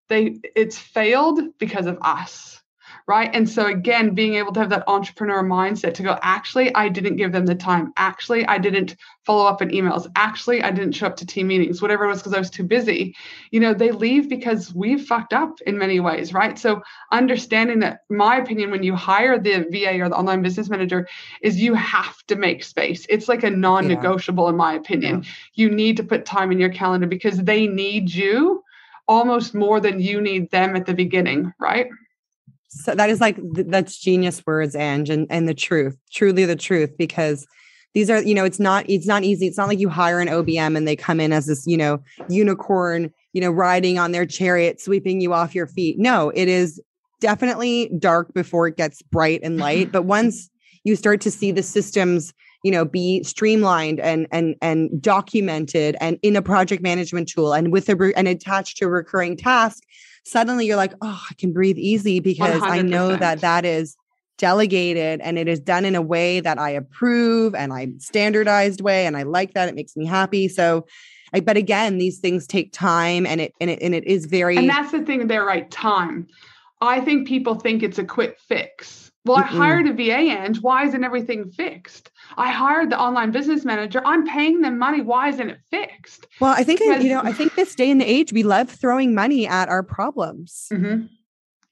they 0.08 0.36
it's 0.54 0.78
failed 0.78 1.40
because 1.58 1.86
of 1.86 1.98
us 2.02 2.62
right? 3.06 3.30
And 3.34 3.48
so 3.48 3.66
again, 3.66 4.14
being 4.14 4.34
able 4.34 4.52
to 4.52 4.60
have 4.60 4.70
that 4.70 4.84
entrepreneur 4.86 5.42
mindset 5.42 5.92
to 5.94 6.02
go, 6.02 6.18
actually, 6.22 6.74
I 6.74 6.88
didn't 6.88 7.16
give 7.16 7.32
them 7.32 7.44
the 7.44 7.54
time. 7.54 7.92
Actually, 7.98 8.46
I 8.46 8.56
didn't 8.56 8.96
follow 9.24 9.44
up 9.44 9.60
in 9.60 9.68
emails. 9.68 10.06
Actually, 10.16 10.62
I 10.62 10.70
didn't 10.70 10.92
show 10.92 11.06
up 11.06 11.16
to 11.16 11.26
team 11.26 11.48
meetings, 11.48 11.82
whatever 11.82 12.04
it 12.04 12.08
was, 12.08 12.20
because 12.20 12.32
I 12.32 12.38
was 12.38 12.48
too 12.48 12.64
busy. 12.64 13.14
You 13.50 13.60
know, 13.60 13.74
they 13.74 13.90
leave 13.90 14.30
because 14.30 14.74
we've 14.74 15.04
fucked 15.04 15.34
up 15.34 15.60
in 15.66 15.76
many 15.76 16.00
ways, 16.00 16.32
right? 16.32 16.58
So 16.58 16.82
understanding 17.12 17.80
that 17.80 18.00
my 18.08 18.36
opinion 18.36 18.70
when 18.70 18.82
you 18.82 18.94
hire 18.94 19.38
the 19.38 19.66
VA 19.70 20.00
or 20.00 20.08
the 20.08 20.16
online 20.16 20.40
business 20.40 20.70
manager 20.70 21.06
is 21.42 21.60
you 21.60 21.74
have 21.74 22.16
to 22.28 22.36
make 22.36 22.64
space. 22.64 23.04
It's 23.10 23.28
like 23.28 23.42
a 23.42 23.50
non-negotiable, 23.50 24.44
yeah. 24.44 24.50
in 24.50 24.56
my 24.56 24.74
opinion. 24.74 25.22
Yeah. 25.22 25.30
You 25.54 25.70
need 25.70 25.98
to 25.98 26.04
put 26.04 26.24
time 26.24 26.52
in 26.52 26.58
your 26.58 26.70
calendar 26.70 27.06
because 27.06 27.36
they 27.36 27.66
need 27.66 28.12
you 28.12 28.64
almost 29.06 29.54
more 29.54 29.80
than 29.80 30.00
you 30.00 30.22
need 30.22 30.50
them 30.50 30.74
at 30.74 30.86
the 30.86 30.94
beginning, 30.94 31.52
right? 31.58 31.88
So 32.74 32.94
that 32.94 33.08
is 33.08 33.20
like 33.20 33.38
that's 33.52 33.98
genius 33.98 34.44
words, 34.46 34.74
Ange, 34.74 35.10
and 35.10 35.26
and 35.30 35.48
the 35.48 35.54
truth, 35.54 35.96
truly 36.10 36.44
the 36.44 36.56
truth, 36.56 36.96
because 36.98 37.46
these 37.94 38.10
are 38.10 38.20
you 38.22 38.34
know 38.34 38.44
it's 38.44 38.58
not 38.58 38.84
it's 38.88 39.06
not 39.06 39.22
easy. 39.22 39.46
It's 39.46 39.56
not 39.56 39.68
like 39.68 39.78
you 39.78 39.88
hire 39.88 40.20
an 40.20 40.28
OBM 40.28 40.76
and 40.76 40.86
they 40.86 40.96
come 40.96 41.20
in 41.20 41.32
as 41.32 41.46
this 41.46 41.64
you 41.66 41.76
know 41.76 42.02
unicorn, 42.28 43.12
you 43.32 43.40
know 43.40 43.50
riding 43.50 43.98
on 43.98 44.12
their 44.12 44.26
chariot, 44.26 44.80
sweeping 44.80 45.20
you 45.20 45.32
off 45.32 45.54
your 45.54 45.68
feet. 45.68 45.98
No, 45.98 46.30
it 46.30 46.48
is 46.48 46.82
definitely 47.20 47.90
dark 47.98 48.34
before 48.34 48.66
it 48.66 48.76
gets 48.76 49.02
bright 49.02 49.40
and 49.42 49.56
light, 49.58 49.92
but 49.92 50.02
once 50.04 50.50
you 50.82 50.96
start 50.96 51.20
to 51.22 51.30
see 51.30 51.52
the 51.52 51.62
systems 51.62 52.34
you 52.64 52.72
know 52.72 52.84
be 52.84 53.22
streamlined 53.22 54.00
and 54.00 54.26
and 54.32 54.56
and 54.60 55.00
documented 55.00 55.96
and 56.00 56.18
in 56.22 56.34
a 56.34 56.42
project 56.42 56.82
management 56.82 57.28
tool 57.28 57.52
and 57.52 57.70
with 57.70 57.88
a 57.88 58.12
and 58.16 58.26
attached 58.26 58.78
to 58.78 58.86
a 58.86 58.88
recurring 58.88 59.36
task 59.36 59.84
suddenly 60.24 60.66
you're 60.66 60.76
like 60.76 60.92
oh 61.00 61.22
i 61.30 61.34
can 61.34 61.52
breathe 61.52 61.78
easy 61.78 62.20
because 62.20 62.60
100%. 62.60 62.70
i 62.70 62.82
know 62.82 63.16
that 63.16 63.40
that 63.40 63.64
is 63.64 63.96
delegated 64.36 65.20
and 65.20 65.38
it 65.38 65.46
is 65.46 65.60
done 65.60 65.84
in 65.84 65.94
a 65.94 66.02
way 66.02 66.40
that 66.40 66.58
i 66.58 66.70
approve 66.70 67.54
and 67.54 67.72
i 67.72 67.88
standardized 67.98 68.80
way 68.80 69.06
and 69.06 69.16
i 69.16 69.22
like 69.22 69.54
that 69.54 69.68
it 69.68 69.74
makes 69.74 69.96
me 69.96 70.04
happy 70.04 70.48
so 70.48 70.84
I, 71.32 71.40
but 71.40 71.56
again 71.56 71.98
these 71.98 72.18
things 72.18 72.46
take 72.46 72.72
time 72.72 73.26
and 73.26 73.40
it 73.40 73.52
and 73.60 73.70
it 73.70 73.80
and 73.80 73.94
it 73.94 74.04
is 74.04 74.26
very 74.26 74.56
and 74.56 74.68
that's 74.68 74.92
the 74.92 75.02
thing 75.02 75.28
there 75.28 75.44
right 75.44 75.70
time 75.70 76.26
i 76.80 77.00
think 77.00 77.28
people 77.28 77.54
think 77.54 77.82
it's 77.82 77.98
a 77.98 78.04
quick 78.04 78.38
fix 78.40 79.04
well, 79.26 79.38
I 79.38 79.42
hired 79.42 79.86
a 79.86 79.94
VA 79.94 80.32
and 80.32 80.56
why 80.58 80.84
isn't 80.84 81.02
everything 81.02 81.50
fixed? 81.50 82.10
I 82.36 82.50
hired 82.50 82.90
the 82.90 82.98
online 82.98 83.30
business 83.30 83.64
manager. 83.64 84.02
I'm 84.04 84.26
paying 84.26 84.60
them 84.60 84.78
money. 84.78 85.00
Why 85.00 85.28
isn't 85.28 85.50
it 85.50 85.58
fixed? 85.70 86.26
Well, 86.40 86.54
I 86.56 86.64
think 86.64 86.80
because, 86.80 87.04
you 87.04 87.10
know, 87.10 87.20
I 87.22 87.32
think 87.32 87.54
this 87.54 87.74
day 87.74 87.90
and 87.90 88.02
age 88.02 88.32
we 88.32 88.42
love 88.42 88.68
throwing 88.68 89.14
money 89.14 89.46
at 89.46 89.68
our 89.68 89.82
problems. 89.82 90.66
Mm-hmm. 90.72 91.06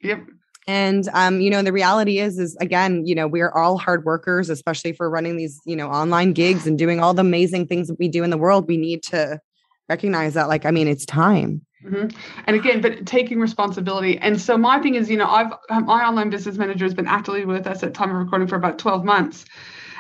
Yep. 0.03 0.27
And 0.67 1.09
um, 1.13 1.41
you 1.41 1.51
know, 1.51 1.63
the 1.63 1.73
reality 1.73 2.19
is, 2.19 2.39
is 2.39 2.57
again, 2.61 3.05
you 3.07 3.15
know, 3.15 3.27
we 3.27 3.41
are 3.41 3.57
all 3.57 3.79
hard 3.79 4.05
workers, 4.05 4.49
especially 4.49 4.93
for 4.93 5.11
running 5.11 5.37
these, 5.37 5.61
you 5.67 5.75
know, 5.75 5.89
online 5.89 6.33
gigs 6.33 6.67
and 6.67 6.79
doing 6.79 7.01
all 7.01 7.15
the 7.15 7.23
amazing 7.23 7.67
things 7.67 7.89
that 7.89 7.99
we 7.99 8.09
do 8.09 8.23
in 8.23 8.31
the 8.31 8.39
world. 8.39 8.69
We 8.69 8.77
need 8.77 9.03
to 9.05 9.41
recognize 9.89 10.35
that, 10.35 10.49
like, 10.49 10.65
I 10.65 10.71
mean, 10.71 10.87
it's 10.87 11.05
time. 11.05 11.63
Mm-hmm. 11.85 12.17
And 12.47 12.57
again, 12.57 12.81
but 12.81 13.07
taking 13.07 13.41
responsibility. 13.41 14.19
And 14.19 14.41
so 14.41 14.57
my 14.57 14.79
thing 14.79 14.95
is, 14.95 15.11
you 15.11 15.17
know, 15.17 15.27
I've 15.27 15.53
my 15.85 16.05
online 16.05 16.31
business 16.31 16.57
manager 16.57 16.85
has 16.85 16.95
been 16.95 17.09
actively 17.09 17.45
with 17.45 17.67
us 17.67 17.83
at 17.83 17.93
time 17.93 18.11
of 18.11 18.17
recording 18.17 18.47
for 18.47 18.57
about 18.57 18.79
12 18.79 19.05
months. 19.05 19.45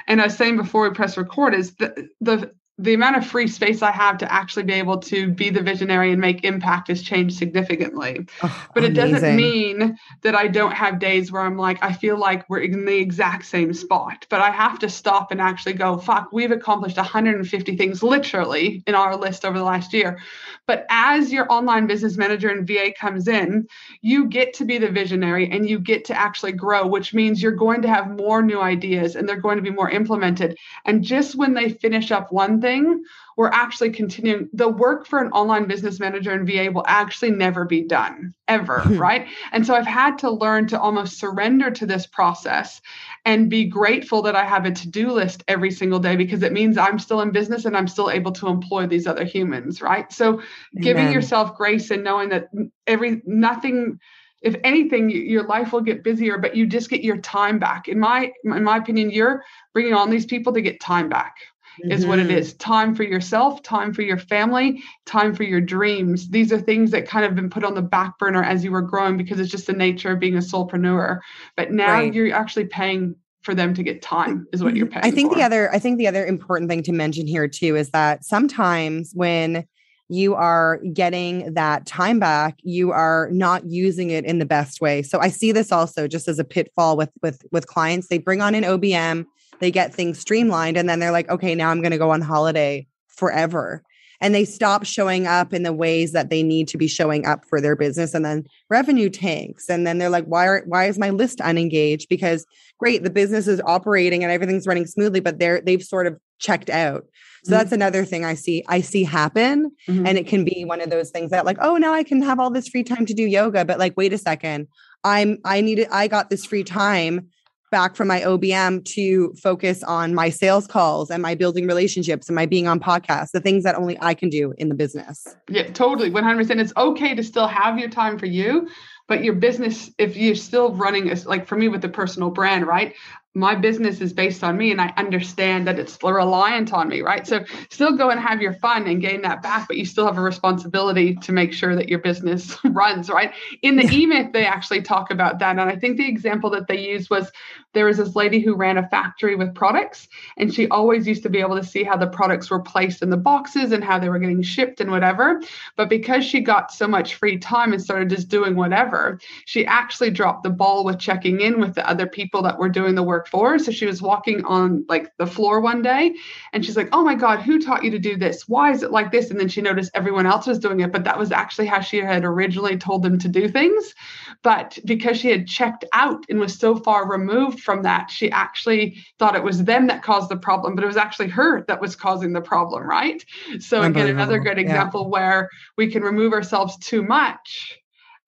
And 0.07 0.20
I 0.20 0.24
was 0.24 0.36
saying 0.36 0.57
before 0.57 0.88
we 0.88 0.94
press 0.94 1.16
record 1.16 1.55
is 1.55 1.74
the 1.76 2.09
the 2.20 2.53
the 2.79 2.95
amount 2.95 3.16
of 3.16 3.27
free 3.27 3.47
space 3.47 3.83
I 3.83 3.91
have 3.91 4.16
to 4.18 4.33
actually 4.33 4.62
be 4.62 4.73
able 4.73 4.99
to 5.01 5.31
be 5.31 5.51
the 5.51 5.61
visionary 5.61 6.11
and 6.11 6.20
make 6.20 6.43
impact 6.43 6.89
has 6.89 7.03
changed 7.03 7.37
significantly. 7.37 8.27
Oh, 8.43 8.66
but 8.75 8.83
it 8.83 8.95
doesn't 8.95 9.37
mean 9.37 9.99
that 10.23 10.35
I 10.35 10.49
don't 10.49 10.73
have 10.73 10.99
days 10.99 11.31
where 11.31 11.43
I'm 11.43 11.59
like, 11.59 11.83
I 11.83 11.93
feel 11.93 12.18
like 12.18 12.49
we're 12.49 12.61
in 12.61 12.87
the 12.87 12.97
exact 12.97 13.45
same 13.45 13.75
spot. 13.75 14.27
But 14.31 14.41
I 14.41 14.51
have 14.51 14.79
to 14.79 14.89
stop 14.89 15.31
and 15.31 15.41
actually 15.41 15.75
go, 15.75 15.99
fuck, 15.99 16.31
we've 16.33 16.51
accomplished 16.51 16.97
150 16.97 17.77
things 17.77 18.03
literally 18.03 18.83
in 18.87 18.95
our 18.95 19.16
list 19.16 19.45
over 19.45 19.59
the 19.59 19.64
last 19.64 19.93
year. 19.93 20.18
But 20.66 20.87
as 20.89 21.31
your 21.31 21.53
online 21.53 21.87
business 21.87 22.16
manager 22.16 22.49
and 22.49 22.66
VA 22.66 22.93
comes 22.99 23.29
in, 23.29 23.66
you 24.01 24.29
get 24.29 24.55
to 24.55 24.64
be 24.64 24.79
the 24.79 24.91
visionary 24.91 25.51
and 25.51 25.68
you 25.68 25.79
get 25.79 26.07
to 26.07 26.18
actually 26.18 26.53
grow, 26.53 26.87
which 26.87 27.12
means 27.12 27.43
you're 27.43 27.53
going 27.53 27.83
to 27.83 27.89
have 27.89 28.16
more 28.16 28.43
new 28.43 28.61
ideas 28.61 29.14
and 29.14 29.29
they're 29.29 29.37
going 29.37 29.57
to 29.57 29.62
be 29.62 29.70
more 29.70 29.91
implemented. 29.91 30.57
And 30.87 31.05
just 31.05 31.35
when 31.35 31.53
they 31.53 31.68
finish 31.68 32.11
up 32.11 32.33
one 32.33 32.61
thing, 32.62 33.04
we're 33.36 33.50
actually 33.50 33.90
continuing 33.90 34.48
the 34.52 34.68
work 34.68 35.06
for 35.06 35.18
an 35.18 35.30
online 35.32 35.66
business 35.66 36.00
manager 36.00 36.32
and 36.32 36.46
VA 36.46 36.70
will 36.72 36.84
actually 36.86 37.32
never 37.32 37.64
be 37.64 37.82
done 37.82 38.34
ever, 38.48 38.78
right? 38.98 39.26
And 39.52 39.66
so 39.66 39.74
I've 39.74 39.86
had 39.86 40.18
to 40.18 40.30
learn 40.30 40.66
to 40.68 40.80
almost 40.80 41.18
surrender 41.18 41.70
to 41.70 41.86
this 41.86 42.06
process 42.06 42.80
and 43.24 43.50
be 43.50 43.64
grateful 43.64 44.22
that 44.22 44.36
I 44.36 44.44
have 44.44 44.64
a 44.64 44.70
to-do 44.70 45.10
list 45.10 45.44
every 45.48 45.70
single 45.70 45.98
day 45.98 46.16
because 46.16 46.42
it 46.42 46.52
means 46.52 46.78
I'm 46.78 46.98
still 46.98 47.20
in 47.20 47.30
business 47.30 47.64
and 47.64 47.76
I'm 47.76 47.88
still 47.88 48.10
able 48.10 48.32
to 48.32 48.48
employ 48.48 48.86
these 48.86 49.06
other 49.06 49.24
humans, 49.24 49.82
right? 49.82 50.10
So 50.12 50.28
Amen. 50.28 50.42
giving 50.80 51.12
yourself 51.12 51.56
grace 51.56 51.90
and 51.90 52.04
knowing 52.04 52.30
that 52.30 52.48
every 52.86 53.22
nothing 53.26 53.98
if 54.42 54.56
anything 54.64 55.08
your 55.08 55.46
life 55.46 55.72
will 55.72 55.80
get 55.80 56.02
busier 56.02 56.36
but 56.36 56.56
you 56.56 56.66
just 56.66 56.90
get 56.90 57.02
your 57.02 57.16
time 57.18 57.58
back 57.58 57.88
in 57.88 57.98
my 57.98 58.32
in 58.44 58.64
my 58.64 58.76
opinion 58.76 59.10
you're 59.10 59.42
bringing 59.72 59.94
on 59.94 60.10
these 60.10 60.26
people 60.26 60.52
to 60.52 60.60
get 60.60 60.80
time 60.80 61.08
back 61.08 61.36
mm-hmm. 61.81 61.93
is 61.93 62.07
what 62.07 62.18
it 62.18 62.29
mm-hmm. 62.29 62.57
time 62.59 62.95
for 62.95 63.03
yourself, 63.03 63.62
time 63.62 63.93
for 63.93 64.03
your 64.03 64.18
family, 64.18 64.83
time 65.07 65.35
for 65.35 65.43
your 65.43 65.61
dreams. 65.61 66.31
These 66.31 66.53
are 66.53 66.61
things 66.61 66.91
that 66.91 67.07
kind 67.07 67.25
of 67.25 67.35
been 67.35 67.51
put 67.51 67.64
on 67.64 67.75
the 67.75 67.83
back 67.83 68.18
burner 68.18 68.43
as 68.43 68.64
you 68.64 68.73
were 68.73 68.83
growing 68.83 69.16
because 69.16 69.41
it's 69.41 69.51
just 69.51 69.66
the 69.66 69.73
nature 69.73 70.12
of 70.12 70.20
being 70.20 70.37
a 70.37 70.41
solopreneur. 70.41 71.20
But 71.57 71.73
now 71.73 71.93
right. 71.93 72.12
you're 72.12 72.35
actually 72.35 72.66
paying 72.66 73.16
for 73.43 73.55
them 73.55 73.75
to 73.75 73.83
get 73.83 74.03
time 74.03 74.47
is 74.53 74.62
what 74.62 74.77
you're 74.77 74.87
mm-hmm. 74.87 75.01
paying. 75.01 75.12
I 75.12 75.14
think 75.14 75.33
for. 75.33 75.39
the 75.39 75.45
other 75.45 75.73
I 75.73 75.79
think 75.79 75.99
the 75.99 76.07
other 76.07 76.25
important 76.25 76.70
thing 76.70 76.83
to 76.85 76.93
mention 76.93 77.27
here 77.27 77.49
too 77.49 77.77
is 77.77 77.91
that 77.91 78.25
sometimes 78.25 79.12
when 79.14 79.66
you 80.09 80.35
are 80.35 80.79
getting 80.93 81.55
that 81.55 81.87
time 81.87 82.18
back 82.18 82.59
you 82.62 82.91
are 82.91 83.29
not 83.33 83.64
using 83.64 84.11
it 84.11 84.25
in 84.25 84.39
the 84.39 84.45
best 84.45 84.81
way 84.81 85.01
so 85.01 85.18
i 85.20 85.29
see 85.29 85.53
this 85.53 85.73
also 85.73 86.07
just 86.07 86.29
as 86.29 86.39
a 86.39 86.45
pitfall 86.45 86.97
with 86.97 87.11
with 87.23 87.43
with 87.51 87.66
clients 87.66 88.09
they 88.09 88.18
bring 88.18 88.43
on 88.43 88.55
an 88.55 88.64
obm 88.64 89.25
they 89.62 89.70
get 89.70 89.94
things 89.94 90.18
streamlined 90.18 90.76
and 90.76 90.88
then 90.88 90.98
they're 90.98 91.12
like 91.12 91.30
okay 91.30 91.54
now 91.54 91.70
i'm 91.70 91.80
going 91.80 91.92
to 91.92 91.98
go 91.98 92.10
on 92.10 92.20
holiday 92.20 92.86
forever 93.08 93.82
and 94.20 94.34
they 94.34 94.44
stop 94.44 94.84
showing 94.84 95.26
up 95.26 95.52
in 95.52 95.64
the 95.64 95.72
ways 95.72 96.12
that 96.12 96.30
they 96.30 96.42
need 96.42 96.68
to 96.68 96.78
be 96.78 96.86
showing 96.86 97.26
up 97.26 97.44
for 97.44 97.60
their 97.60 97.74
business 97.74 98.14
and 98.14 98.24
then 98.24 98.44
revenue 98.68 99.08
tanks 99.08 99.68
and 99.68 99.86
then 99.86 99.98
they're 99.98 100.10
like 100.10 100.24
why 100.26 100.46
are 100.46 100.62
why 100.66 100.86
is 100.86 100.98
my 100.98 101.10
list 101.10 101.40
unengaged 101.40 102.08
because 102.08 102.44
great 102.78 103.02
the 103.02 103.10
business 103.10 103.46
is 103.46 103.62
operating 103.64 104.22
and 104.22 104.32
everything's 104.32 104.66
running 104.66 104.86
smoothly 104.86 105.20
but 105.20 105.38
they're 105.38 105.60
they've 105.60 105.82
sort 105.82 106.06
of 106.06 106.18
checked 106.38 106.70
out 106.70 107.04
so 107.44 107.50
mm-hmm. 107.50 107.58
that's 107.58 107.72
another 107.72 108.04
thing 108.04 108.24
i 108.24 108.34
see 108.34 108.64
i 108.68 108.80
see 108.80 109.04
happen 109.04 109.70
mm-hmm. 109.88 110.06
and 110.06 110.18
it 110.18 110.26
can 110.26 110.44
be 110.44 110.64
one 110.64 110.80
of 110.80 110.90
those 110.90 111.10
things 111.10 111.30
that 111.30 111.46
like 111.46 111.58
oh 111.60 111.76
now 111.76 111.92
i 111.92 112.02
can 112.02 112.20
have 112.20 112.40
all 112.40 112.50
this 112.50 112.68
free 112.68 112.82
time 112.82 113.06
to 113.06 113.14
do 113.14 113.24
yoga 113.24 113.64
but 113.64 113.78
like 113.78 113.96
wait 113.96 114.12
a 114.12 114.18
second 114.18 114.66
i'm 115.04 115.38
i 115.44 115.60
needed 115.60 115.86
i 115.92 116.08
got 116.08 116.30
this 116.30 116.44
free 116.44 116.64
time 116.64 117.28
back 117.73 117.97
from 117.97 118.07
my 118.07 118.20
OBM 118.20 118.85
to 118.85 119.35
focus 119.35 119.83
on 119.83 120.14
my 120.14 120.29
sales 120.29 120.68
calls 120.68 121.11
and 121.11 121.20
my 121.20 121.35
building 121.35 121.66
relationships 121.66 122.29
and 122.29 122.37
my 122.37 122.47
being 122.47 122.68
on 122.68 122.79
podcasts, 122.79 123.33
the 123.33 123.41
things 123.41 123.64
that 123.64 123.75
only 123.75 123.99
I 124.01 124.14
can 124.14 124.29
do 124.29 124.55
in 124.59 124.68
the 124.68 124.77
business. 124.77 125.27
Yeah, 125.49 125.73
totally. 125.73 126.11
100%. 126.11 126.61
It's 126.61 126.73
okay 126.77 127.16
to 127.16 127.25
still 127.25 127.49
have 127.49 127.79
your 127.79 127.89
time 127.89 128.18
for 128.18 128.27
you, 128.27 128.68
but 129.09 129.25
your 129.25 129.35
business, 129.35 129.91
if 129.99 130.16
you're 130.16 130.37
still 130.37 130.75
running, 130.75 131.11
like 131.25 131.49
for 131.49 131.57
me 131.57 131.68
with 131.68 131.83
the 131.83 131.89
personal 131.89 132.31
brand, 132.31 132.66
right? 132.66 132.95
My 133.35 133.55
business 133.55 134.03
is 134.03 134.12
based 134.12 134.45
on 134.45 134.59
me 134.59 134.72
and 134.72 134.80
I 134.80 134.93
understand 134.99 135.66
that 135.66 135.78
it's 135.78 135.99
reliant 136.03 136.72
on 136.72 136.89
me, 136.89 137.01
right? 137.01 137.26
So 137.26 137.45
still 137.70 137.97
go 137.97 138.11
and 138.11 138.20
have 138.20 138.43
your 138.43 138.53
fun 138.55 138.87
and 138.87 139.01
gain 139.01 139.22
that 139.22 139.43
back, 139.43 139.68
but 139.68 139.78
you 139.78 139.87
still 139.87 140.05
have 140.05 140.18
a 140.18 140.22
responsibility 140.22 141.14
to 141.14 141.33
make 141.33 141.55
sure 141.55 141.74
that 141.74 141.89
your 141.89 142.01
business 142.01 142.59
runs, 142.64 143.09
right? 143.09 143.33
In 143.62 143.76
the 143.76 143.89
E-Myth, 143.91 144.33
they 144.33 144.45
actually 144.45 144.83
talk 144.83 145.11
about 145.11 145.39
that. 145.39 145.59
And 145.59 145.62
I 145.62 145.76
think 145.76 145.97
the 145.97 146.09
example 146.09 146.51
that 146.51 146.66
they 146.68 146.78
used 146.78 147.09
was 147.09 147.33
there 147.72 147.87
was 147.87 147.97
this 147.97 148.14
lady 148.14 148.41
who 148.41 148.55
ran 148.55 148.76
a 148.76 148.89
factory 148.89 149.35
with 149.35 149.55
products 149.55 150.09
and 150.37 150.53
she 150.53 150.68
always 150.68 151.07
used 151.07 151.22
to 151.22 151.30
be 151.30 151.41
able 151.41 151.57
to 151.57 151.64
see 151.64 151.83
how 151.83 151.97
the 151.97 152.07
products 152.07 152.51
were 152.51 152.61
placed 152.61 153.03
in 153.03 153.11
the 153.11 153.16
boxes 153.16 153.72
and 153.72 153.83
how 153.83 153.99
they 153.99 154.09
were 154.09 154.18
getting 154.18 154.43
shipped 154.43 154.80
and 154.80 154.91
whatever. 154.91 155.41
But 155.76 155.89
because 155.89 156.24
she 156.24 156.41
got 156.41 156.72
so 156.72 156.87
much 156.87 157.14
free 157.14 157.39
time 157.39 157.72
and 157.72 157.83
started 157.83 158.11
just 158.11 158.28
doing 158.28 158.57
whatever, 158.57 159.18
she 159.47 159.64
actually 159.64 160.11
dropped 160.11 160.43
the 160.43 160.51
ball 160.51 160.85
with 160.85 160.99
checking 160.99 161.41
in 161.41 161.61
with 161.61 161.74
the 161.74 161.89
other 161.89 162.07
people 162.07 162.43
that 162.43 162.59
were 162.59 162.68
doing 162.68 162.95
the 162.95 163.03
work 163.03 163.22
for. 163.29 163.59
So 163.59 163.73
she 163.73 163.87
was 163.87 164.03
walking 164.03 164.45
on 164.45 164.85
like 164.89 165.09
the 165.18 165.27
floor 165.27 165.61
one 165.61 165.83
day 165.83 166.14
and 166.53 166.64
she's 166.64 166.77
like, 166.77 166.89
Oh 166.93 167.05
my 167.05 167.14
God, 167.14 167.41
who 167.41 167.61
taught 167.61 167.85
you 167.85 167.91
to 167.91 167.99
do 167.99 168.16
this? 168.16 168.49
Why 168.49 168.70
is 168.70 168.83
it 168.83 168.91
like 168.91 169.11
this? 169.12 169.31
And 169.31 169.39
then 169.39 169.49
she 169.49 169.61
noticed 169.61 169.91
everyone 169.95 170.27
else 170.27 170.47
was 170.47 170.59
doing 170.59 170.81
it, 170.81 170.93
but 170.93 171.05
that 171.05 171.18
was 171.18 171.33
actually 171.33 171.66
how 171.66 171.81
she 171.81 171.99
had 171.99 172.25
originally 172.25 172.77
told 172.77 173.03
them 173.03 173.18
to 173.18 173.29
do 173.29 173.49
things. 173.49 173.95
But 174.43 174.79
because 174.85 175.18
she 175.18 175.31
had 175.31 175.47
checked 175.47 175.85
out 175.93 176.25
and 176.29 176.39
was 176.39 176.59
so 176.59 176.77
far 176.77 177.09
removed 177.09 177.61
from 177.61 177.83
that, 177.83 178.11
she 178.11 178.31
actually 178.31 178.97
thought 179.18 179.37
it 179.37 179.45
was 179.45 179.64
them 179.64 179.87
that 179.87 180.03
caused 180.03 180.29
the 180.29 180.37
problem, 180.37 180.75
but 180.75 180.85
it 180.85 180.89
was 180.89 180.97
actually 180.97 181.29
her 181.29 181.64
that 181.66 181.81
was 181.81 181.97
causing 181.97 182.33
the 182.33 182.41
problem, 182.41 182.83
right? 182.83 183.25
So 183.59 183.83
again, 183.83 184.09
another 184.09 184.39
good 184.39 184.59
example 184.59 185.03
yeah. 185.03 185.09
where 185.09 185.51
we 185.77 185.91
can 185.91 186.03
remove 186.03 186.33
ourselves 186.33 186.77
too 186.79 187.03
much 187.03 187.79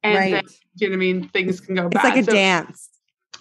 and 0.05 0.19
right. 0.19 0.33
then, 0.33 0.45
you 0.77 0.89
know 0.89 0.93
what 0.93 0.97
I 0.97 0.99
mean? 0.99 1.29
Things 1.31 1.61
can 1.61 1.75
go 1.75 1.87
it's 1.87 1.95
bad. 1.95 2.05
It's 2.05 2.15
like 2.17 2.23
a 2.23 2.25
so, 2.25 2.33
dance. 2.33 2.91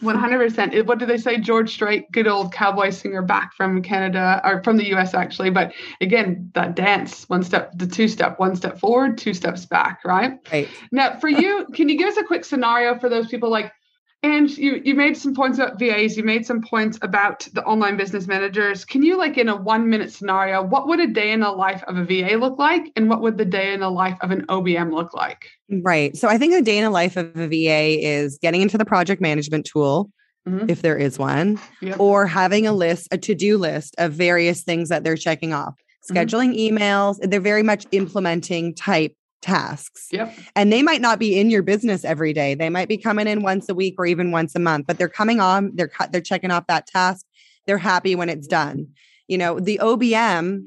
One 0.03 0.17
hundred 0.17 0.39
percent. 0.39 0.85
What 0.85 0.99
did 0.99 1.07
they 1.07 1.17
say? 1.17 1.37
George 1.37 1.71
Strait, 1.71 2.11
good 2.11 2.27
old 2.27 2.53
cowboy 2.53 2.89
singer, 2.89 3.21
back 3.21 3.53
from 3.55 3.81
Canada 3.81 4.41
or 4.43 4.61
from 4.63 4.77
the 4.77 4.85
U.S. 4.89 5.13
actually. 5.13 5.49
But 5.49 5.73
again, 6.01 6.51
that 6.55 6.75
dance, 6.75 7.27
one 7.29 7.43
step, 7.43 7.71
the 7.75 7.87
two 7.87 8.07
step, 8.07 8.37
one 8.37 8.55
step 8.55 8.79
forward, 8.79 9.17
two 9.17 9.33
steps 9.33 9.65
back. 9.65 9.99
Right. 10.03 10.37
Right. 10.51 10.67
Now, 10.91 11.17
for 11.19 11.29
you, 11.29 11.67
can 11.73 11.87
you 11.87 11.97
give 11.97 12.09
us 12.09 12.17
a 12.17 12.23
quick 12.23 12.43
scenario 12.43 12.99
for 12.99 13.09
those 13.09 13.27
people 13.27 13.49
like? 13.49 13.71
And 14.23 14.49
you 14.57 14.81
you 14.85 14.95
made 14.95 15.17
some 15.17 15.35
points 15.35 15.57
about 15.57 15.77
VAs. 15.79 16.15
You 16.15 16.23
made 16.23 16.45
some 16.45 16.61
points 16.61 16.97
about 17.01 17.41
the 17.53 17.63
online 17.65 17.97
business 17.97 18.25
managers. 18.25 18.85
Can 18.85 19.03
you 19.03 19.17
like 19.17 19.37
in 19.37 19.49
a 19.49 19.55
one 19.55 19.89
minute 19.89 20.13
scenario, 20.13 20.63
what 20.63 20.87
would 20.87 21.01
a 21.01 21.07
day 21.07 21.31
in 21.31 21.41
the 21.41 21.51
life 21.51 21.83
of 21.89 21.97
a 21.97 22.05
VA 22.05 22.37
look 22.37 22.57
like, 22.57 22.89
and 22.95 23.09
what 23.09 23.21
would 23.21 23.37
the 23.37 23.43
day 23.43 23.73
in 23.73 23.81
the 23.81 23.89
life 23.89 24.17
of 24.21 24.31
an 24.31 24.45
OBM 24.47 24.93
look 24.93 25.13
like? 25.13 25.49
Right. 25.81 26.15
So 26.15 26.27
I 26.27 26.37
think 26.37 26.53
a 26.53 26.61
day 26.61 26.77
in 26.77 26.83
the 26.83 26.89
life 26.89 27.17
of 27.17 27.35
a 27.35 27.47
VA 27.47 28.05
is 28.05 28.37
getting 28.41 28.61
into 28.61 28.77
the 28.77 28.85
project 28.85 29.21
management 29.21 29.65
tool, 29.65 30.11
mm-hmm. 30.47 30.69
if 30.69 30.81
there 30.81 30.97
is 30.97 31.17
one, 31.17 31.59
yep. 31.81 31.99
or 31.99 32.27
having 32.27 32.67
a 32.67 32.73
list, 32.73 33.07
a 33.11 33.17
to 33.17 33.35
do 33.35 33.57
list 33.57 33.95
of 33.97 34.13
various 34.13 34.63
things 34.63 34.89
that 34.89 35.03
they're 35.03 35.17
checking 35.17 35.53
off, 35.53 35.73
mm-hmm. 35.73 36.15
scheduling 36.15 36.55
mm-hmm. 36.55 36.77
emails. 36.77 37.17
They're 37.21 37.39
very 37.39 37.63
much 37.63 37.85
implementing 37.91 38.75
type 38.75 39.15
tasks. 39.43 40.07
Yep. 40.11 40.33
And 40.55 40.71
they 40.71 40.81
might 40.81 41.01
not 41.01 41.19
be 41.19 41.37
in 41.37 41.49
your 41.49 41.61
business 41.61 42.03
every 42.03 42.33
day. 42.33 42.55
They 42.55 42.69
might 42.69 42.87
be 42.87 42.97
coming 42.97 43.27
in 43.27 43.43
once 43.43 43.69
a 43.69 43.75
week 43.75 43.95
or 43.97 44.05
even 44.05 44.31
once 44.31 44.55
a 44.55 44.59
month, 44.59 44.87
but 44.87 44.97
they're 44.97 45.09
coming 45.09 45.39
on, 45.39 45.71
they're 45.75 45.91
they're 46.11 46.21
checking 46.21 46.49
off 46.49 46.67
that 46.67 46.87
task. 46.87 47.25
They're 47.67 47.77
happy 47.77 48.15
when 48.15 48.29
it's 48.29 48.47
done. 48.47 48.87
You 49.27 49.37
know, 49.37 49.59
the 49.59 49.79
OBM, 49.81 50.65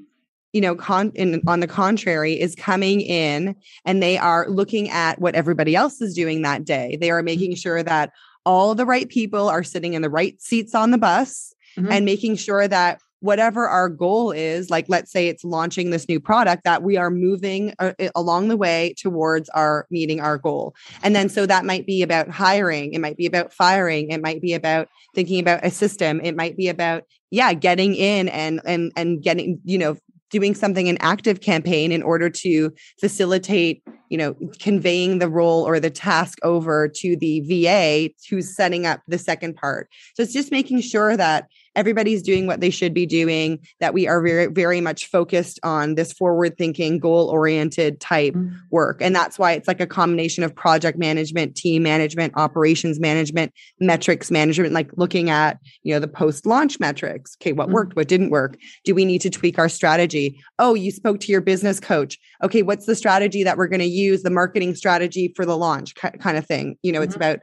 you 0.57 0.62
know, 0.62 0.74
con 0.74 1.12
in, 1.14 1.42
on 1.46 1.61
the 1.61 1.66
contrary 1.66 2.40
is 2.40 2.54
coming 2.54 3.02
in 3.02 3.54
and 3.84 4.02
they 4.02 4.16
are 4.16 4.48
looking 4.48 4.88
at 4.88 5.20
what 5.20 5.34
everybody 5.34 5.76
else 5.76 6.00
is 6.00 6.14
doing 6.14 6.40
that 6.40 6.64
day. 6.64 6.96
They 6.98 7.11
are 7.11 7.22
making 7.22 7.57
sure 7.57 7.82
that 7.82 8.11
all 8.46 8.74
the 8.74 8.86
right 8.86 9.07
people 9.07 9.50
are 9.50 9.62
sitting 9.62 9.92
in 9.92 10.00
the 10.00 10.09
right 10.09 10.40
seats 10.40 10.74
on 10.74 10.92
the 10.92 10.96
bus 10.98 11.52
mm-hmm. 11.76 11.92
and 11.92 12.07
making 12.07 12.36
sure 12.36 12.66
that 12.66 13.02
whatever 13.20 13.68
our 13.68 13.90
goal 13.90 14.30
is, 14.30 14.70
like 14.70 14.86
let's 14.88 15.12
say 15.12 15.28
it's 15.28 15.44
launching 15.44 15.90
this 15.90 16.09
new 16.09 16.20
product, 16.20 16.64
that 16.64 16.82
we 16.82 16.96
are 16.96 17.11
moving 17.11 17.74
uh, 17.78 17.92
along 18.14 18.48
the 18.48 18.57
way 18.57 18.94
towards 18.96 19.50
our 19.50 19.86
meeting 19.90 20.20
our 20.20 20.38
goal. 20.38 20.74
And 21.02 21.14
then 21.14 21.28
so 21.28 21.44
that 21.44 21.66
might 21.66 21.84
be 21.84 22.00
about 22.00 22.30
hiring, 22.30 22.94
it 22.94 23.00
might 23.00 23.18
be 23.18 23.26
about 23.26 23.52
firing, 23.52 24.11
it 24.11 24.22
might 24.22 24.40
be 24.40 24.54
about 24.54 24.88
thinking 25.14 25.38
about 25.38 25.66
a 25.66 25.70
system, 25.70 26.18
it 26.24 26.34
might 26.34 26.57
be 26.57 26.68
about 26.68 27.02
yeah, 27.30 27.52
getting 27.54 27.94
in 27.94 28.28
and 28.28 28.61
and 28.64 28.92
and 28.96 29.22
getting, 29.22 29.61
you 29.64 29.78
know, 29.78 29.96
doing 30.37 30.55
something 30.55 30.87
an 30.87 30.99
active 31.01 31.41
campaign 31.41 31.91
in 31.91 32.03
order 32.03 32.28
to 32.28 32.70
facilitate 33.01 33.82
you 34.11 34.18
know 34.18 34.34
conveying 34.61 35.18
the 35.18 35.30
role 35.30 35.66
or 35.66 35.80
the 35.80 35.89
task 35.91 36.39
over 36.43 36.89
to 36.89 37.16
the 37.16 37.41
va 37.49 38.12
who's 38.28 38.55
setting 38.55 38.84
up 38.84 39.01
the 39.09 39.18
second 39.18 39.57
part. 39.57 39.89
So 40.14 40.22
it's 40.22 40.34
just 40.34 40.53
making 40.53 40.80
sure 40.82 41.16
that 41.16 41.47
everybody's 41.76 42.22
doing 42.22 42.46
what 42.46 42.60
they 42.60 42.70
should 42.70 42.92
be 42.92 43.06
doing, 43.06 43.60
that 43.78 43.94
we 43.94 44.08
are 44.08 44.20
very, 44.20 44.46
very 44.46 44.80
much 44.80 45.06
focused 45.06 45.60
on 45.62 45.94
this 45.94 46.12
forward 46.12 46.58
thinking, 46.58 46.98
goal 46.98 47.28
oriented 47.28 48.00
type 48.00 48.34
mm-hmm. 48.34 48.56
work. 48.70 49.00
And 49.00 49.14
that's 49.14 49.38
why 49.38 49.52
it's 49.52 49.68
like 49.68 49.80
a 49.80 49.86
combination 49.86 50.42
of 50.42 50.54
project 50.54 50.98
management, 50.98 51.54
team 51.54 51.82
management, 51.82 52.32
operations 52.36 52.98
management, 52.98 53.52
metrics 53.78 54.30
management, 54.30 54.72
like 54.72 54.90
looking 54.96 55.30
at, 55.30 55.58
you 55.82 55.94
know, 55.94 56.00
the 56.00 56.08
post 56.08 56.46
launch 56.46 56.80
metrics. 56.80 57.36
Okay, 57.40 57.52
what 57.52 57.66
mm-hmm. 57.66 57.74
worked? 57.74 57.96
What 57.96 58.08
didn't 58.08 58.30
work? 58.30 58.56
Do 58.84 58.94
we 58.94 59.04
need 59.04 59.20
to 59.20 59.30
tweak 59.30 59.58
our 59.58 59.68
strategy? 59.68 60.40
Oh, 60.58 60.74
you 60.74 60.90
spoke 60.90 61.20
to 61.20 61.30
your 61.30 61.42
business 61.42 61.78
coach. 61.78 62.18
Okay, 62.42 62.62
what's 62.62 62.86
the 62.86 62.96
strategy 62.96 63.44
that 63.44 63.58
we're 63.58 63.68
going 63.68 63.80
to 63.80 63.86
use, 63.86 64.22
the 64.22 64.30
marketing 64.30 64.74
strategy 64.74 65.32
for 65.36 65.44
the 65.44 65.56
launch 65.56 65.94
kind 65.94 66.38
of 66.38 66.46
thing? 66.46 66.76
You 66.82 66.92
know, 66.92 67.00
mm-hmm. 67.00 67.04
it's 67.04 67.16
about 67.16 67.40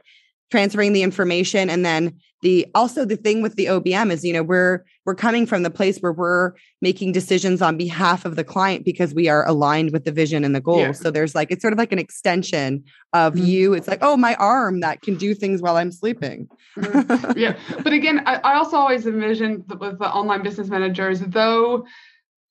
transferring 0.50 0.92
the 0.92 1.02
information 1.02 1.70
and 1.70 1.84
then 1.84 2.18
the 2.44 2.66
also 2.74 3.06
the 3.06 3.16
thing 3.16 3.40
with 3.40 3.56
the 3.56 3.64
OBM 3.64 4.12
is 4.12 4.22
you 4.22 4.32
know 4.32 4.42
we're 4.42 4.84
we're 5.06 5.14
coming 5.14 5.46
from 5.46 5.62
the 5.62 5.70
place 5.70 5.98
where 5.98 6.12
we're 6.12 6.52
making 6.82 7.10
decisions 7.10 7.62
on 7.62 7.78
behalf 7.78 8.26
of 8.26 8.36
the 8.36 8.44
client 8.44 8.84
because 8.84 9.14
we 9.14 9.28
are 9.28 9.48
aligned 9.48 9.92
with 9.92 10.04
the 10.04 10.12
vision 10.12 10.44
and 10.44 10.54
the 10.54 10.60
goal. 10.60 10.78
Yeah. 10.78 10.92
So 10.92 11.10
there's 11.10 11.34
like 11.34 11.50
it's 11.50 11.62
sort 11.62 11.72
of 11.72 11.78
like 11.78 11.90
an 11.90 11.98
extension 11.98 12.84
of 13.14 13.32
mm-hmm. 13.34 13.46
you. 13.46 13.72
It's 13.72 13.88
like 13.88 14.00
oh 14.02 14.16
my 14.18 14.34
arm 14.34 14.80
that 14.80 15.00
can 15.00 15.16
do 15.16 15.34
things 15.34 15.62
while 15.62 15.76
I'm 15.76 15.90
sleeping. 15.90 16.48
mm-hmm. 16.76 17.32
Yeah, 17.36 17.56
but 17.82 17.92
again, 17.92 18.22
I, 18.26 18.34
I 18.36 18.54
also 18.56 18.76
always 18.76 19.06
envision 19.06 19.64
with 19.66 19.98
the 19.98 20.08
online 20.08 20.42
business 20.42 20.68
managers 20.68 21.20
though 21.20 21.86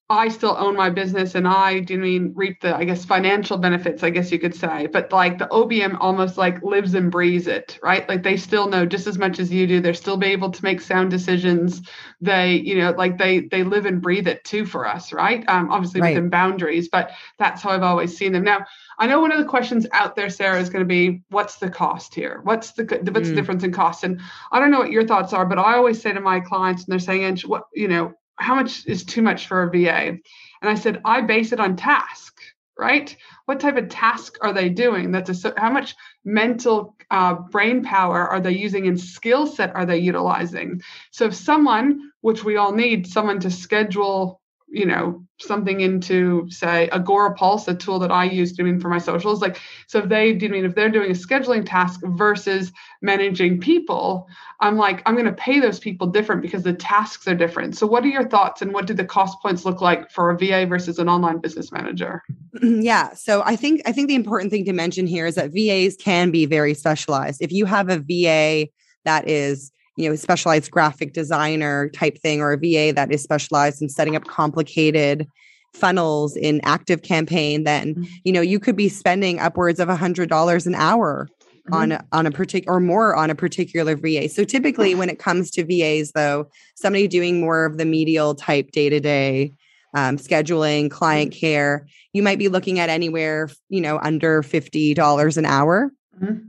I 0.10 0.28
still 0.28 0.56
own 0.60 0.76
my 0.76 0.90
business 0.90 1.34
and 1.34 1.48
I 1.48 1.80
do 1.80 1.98
mean 1.98 2.34
reap 2.36 2.60
the, 2.60 2.76
I 2.76 2.84
guess, 2.84 3.06
financial 3.06 3.58
benefits, 3.58 4.04
I 4.04 4.10
guess 4.10 4.34
you 4.34 4.38
could 4.38 4.54
say. 4.54 4.88
But 4.88 5.14
like 5.14 5.38
the 5.38 5.48
OBM 5.48 5.98
almost 6.00 6.38
like 6.38 6.62
lives 6.62 6.94
and 6.94 7.10
breathes 7.10 7.48
it, 7.48 7.80
right? 7.82 8.08
Like 8.10 8.22
they 8.22 8.36
still 8.36 8.68
know 8.68 8.86
just 8.86 9.08
as 9.08 9.18
much 9.18 9.40
as 9.40 9.50
you 9.50 9.66
do. 9.66 9.80
They're 9.80 9.94
still 9.94 10.18
be 10.18 10.28
able 10.28 10.52
to 10.52 10.64
make 10.64 10.82
sound 10.82 11.10
decisions. 11.10 11.82
They, 12.20 12.56
you 12.56 12.80
know, 12.80 12.92
like 12.92 13.18
they 13.18 13.42
they 13.42 13.64
live 13.64 13.86
and 13.86 14.02
breathe 14.02 14.28
it 14.28 14.44
too 14.44 14.66
for 14.66 14.86
us, 14.86 15.14
right? 15.14 15.48
Um, 15.48 15.72
obviously 15.72 16.02
right. 16.02 16.14
within 16.14 16.30
boundaries, 16.30 16.90
but 16.90 17.12
that's 17.40 17.62
how 17.62 17.70
I've 17.70 17.82
always 17.82 18.16
seen 18.16 18.34
them. 18.34 18.44
Now, 18.44 18.66
I 19.00 19.08
know 19.08 19.22
one 19.22 19.32
of 19.32 19.40
the 19.40 19.46
questions 19.46 19.88
out 19.94 20.18
there, 20.18 20.30
Sarah, 20.30 20.60
is 20.60 20.70
going 20.70 20.84
to 20.84 20.88
be, 20.88 21.24
what's 21.30 21.56
the 21.56 21.70
cost 21.70 22.14
here? 22.14 22.42
What's 22.44 22.72
the 22.72 22.84
what's 22.84 23.00
mm. 23.00 23.30
the 23.30 23.36
difference 23.36 23.64
in 23.64 23.72
cost? 23.72 24.04
And 24.04 24.20
I 24.52 24.60
don't 24.60 24.70
know 24.70 24.80
what 24.80 24.92
your 24.92 25.08
thoughts 25.08 25.32
are, 25.32 25.46
but 25.46 25.60
I 25.60 25.76
always 25.76 26.02
say 26.02 26.12
to 26.12 26.20
my 26.20 26.42
clients, 26.42 26.84
and 26.84 26.92
they're 26.92 27.00
saying, 27.00 27.38
what, 27.46 27.64
you 27.74 27.88
know, 27.88 28.14
how 28.38 28.56
much 28.56 28.86
is 28.86 29.04
too 29.04 29.22
much 29.22 29.48
for 29.48 29.64
a 29.64 29.70
VA? 29.70 30.18
And 30.62 30.70
I 30.70 30.76
said, 30.76 31.02
I 31.06 31.22
base 31.22 31.52
it 31.52 31.60
on 31.60 31.76
task, 31.76 32.40
right? 32.78 33.16
What 33.46 33.60
type 33.60 33.78
of 33.78 33.90
task 33.90 34.38
are 34.42 34.54
they 34.54 34.70
doing? 34.70 35.12
That's 35.12 35.46
a, 35.46 35.54
how 35.58 35.72
much 35.72 35.96
mental 36.24 36.96
uh, 37.12 37.36
brain 37.36 37.84
power 37.84 38.28
are 38.28 38.40
they 38.40 38.54
using 38.54 38.88
and 38.88 39.00
skill 39.00 39.46
set 39.46 39.76
are 39.76 39.86
they 39.86 39.98
utilizing? 39.98 40.82
So 41.12 41.26
if 41.26 41.36
someone, 41.36 42.12
which 42.22 42.44
we 42.44 42.58
all 42.58 42.72
need, 42.72 43.08
someone 43.08 43.40
to 43.42 43.52
schedule 43.52 44.42
you 44.74 44.86
know 44.86 45.24
something 45.40 45.82
into 45.82 46.48
say 46.50 46.90
agorapulse 46.92 47.68
a 47.68 47.76
tool 47.76 48.00
that 48.00 48.12
i 48.12 48.24
use 48.24 48.52
doing 48.52 48.80
for 48.80 48.90
my 48.90 48.98
socials 48.98 49.42
like 49.42 49.60
so 49.88 50.00
if 50.00 50.10
they 50.10 50.34
do 50.34 50.48
I 50.48 50.50
mean 50.50 50.66
if 50.66 50.76
they're 50.76 50.90
doing 50.90 51.12
a 51.12 51.14
scheduling 51.14 51.64
task 51.66 52.02
versus 52.04 52.72
managing 53.02 53.60
people 53.60 54.28
i'm 54.62 54.78
like 54.78 55.02
i'm 55.06 55.14
going 55.14 55.26
to 55.26 55.34
pay 55.34 55.60
those 55.60 55.80
people 55.80 56.08
different 56.08 56.42
because 56.42 56.64
the 56.64 56.74
tasks 56.74 57.28
are 57.28 57.36
different. 57.36 57.78
So 57.78 57.86
what 57.88 58.04
are 58.04 58.10
your 58.10 58.28
thoughts 58.28 58.62
and 58.62 58.74
what 58.74 58.88
do 58.88 58.94
the 58.94 59.06
cost 59.06 59.40
points 59.42 59.66
look 59.66 59.82
like 59.82 60.12
for 60.12 60.30
a 60.30 60.38
va 60.38 60.66
versus 60.66 61.00
an 61.00 61.10
online 61.10 61.40
business 61.40 61.72
manager? 61.72 62.22
Mm-hmm, 62.56 62.82
yeah. 62.82 63.14
So 63.14 63.44
i 63.46 63.56
think 63.56 63.82
i 63.86 63.92
think 63.92 64.08
the 64.08 64.16
important 64.16 64.52
thing 64.52 64.66
to 64.66 64.74
mention 64.74 65.08
here 65.08 65.26
is 65.26 65.36
that 65.36 65.52
vas 65.52 65.96
can 65.98 66.32
be 66.32 66.46
very 66.46 66.74
specialized. 66.74 67.42
If 67.42 67.52
you 67.52 67.66
have 67.66 67.90
a 67.90 67.98
va 67.98 68.70
that 69.06 69.28
is 69.28 69.72
you 69.96 70.08
know, 70.08 70.14
a 70.14 70.18
specialized 70.18 70.72
graphic 70.72 71.14
designer 71.14 71.90
type 71.90 72.18
thing 72.18 72.42
or 72.42 72.54
a 72.54 72.58
VA 72.58 72.94
that 72.94 73.12
is 73.12 73.22
specialized 73.22 73.82
in 73.82 73.90
setting 73.90 74.16
up 74.16 74.26
complicated 74.26 75.28
funnels 75.74 76.36
in 76.36 76.62
active 76.64 77.02
campaign, 77.02 77.64
then 77.64 77.96
mm-hmm. 77.96 78.04
you 78.24 78.32
know 78.32 78.42
you 78.42 78.60
could 78.60 78.76
be 78.76 78.90
spending 78.90 79.40
upwards 79.40 79.80
of 79.80 79.90
a 79.90 79.96
hundred 79.96 80.30
dollars 80.30 80.68
an 80.68 80.76
hour 80.76 81.28
mm-hmm. 81.52 81.74
on 81.74 81.92
a, 81.94 82.06
on 82.12 82.26
a 82.26 82.32
particular 82.32 82.78
or 82.78 82.80
more 82.80 83.16
on 83.16 83.30
a 83.30 83.36
particular 83.36 83.96
VA. 83.96 84.30
So 84.30 84.44
typically, 84.44 84.96
when 84.96 85.10
it 85.12 85.20
comes 85.20 85.52
to 85.52 85.64
VAs, 85.64 86.12
though, 86.14 86.50
somebody 86.76 87.08
doing 87.08 87.40
more 87.40 87.66
of 87.66 87.78
the 87.78 87.86
medial 87.86 88.36
type 88.36 88.72
day 88.72 88.90
to 88.90 89.00
day 89.00 89.54
scheduling, 89.96 90.90
client 90.90 91.32
mm-hmm. 91.32 91.40
care, 91.40 91.88
you 92.14 92.24
might 92.24 92.40
be 92.40 92.48
looking 92.48 92.80
at 92.80 92.90
anywhere 92.90 93.50
you 93.70 93.82
know 93.82 94.00
under 94.00 94.42
fifty 94.44 94.94
dollars 94.94 95.38
an 95.38 95.46
hour. 95.46 95.92
Mm-hmm 96.22 96.48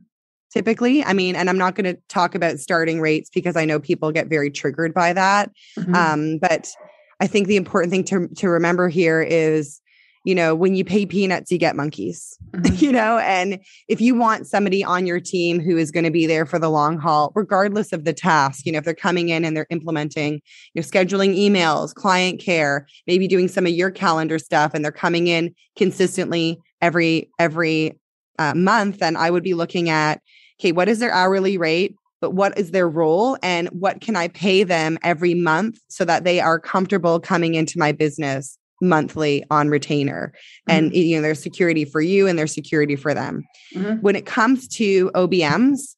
typically. 0.54 1.04
I 1.04 1.12
mean, 1.12 1.34
and 1.34 1.50
I'm 1.50 1.58
not 1.58 1.74
going 1.74 1.92
to 1.92 2.00
talk 2.08 2.36
about 2.36 2.60
starting 2.60 3.00
rates 3.00 3.28
because 3.28 3.56
I 3.56 3.64
know 3.64 3.80
people 3.80 4.12
get 4.12 4.28
very 4.28 4.50
triggered 4.50 4.94
by 4.94 5.12
that. 5.12 5.50
Mm-hmm. 5.76 5.94
Um, 5.94 6.38
but 6.38 6.70
I 7.18 7.26
think 7.26 7.48
the 7.48 7.56
important 7.56 7.90
thing 7.90 8.04
to, 8.04 8.28
to 8.36 8.48
remember 8.48 8.88
here 8.88 9.20
is, 9.20 9.80
you 10.24 10.34
know, 10.34 10.54
when 10.54 10.76
you 10.76 10.84
pay 10.84 11.06
peanuts, 11.06 11.50
you 11.50 11.58
get 11.58 11.74
monkeys, 11.74 12.38
mm-hmm. 12.52 12.72
you 12.76 12.92
know, 12.92 13.18
and 13.18 13.58
if 13.88 14.00
you 14.00 14.14
want 14.14 14.46
somebody 14.46 14.84
on 14.84 15.06
your 15.06 15.18
team 15.18 15.58
who 15.60 15.76
is 15.76 15.90
going 15.90 16.04
to 16.04 16.10
be 16.10 16.24
there 16.24 16.46
for 16.46 16.60
the 16.60 16.70
long 16.70 16.98
haul, 16.98 17.32
regardless 17.34 17.92
of 17.92 18.04
the 18.04 18.12
task, 18.12 18.64
you 18.64 18.70
know, 18.70 18.78
if 18.78 18.84
they're 18.84 18.94
coming 18.94 19.30
in 19.30 19.44
and 19.44 19.56
they're 19.56 19.66
implementing, 19.70 20.34
you 20.34 20.40
know, 20.76 20.82
scheduling 20.82 21.36
emails, 21.36 21.92
client 21.92 22.40
care, 22.40 22.86
maybe 23.08 23.26
doing 23.26 23.48
some 23.48 23.66
of 23.66 23.72
your 23.72 23.90
calendar 23.90 24.38
stuff, 24.38 24.72
and 24.72 24.84
they're 24.84 24.92
coming 24.92 25.26
in 25.26 25.52
consistently 25.76 26.60
every, 26.80 27.28
every 27.40 27.98
uh, 28.38 28.54
month, 28.54 29.00
then 29.00 29.16
I 29.16 29.30
would 29.30 29.42
be 29.42 29.54
looking 29.54 29.90
at, 29.90 30.22
okay, 30.60 30.72
what 30.72 30.88
is 30.88 30.98
their 30.98 31.12
hourly 31.12 31.58
rate? 31.58 31.96
But 32.20 32.30
what 32.30 32.56
is 32.58 32.70
their 32.70 32.88
role 32.88 33.36
and 33.42 33.68
what 33.68 34.00
can 34.00 34.16
I 34.16 34.28
pay 34.28 34.64
them 34.64 34.98
every 35.02 35.34
month 35.34 35.78
so 35.88 36.06
that 36.06 36.24
they 36.24 36.40
are 36.40 36.58
comfortable 36.58 37.20
coming 37.20 37.54
into 37.54 37.78
my 37.78 37.92
business 37.92 38.58
monthly 38.80 39.44
on 39.50 39.68
retainer 39.68 40.32
and 40.68 40.90
mm-hmm. 40.90 40.96
you 40.96 41.16
know 41.16 41.22
there's 41.22 41.42
security 41.42 41.84
for 41.84 42.00
you 42.00 42.26
and 42.26 42.38
there's 42.38 42.52
security 42.52 42.96
for 42.96 43.14
them 43.14 43.44
mm-hmm. 43.74 44.00
when 44.00 44.16
it 44.16 44.26
comes 44.26 44.66
to 44.68 45.10
obms 45.12 45.96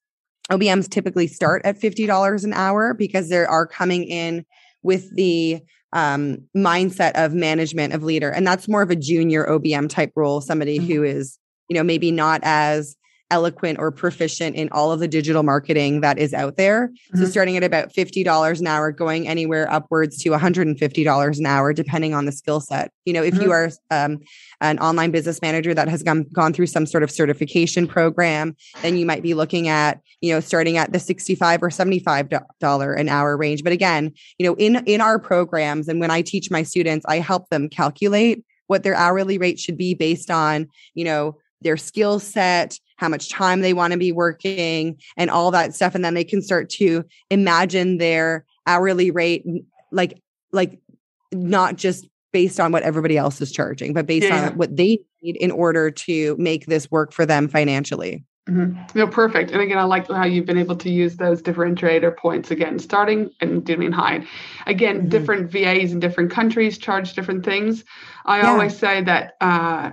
obms 0.51 0.89
typically 0.89 1.27
start 1.27 1.63
at 1.65 1.81
$50 1.81 2.45
an 2.45 2.53
hour 2.53 2.95
because 2.95 3.29
they 3.29 3.45
are 3.45 3.67
coming 3.67 4.05
in 4.05 4.45
with 4.83 5.15
the 5.17 5.61
um, 5.93 6.39
mindset 6.57 7.13
of 7.15 7.33
management 7.33 7.95
of 7.95 8.03
leader 8.03 8.31
and 8.31 8.47
that's 8.47 8.69
more 8.69 8.83
of 8.83 8.91
a 8.91 8.97
junior 8.97 9.47
obm 9.47 9.89
type 9.89 10.13
role 10.15 10.41
somebody 10.41 10.79
mm-hmm. 10.79 10.93
who 10.93 11.03
is 11.03 11.39
you 11.69 11.75
know 11.75 11.83
maybe 11.83 12.11
not 12.11 12.41
as 12.45 12.97
eloquent 13.31 13.79
or 13.79 13.91
proficient 13.91 14.55
in 14.55 14.69
all 14.71 14.93
of 14.93 15.01
the 15.01 15.09
digital 15.09 15.43
marketing 15.43 16.01
that 16.01 16.19
is 16.19 16.33
out 16.33 16.57
there. 16.57 16.89
Mm-hmm. 16.89 17.25
So 17.25 17.29
starting 17.29 17.57
at 17.57 17.65
about 17.65 17.93
$50 17.93 18.61
an 18.61 18.67
hour, 18.67 18.93
going 18.93 19.27
anywhere 19.27 19.71
upwards 19.71 20.19
to 20.23 20.31
$150 20.31 21.39
an 21.39 21.47
hour, 21.47 21.73
depending 21.73 22.15
on 22.15 22.25
the 22.25 22.33
skill 22.33 22.61
set. 22.61 22.93
You 23.05 23.13
know, 23.13 23.23
if 23.23 23.35
mm-hmm. 23.35 23.43
you 23.43 23.53
are 23.53 23.71
um, 23.91 24.21
an 24.61 24.79
online 24.79 25.11
business 25.11 25.43
manager 25.43 25.75
that 25.75 25.89
has 25.89 26.03
gone, 26.03 26.27
gone 26.33 26.53
through 26.53 26.67
some 26.67 26.87
sort 26.87 27.03
of 27.03 27.11
certification 27.11 27.87
program, 27.89 28.55
then 28.83 28.97
you 28.97 29.05
might 29.07 29.23
be 29.23 29.35
looking 29.35 29.69
at, 29.69 30.01
you 30.21 30.33
know, 30.33 30.41
starting 30.41 30.77
at 30.77 30.93
the 30.93 31.01
65 31.01 31.63
or 31.63 31.71
$75 31.71 33.01
an 33.01 33.09
hour 33.09 33.37
range. 33.37 33.65
But 33.65 33.73
again, 33.73 34.13
you 34.39 34.47
know, 34.47 34.55
in, 34.55 34.77
in 34.87 35.01
our 35.01 35.19
programs 35.19 35.89
and 35.89 36.01
when 36.01 36.11
I 36.11 36.23
teach 36.23 36.51
my 36.51 36.63
students, 36.63 37.05
I 37.09 37.19
help 37.19 37.49
them 37.49 37.69
calculate 37.69 38.45
what 38.69 38.83
their 38.83 38.95
hourly 38.95 39.39
rate 39.39 39.59
should 39.59 39.77
be 39.77 39.95
based 39.95 40.31
on, 40.31 40.69
you 40.95 41.05
know, 41.05 41.39
their 41.63 41.77
skill 41.77 42.19
set, 42.19 42.79
how 42.97 43.09
much 43.09 43.31
time 43.31 43.61
they 43.61 43.73
want 43.73 43.93
to 43.93 43.99
be 43.99 44.13
working, 44.13 44.99
and 45.17 45.31
all 45.31 45.51
that 45.51 45.75
stuff. 45.75 45.95
And 45.95 46.05
then 46.05 46.15
they 46.15 46.25
can 46.25 46.43
start 46.43 46.69
to 46.71 47.05
imagine 47.31 47.99
their 47.99 48.45
hourly 48.67 49.11
rate 49.11 49.45
like 49.93 50.21
like 50.53 50.81
not 51.33 51.77
just 51.77 52.09
based 52.33 52.61
on 52.61 52.73
what 52.73 52.83
everybody 52.83 53.17
else 53.17 53.41
is 53.41 53.51
charging, 53.51 53.95
but 53.95 54.07
based 54.07 54.27
yeah. 54.27 54.49
on 54.49 54.59
what 54.59 54.77
they 54.77 54.99
need 55.23 55.37
in 55.37 55.51
order 55.51 55.91
to 55.91 56.37
make 56.39 56.67
this 56.67 56.91
work 56.91 57.13
for 57.13 57.25
them 57.25 57.49
financially. 57.49 58.25
Mm-hmm. 58.49 58.99
No, 58.99 59.09
perfect. 59.09 59.51
And 59.51 59.61
again, 59.61 59.79
I 59.79 59.83
like 59.85 60.09
how 60.09 60.25
you've 60.25 60.47
been 60.47 60.59
able 60.59 60.77
to 60.77 60.91
use 60.91 61.17
those 61.17 61.43
differentiator 61.43 62.17
points 62.17 62.53
again, 62.53 62.79
starting 62.79 63.31
and 63.41 63.65
doing 63.65 63.91
high. 63.91 64.25
Again, 64.67 64.99
mm-hmm. 64.99 65.09
different 65.09 65.51
VAs 65.51 65.93
in 65.93 65.99
different 65.99 66.31
countries 66.31 66.79
charge 66.79 67.15
different 67.15 67.45
things. 67.45 67.85
I 68.25 68.43
yeah. 68.43 68.51
always 68.51 68.77
say 68.77 69.03
that 69.03 69.35
uh, 69.41 69.91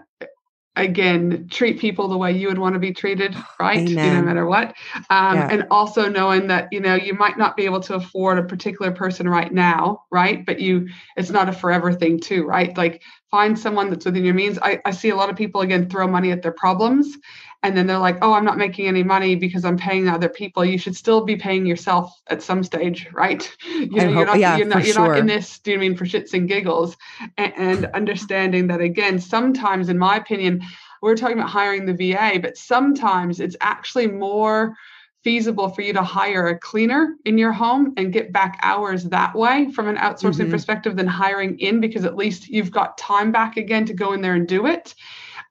again 0.75 1.47
treat 1.51 1.79
people 1.79 2.07
the 2.07 2.17
way 2.17 2.31
you 2.31 2.47
would 2.47 2.57
want 2.57 2.73
to 2.73 2.79
be 2.79 2.91
treated 2.91 3.35
right? 3.59 3.87
You 3.87 3.95
know, 3.95 4.13
no 4.13 4.21
matter 4.23 4.45
what. 4.45 4.75
Um, 5.09 5.37
yeah. 5.37 5.47
and 5.51 5.67
also 5.69 6.09
knowing 6.09 6.47
that 6.47 6.67
you 6.71 6.79
know 6.79 6.95
you 6.95 7.13
might 7.13 7.37
not 7.37 7.55
be 7.55 7.65
able 7.65 7.81
to 7.81 7.95
afford 7.95 8.39
a 8.39 8.43
particular 8.43 8.91
person 8.91 9.29
right 9.29 9.53
now 9.53 10.03
right? 10.11 10.45
But 10.45 10.59
you 10.59 10.87
it's 11.15 11.29
not 11.29 11.49
a 11.49 11.53
forever 11.53 11.93
thing 11.93 12.19
too 12.19 12.43
right? 12.43 12.75
Like 12.77 13.01
find 13.33 13.57
someone 13.57 13.89
that's 13.89 14.05
within 14.05 14.23
your 14.23 14.35
means. 14.35 14.59
I, 14.61 14.79
I 14.85 14.91
see 14.91 15.09
a 15.09 15.15
lot 15.15 15.31
of 15.31 15.35
people 15.35 15.61
again 15.61 15.89
throw 15.89 16.07
money 16.07 16.31
at 16.31 16.43
their 16.43 16.51
problems 16.51 17.17
and 17.63 17.75
then 17.75 17.87
they're 17.87 17.97
like 17.97 18.19
oh 18.21 18.33
i'm 18.33 18.45
not 18.45 18.59
making 18.59 18.87
any 18.87 19.01
money 19.01 19.35
because 19.35 19.65
i'm 19.65 19.75
paying 19.75 20.07
other 20.07 20.29
people. 20.29 20.63
You 20.63 20.77
should 20.77 20.95
still 20.95 21.25
be 21.25 21.35
paying 21.35 21.65
yourself 21.65 22.13
at 22.27 22.43
some 22.43 22.63
stage 22.63 23.07
right? 23.13 23.43
You 23.65 23.87
know, 23.87 24.09
you're 24.09 24.25
not, 24.27 24.37
yeah, 24.37 24.57
you're, 24.57 24.67
not, 24.67 24.85
you're 24.85 24.93
sure. 24.93 25.07
not 25.07 25.17
in 25.17 25.25
this 25.25 25.57
do 25.57 25.71
you 25.71 25.79
mean 25.79 25.97
for 25.97 26.05
shits 26.05 26.35
and 26.35 26.47
giggles? 26.47 26.95
And, 27.39 27.53
and 27.57 27.85
understanding 27.95 28.67
that 28.67 28.81
again 28.81 29.17
sometimes 29.17 29.89
in 29.89 29.97
my 29.97 30.17
opinion 30.17 30.61
we're 31.01 31.15
talking 31.15 31.39
about 31.39 31.49
hiring 31.49 31.87
the 31.87 32.13
va 32.13 32.39
but 32.39 32.55
sometimes 32.55 33.39
it's 33.39 33.55
actually 33.61 34.05
more 34.05 34.75
feasible 35.23 35.69
for 35.69 35.81
you 35.81 35.93
to 35.93 36.03
hire 36.03 36.47
a 36.47 36.59
cleaner 36.59 37.15
in 37.25 37.37
your 37.37 37.51
home 37.51 37.93
and 37.97 38.11
get 38.11 38.33
back 38.33 38.59
hours 38.61 39.05
that 39.05 39.33
way 39.33 39.71
from 39.71 39.87
an 39.87 39.95
outsourcing 39.95 40.41
mm-hmm. 40.41 40.51
perspective 40.51 40.95
than 40.95 41.07
hiring 41.07 41.57
in 41.59 41.79
because 41.79 42.03
at 42.03 42.17
least 42.17 42.49
you've 42.49 42.71
got 42.71 42.97
time 42.97 43.31
back 43.31 43.55
again 43.57 43.85
to 43.85 43.93
go 43.93 44.13
in 44.13 44.21
there 44.21 44.35
and 44.35 44.47
do 44.47 44.65
it 44.65 44.93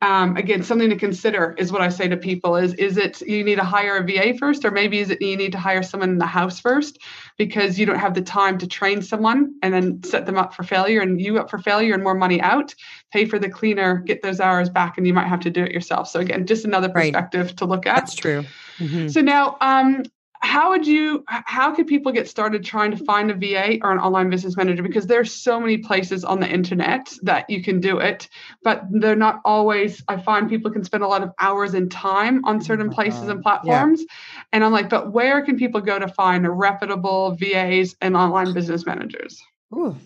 um, 0.02 0.36
again 0.36 0.62
something 0.64 0.90
to 0.90 0.96
consider 0.96 1.54
is 1.56 1.72
what 1.72 1.80
i 1.80 1.88
say 1.88 2.08
to 2.08 2.16
people 2.16 2.56
is 2.56 2.74
is 2.74 2.96
it 2.96 3.20
you 3.22 3.42
need 3.44 3.54
to 3.54 3.64
hire 3.64 3.96
a 3.96 4.02
va 4.04 4.36
first 4.36 4.64
or 4.64 4.70
maybe 4.70 4.98
is 4.98 5.10
it 5.10 5.22
you 5.22 5.36
need 5.36 5.52
to 5.52 5.58
hire 5.58 5.82
someone 5.82 6.10
in 6.10 6.18
the 6.18 6.26
house 6.26 6.58
first 6.58 6.98
because 7.38 7.78
you 7.78 7.86
don't 7.86 7.98
have 7.98 8.14
the 8.14 8.20
time 8.20 8.58
to 8.58 8.66
train 8.66 9.00
someone 9.00 9.54
and 9.62 9.72
then 9.72 10.02
set 10.02 10.26
them 10.26 10.36
up 10.36 10.52
for 10.52 10.64
failure 10.64 11.00
and 11.00 11.20
you 11.20 11.38
up 11.38 11.48
for 11.48 11.58
failure 11.58 11.94
and 11.94 12.02
more 12.02 12.16
money 12.16 12.40
out 12.40 12.74
pay 13.12 13.24
for 13.24 13.38
the 13.38 13.48
cleaner 13.48 13.98
get 13.98 14.22
those 14.22 14.40
hours 14.40 14.68
back 14.68 14.98
and 14.98 15.06
you 15.06 15.14
might 15.14 15.28
have 15.28 15.40
to 15.40 15.50
do 15.50 15.62
it 15.62 15.70
yourself 15.70 16.08
so 16.08 16.18
again 16.18 16.46
just 16.46 16.64
another 16.64 16.88
perspective 16.88 17.46
right. 17.46 17.56
to 17.56 17.64
look 17.64 17.86
at 17.86 17.94
that's 17.94 18.14
true 18.16 18.44
mm-hmm. 18.78 19.06
so 19.06 19.20
now 19.20 19.56
um, 19.60 20.02
how 20.42 20.70
would 20.70 20.86
you 20.86 21.24
how 21.28 21.72
could 21.72 21.86
people 21.86 22.10
get 22.10 22.28
started 22.28 22.64
trying 22.64 22.90
to 22.90 23.04
find 23.04 23.30
a 23.30 23.34
va 23.34 23.78
or 23.82 23.92
an 23.92 23.98
online 23.98 24.28
business 24.28 24.56
manager 24.56 24.82
because 24.82 25.06
there's 25.06 25.32
so 25.32 25.60
many 25.60 25.78
places 25.78 26.24
on 26.24 26.40
the 26.40 26.48
internet 26.48 27.12
that 27.22 27.48
you 27.48 27.62
can 27.62 27.80
do 27.80 27.98
it 27.98 28.28
but 28.64 28.84
they're 28.90 29.16
not 29.16 29.40
always 29.44 30.02
i 30.08 30.16
find 30.20 30.50
people 30.50 30.70
can 30.70 30.82
spend 30.82 31.04
a 31.04 31.06
lot 31.06 31.22
of 31.22 31.30
hours 31.38 31.74
and 31.74 31.90
time 31.92 32.44
on 32.44 32.60
certain 32.60 32.88
uh-huh. 32.88 32.94
places 32.94 33.28
and 33.28 33.40
platforms 33.40 34.00
yeah. 34.00 34.42
and 34.52 34.64
i'm 34.64 34.72
like 34.72 34.90
but 34.90 35.12
where 35.12 35.42
can 35.42 35.56
people 35.56 35.80
go 35.80 35.98
to 35.98 36.08
find 36.08 36.46
reputable 36.58 37.36
vas 37.36 37.94
and 38.00 38.16
online 38.16 38.52
business 38.52 38.84
managers 38.84 39.40
Ooh. 39.74 39.96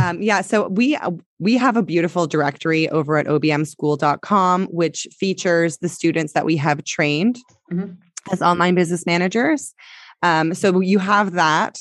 Um, 0.00 0.22
yeah, 0.22 0.42
so 0.42 0.68
we 0.68 0.94
uh, 0.94 1.10
we 1.40 1.56
have 1.56 1.76
a 1.76 1.82
beautiful 1.82 2.28
directory 2.28 2.88
over 2.90 3.16
at 3.16 3.26
obmschool.com, 3.26 4.66
which 4.66 5.08
features 5.10 5.78
the 5.78 5.88
students 5.88 6.34
that 6.34 6.44
we 6.44 6.56
have 6.56 6.84
trained. 6.84 7.36
Mm-hmm 7.72 7.94
as 8.30 8.42
online 8.42 8.74
business 8.74 9.06
managers. 9.06 9.74
Um, 10.22 10.54
so 10.54 10.80
you 10.80 10.98
have 10.98 11.32
that. 11.32 11.78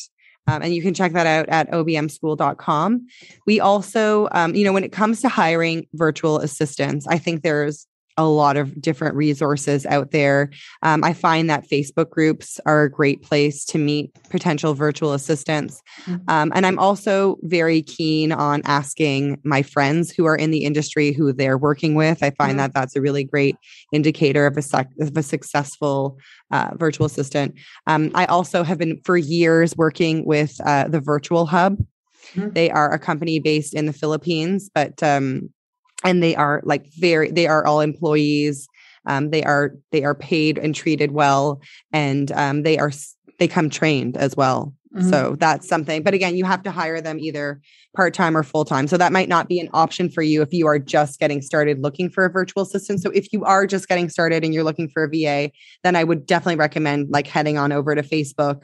Um, 0.50 0.62
and 0.62 0.74
you 0.74 0.82
can 0.82 0.94
check 0.94 1.12
that 1.12 1.28
out 1.28 1.50
at 1.50 1.70
obmschool.com. 1.72 3.08
We 3.46 3.60
also, 3.60 4.30
um, 4.32 4.56
you 4.56 4.64
know, 4.64 4.72
when 4.72 4.86
it 4.86 4.94
comes 4.94 5.22
to 5.22 5.30
hiring 5.30 5.88
virtual 5.94 6.40
assistants, 6.40 7.06
I 7.06 7.18
think 7.18 7.44
there's 7.44 7.86
a 8.18 8.26
lot 8.26 8.58
of 8.58 8.82
different 8.82 9.16
resources 9.16 9.86
out 9.86 10.12
there. 10.12 10.50
Um, 10.82 11.04
I 11.04 11.14
find 11.14 11.50
that 11.50 11.70
Facebook 11.70 12.10
groups 12.10 12.60
are 12.66 12.84
a 12.84 12.92
great 12.92 13.22
place 13.22 13.64
to 13.66 13.78
meet 13.78 14.12
potential 14.30 14.74
virtual 14.74 15.14
assistants. 15.14 15.82
Mm-hmm. 16.06 16.30
Um, 16.30 16.52
and 16.56 16.66
I'm 16.66 16.80
also 16.80 17.38
very 17.44 17.82
keen 17.82 18.32
on 18.32 18.62
asking 18.66 19.40
my 19.44 19.62
friends 19.62 20.12
who 20.12 20.26
are 20.26 20.36
in 20.36 20.52
the 20.52 20.66
industry 20.66 21.12
who 21.12 21.32
they're 21.32 21.58
working 21.58 21.96
with. 21.96 22.24
I 22.24 22.32
find 22.32 22.52
mm-hmm. 22.52 22.58
that 22.58 22.74
that's 22.74 22.96
a 22.96 23.02
really 23.02 23.24
great 23.24 23.56
indicator 23.94 24.48
of 24.48 24.58
a, 24.58 24.62
sec- 24.62 24.90
of 25.00 25.16
a 25.16 25.24
successful 25.24 26.18
uh, 26.52 26.72
virtual 26.76 27.06
assistant. 27.06 27.56
Um, 27.86 28.12
I 28.16 28.26
also 28.26 28.64
have 28.64 28.78
been 28.78 29.00
for 29.04 29.18
years 29.18 29.76
working 29.78 30.26
with 30.26 30.60
uh, 30.66 30.88
the 30.88 31.00
Virtual 31.00 31.46
Hub. 31.46 31.78
Mm-hmm. 32.34 32.52
They 32.52 32.70
are 32.72 32.92
a 32.92 33.00
company 33.00 33.40
based 33.40 33.74
in 33.74 33.86
the 33.86 33.94
Philippines, 33.94 34.70
but 34.74 35.02
um, 35.04 35.50
and 36.04 36.22
they 36.22 36.36
are 36.36 36.62
like 36.64 36.88
very 36.98 37.32
they 37.32 37.48
are 37.48 37.66
all 37.66 37.82
employees. 37.82 38.68
Um, 39.06 39.30
they 39.30 39.44
are 39.44 39.76
they 39.92 40.04
are 40.04 40.16
paid 40.16 40.58
and 40.58 40.76
treated 40.76 41.12
well 41.12 41.62
and 41.94 42.32
um, 42.34 42.64
they 42.64 42.78
are 42.78 42.92
they 43.40 43.48
come 43.48 43.70
trained 43.70 44.18
as 44.18 44.36
well. 44.36 44.74
Mm-hmm. 44.96 45.10
so 45.10 45.36
that's 45.38 45.68
something 45.68 46.02
but 46.02 46.14
again 46.14 46.38
you 46.38 46.46
have 46.46 46.64
to 46.64 46.72
hire 46.72 47.02
them 47.02 47.20
either 47.20 47.60
part-time 47.94 48.38
or 48.38 48.44
full-time. 48.44 48.88
So 48.88 48.96
that 48.98 49.12
might 49.12 49.28
not 49.28 49.50
be 49.50 49.60
an 49.60 49.70
option 49.74 50.10
for 50.10 50.22
you 50.22 50.42
if 50.42 50.54
you 50.54 50.66
are 50.68 50.80
just 50.80 51.20
getting 51.20 51.42
started 51.42 51.80
looking 51.80 52.10
for 52.10 52.26
a 52.26 52.30
virtual 52.30 52.64
assistant. 52.64 53.02
So 53.02 53.10
if 53.10 53.34
you 53.34 53.44
are 53.44 53.66
just 53.66 53.90
getting 53.90 54.08
started 54.08 54.46
and 54.46 54.54
you're 54.54 54.64
looking 54.64 54.88
for 54.88 55.04
a 55.04 55.10
va 55.10 55.52
then 55.84 55.96
i 55.96 56.04
would 56.04 56.26
definitely 56.26 56.56
recommend 56.56 57.10
like 57.10 57.28
heading 57.28 57.58
on 57.58 57.72
over 57.72 57.96
to 57.96 58.02
facebook. 58.02 58.64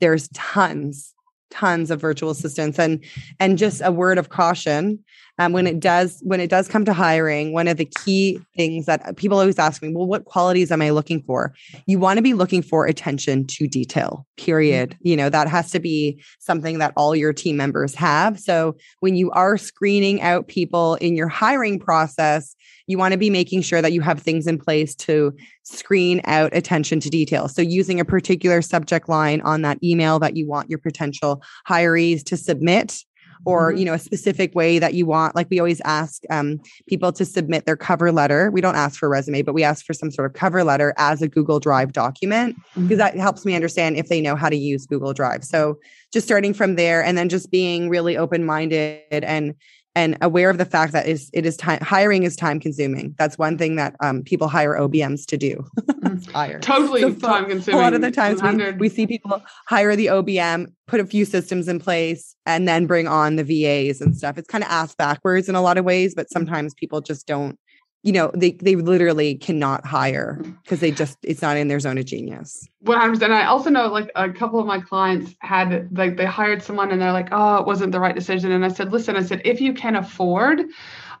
There's 0.00 0.28
tons 0.28 1.14
tons 1.50 1.90
of 1.90 2.00
virtual 2.00 2.30
assistants 2.30 2.78
and 2.78 3.04
and 3.38 3.58
just 3.58 3.80
a 3.84 3.92
word 3.92 4.18
of 4.18 4.28
caution 4.28 4.98
um, 5.38 5.52
when 5.52 5.66
it 5.66 5.80
does 5.80 6.20
when 6.22 6.40
it 6.40 6.50
does 6.50 6.68
come 6.68 6.84
to 6.84 6.92
hiring 6.92 7.52
one 7.52 7.68
of 7.68 7.76
the 7.76 7.84
key 7.84 8.40
things 8.56 8.86
that 8.86 9.16
people 9.16 9.38
always 9.38 9.58
ask 9.58 9.82
me 9.82 9.92
well 9.92 10.06
what 10.06 10.24
qualities 10.24 10.70
am 10.70 10.82
i 10.82 10.90
looking 10.90 11.22
for 11.22 11.54
you 11.86 11.98
want 11.98 12.16
to 12.16 12.22
be 12.22 12.34
looking 12.34 12.62
for 12.62 12.86
attention 12.86 13.46
to 13.46 13.66
detail 13.66 14.26
period 14.36 14.90
mm-hmm. 14.90 15.08
you 15.08 15.16
know 15.16 15.28
that 15.28 15.48
has 15.48 15.70
to 15.70 15.80
be 15.80 16.22
something 16.38 16.78
that 16.78 16.92
all 16.96 17.14
your 17.14 17.32
team 17.32 17.56
members 17.56 17.94
have 17.94 18.38
so 18.38 18.76
when 19.00 19.16
you 19.16 19.30
are 19.32 19.56
screening 19.56 20.20
out 20.22 20.48
people 20.48 20.94
in 20.96 21.16
your 21.16 21.28
hiring 21.28 21.78
process 21.78 22.54
you 22.86 22.98
want 22.98 23.12
to 23.12 23.18
be 23.18 23.30
making 23.30 23.62
sure 23.62 23.80
that 23.80 23.92
you 23.92 24.00
have 24.00 24.20
things 24.20 24.46
in 24.46 24.58
place 24.58 24.94
to 24.94 25.34
screen 25.62 26.20
out 26.24 26.54
attention 26.54 27.00
to 27.00 27.08
detail. 27.08 27.48
So 27.48 27.62
using 27.62 27.98
a 27.98 28.04
particular 28.04 28.60
subject 28.60 29.08
line 29.08 29.40
on 29.40 29.62
that 29.62 29.82
email 29.82 30.18
that 30.18 30.36
you 30.36 30.46
want 30.46 30.68
your 30.68 30.78
potential 30.78 31.42
hirees 31.66 32.22
to 32.24 32.36
submit 32.36 33.02
or 33.44 33.70
mm-hmm. 33.70 33.78
you 33.78 33.84
know 33.84 33.94
a 33.94 33.98
specific 33.98 34.54
way 34.54 34.78
that 34.78 34.94
you 34.94 35.06
want 35.06 35.34
like 35.34 35.48
we 35.50 35.58
always 35.58 35.80
ask 35.84 36.22
um, 36.30 36.60
people 36.88 37.12
to 37.12 37.24
submit 37.24 37.66
their 37.66 37.76
cover 37.76 38.12
letter 38.12 38.50
we 38.50 38.60
don't 38.60 38.76
ask 38.76 38.98
for 38.98 39.06
a 39.06 39.08
resume 39.08 39.42
but 39.42 39.54
we 39.54 39.62
ask 39.62 39.84
for 39.84 39.92
some 39.92 40.10
sort 40.10 40.26
of 40.26 40.34
cover 40.34 40.64
letter 40.64 40.94
as 40.96 41.22
a 41.22 41.28
google 41.28 41.60
drive 41.60 41.92
document 41.92 42.56
because 42.74 42.82
mm-hmm. 42.82 42.96
that 42.96 43.16
helps 43.16 43.44
me 43.44 43.54
understand 43.54 43.96
if 43.96 44.08
they 44.08 44.20
know 44.20 44.36
how 44.36 44.48
to 44.48 44.56
use 44.56 44.86
google 44.86 45.12
drive 45.12 45.44
so 45.44 45.78
just 46.12 46.26
starting 46.26 46.54
from 46.54 46.76
there 46.76 47.02
and 47.02 47.18
then 47.18 47.28
just 47.28 47.50
being 47.50 47.88
really 47.88 48.16
open 48.16 48.44
minded 48.44 49.02
and 49.10 49.54
and 49.96 50.18
aware 50.20 50.50
of 50.50 50.58
the 50.58 50.64
fact 50.64 50.92
that 50.92 51.06
is 51.06 51.30
it 51.32 51.46
is 51.46 51.56
time 51.56 51.80
hiring 51.80 52.24
is 52.24 52.34
time 52.36 52.58
consuming. 52.58 53.14
That's 53.18 53.38
one 53.38 53.56
thing 53.56 53.76
that 53.76 53.94
um, 54.00 54.22
people 54.22 54.48
hire 54.48 54.74
OBMs 54.74 55.24
to 55.26 55.36
do. 55.36 55.64
Mm. 55.78 56.30
hire 56.32 56.60
totally 56.60 57.02
so 57.02 57.14
time 57.14 57.48
consuming. 57.48 57.80
A 57.80 57.82
lot 57.82 57.94
of 57.94 58.00
the 58.00 58.10
times 58.10 58.42
we, 58.42 58.72
we 58.72 58.88
see 58.88 59.06
people 59.06 59.42
hire 59.66 59.94
the 59.94 60.06
OBM, 60.06 60.66
put 60.86 61.00
a 61.00 61.06
few 61.06 61.24
systems 61.24 61.68
in 61.68 61.78
place, 61.78 62.34
and 62.46 62.66
then 62.66 62.86
bring 62.86 63.06
on 63.06 63.36
the 63.36 63.44
VAs 63.44 64.00
and 64.00 64.16
stuff. 64.16 64.36
It's 64.36 64.48
kind 64.48 64.64
of 64.64 64.70
ass 64.70 64.94
backwards 64.94 65.48
in 65.48 65.54
a 65.54 65.62
lot 65.62 65.78
of 65.78 65.84
ways, 65.84 66.14
but 66.14 66.30
sometimes 66.30 66.74
people 66.74 67.00
just 67.00 67.26
don't 67.26 67.58
you 68.04 68.12
know 68.12 68.30
they 68.34 68.52
they 68.52 68.76
literally 68.76 69.34
cannot 69.34 69.84
hire 69.84 70.38
mm. 70.40 70.56
because 70.62 70.78
they 70.80 70.92
just 70.92 71.18
it's 71.22 71.42
not 71.42 71.56
in 71.56 71.68
their 71.68 71.80
zone 71.80 71.98
of 71.98 72.04
genius. 72.04 72.68
100 72.80 73.22
and 73.22 73.32
i 73.32 73.46
also 73.46 73.70
know 73.70 73.88
like 73.88 74.10
a 74.14 74.30
couple 74.30 74.60
of 74.60 74.66
my 74.66 74.78
clients 74.78 75.34
had 75.38 75.88
like 75.96 76.18
they 76.18 76.26
hired 76.26 76.62
someone 76.62 76.92
and 76.92 77.00
they're 77.00 77.12
like 77.12 77.28
oh 77.32 77.56
it 77.56 77.66
wasn't 77.66 77.90
the 77.90 77.98
right 77.98 78.14
decision. 78.14 78.52
And 78.52 78.64
i 78.64 78.68
said 78.68 78.92
listen 78.92 79.16
i 79.16 79.22
said 79.22 79.40
if 79.44 79.60
you 79.60 79.72
can 79.72 79.96
afford 79.96 80.60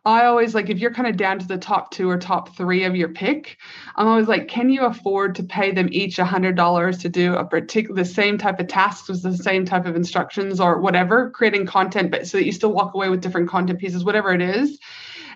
I 0.06 0.26
always 0.26 0.54
like 0.54 0.68
if 0.68 0.78
you're 0.78 0.92
kind 0.92 1.08
of 1.08 1.16
down 1.16 1.38
to 1.38 1.48
the 1.48 1.56
top 1.56 1.90
two 1.90 2.10
or 2.10 2.18
top 2.18 2.54
three 2.54 2.84
of 2.84 2.94
your 2.94 3.08
pick, 3.08 3.56
I'm 3.96 4.06
always 4.06 4.28
like, 4.28 4.48
can 4.48 4.68
you 4.68 4.82
afford 4.82 5.34
to 5.36 5.42
pay 5.42 5.72
them 5.72 5.88
each 5.90 6.18
a 6.18 6.26
hundred 6.26 6.56
dollars 6.56 6.98
to 6.98 7.08
do 7.08 7.34
a 7.34 7.44
particular 7.46 8.02
the 8.02 8.04
same 8.04 8.36
type 8.36 8.60
of 8.60 8.68
tasks 8.68 9.08
with 9.08 9.22
the 9.22 9.34
same 9.34 9.64
type 9.64 9.86
of 9.86 9.96
instructions 9.96 10.60
or 10.60 10.78
whatever, 10.78 11.30
creating 11.30 11.64
content, 11.64 12.10
but 12.10 12.26
so 12.26 12.36
that 12.36 12.44
you 12.44 12.52
still 12.52 12.74
walk 12.74 12.92
away 12.92 13.08
with 13.08 13.22
different 13.22 13.48
content 13.48 13.78
pieces, 13.78 14.04
whatever 14.04 14.34
it 14.34 14.42
is. 14.42 14.78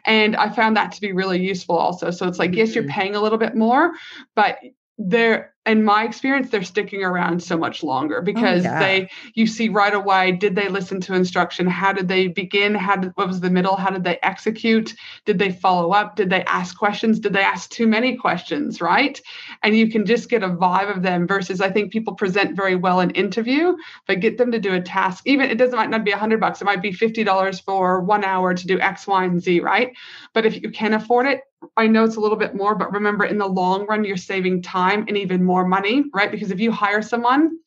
And 0.05 0.37
I 0.37 0.51
found 0.51 0.77
that 0.77 0.93
to 0.93 1.01
be 1.01 1.13
really 1.13 1.41
useful 1.41 1.77
also. 1.77 2.11
So 2.11 2.27
it's 2.27 2.39
like, 2.39 2.55
yes, 2.55 2.75
you're 2.75 2.85
mm-hmm. 2.85 2.93
paying 2.93 3.15
a 3.15 3.21
little 3.21 3.39
bit 3.39 3.55
more, 3.55 3.93
but 4.35 4.59
they're 4.99 5.55
in 5.69 5.85
my 5.85 6.05
experience 6.05 6.51
they're 6.51 6.63
sticking 6.63 7.03
around 7.03 7.43
so 7.43 7.57
much 7.57 7.83
longer 7.83 8.21
because 8.21 8.65
oh, 8.67 8.79
they 8.79 9.11
you 9.35 9.47
see 9.47 9.69
right 9.69 9.95
away 9.95 10.33
did 10.33 10.55
they 10.55 10.69
listen 10.69 11.01
to 11.03 11.15
instruction? 11.15 11.67
How 11.67 11.93
did 11.93 12.09
they 12.09 12.29
begin? 12.29 12.75
How 12.75 12.97
did 12.97 13.13
what 13.15 13.29
was 13.29 13.41
the 13.41 13.51
middle? 13.51 13.77
How 13.77 13.91
did 13.91 14.05
they 14.05 14.19
execute? 14.23 14.95
Did 15.25 15.39
they 15.39 15.53
follow 15.53 15.93
up? 15.93 16.17
Did 16.17 16.31
they 16.31 16.43
ask 16.45 16.77
questions? 16.77 17.21
Did 17.21 17.33
they 17.33 17.43
ask 17.43 17.71
too 17.71 17.87
many 17.87 18.17
questions 18.17 18.81
right? 18.81 19.21
And 19.63 19.77
you 19.77 19.91
can 19.91 20.07
just 20.07 20.29
get 20.29 20.43
a 20.43 20.49
vibe 20.49 20.95
of 20.95 21.03
them 21.03 21.27
versus 21.27 21.61
i 21.61 21.71
think 21.71 21.93
people 21.93 22.15
present 22.15 22.57
very 22.57 22.75
well 22.75 23.01
in 23.01 23.11
interview 23.11 23.77
but 24.07 24.21
get 24.21 24.39
them 24.39 24.53
to 24.53 24.59
do 24.59 24.75
a 24.75 24.81
task. 24.81 25.23
Even 25.27 25.51
it 25.51 25.59
doesn't 25.59 25.77
might 25.77 25.91
not 25.91 26.05
be 26.05 26.11
a 26.11 26.17
hundred 26.17 26.41
bucks. 26.41 26.61
It 26.61 26.65
might 26.65 26.83
be 26.83 26.93
$50 26.93 27.65
for 27.65 28.01
one 28.01 28.25
hour 28.25 28.55
to 28.55 28.67
do 28.67 28.81
x 28.81 29.07
y 29.07 29.25
and 29.25 29.41
z 29.41 29.61
right? 29.61 29.93
But 30.33 30.47
if 30.47 30.63
you 30.63 30.71
can 30.71 30.95
afford 30.95 31.27
it 31.27 31.43
I 31.77 31.89
know 31.89 32.05
it's 32.05 32.17
a 32.17 32.21
little 32.21 32.37
bit 32.37 32.55
more, 32.55 32.77
but 32.77 32.93
remember 32.93 33.25
in 33.25 33.39
the 33.39 33.47
long 33.47 33.87
run, 33.87 34.05
you're 34.05 34.17
saving 34.17 34.63
time 34.63 35.05
and 35.09 35.17
even 35.17 35.43
more 35.43 35.58
money, 35.67 36.05
right? 36.15 36.31
Because 36.31 36.51
if 36.51 36.61
you 36.61 36.73
hire 36.73 37.03
someone 37.03 37.59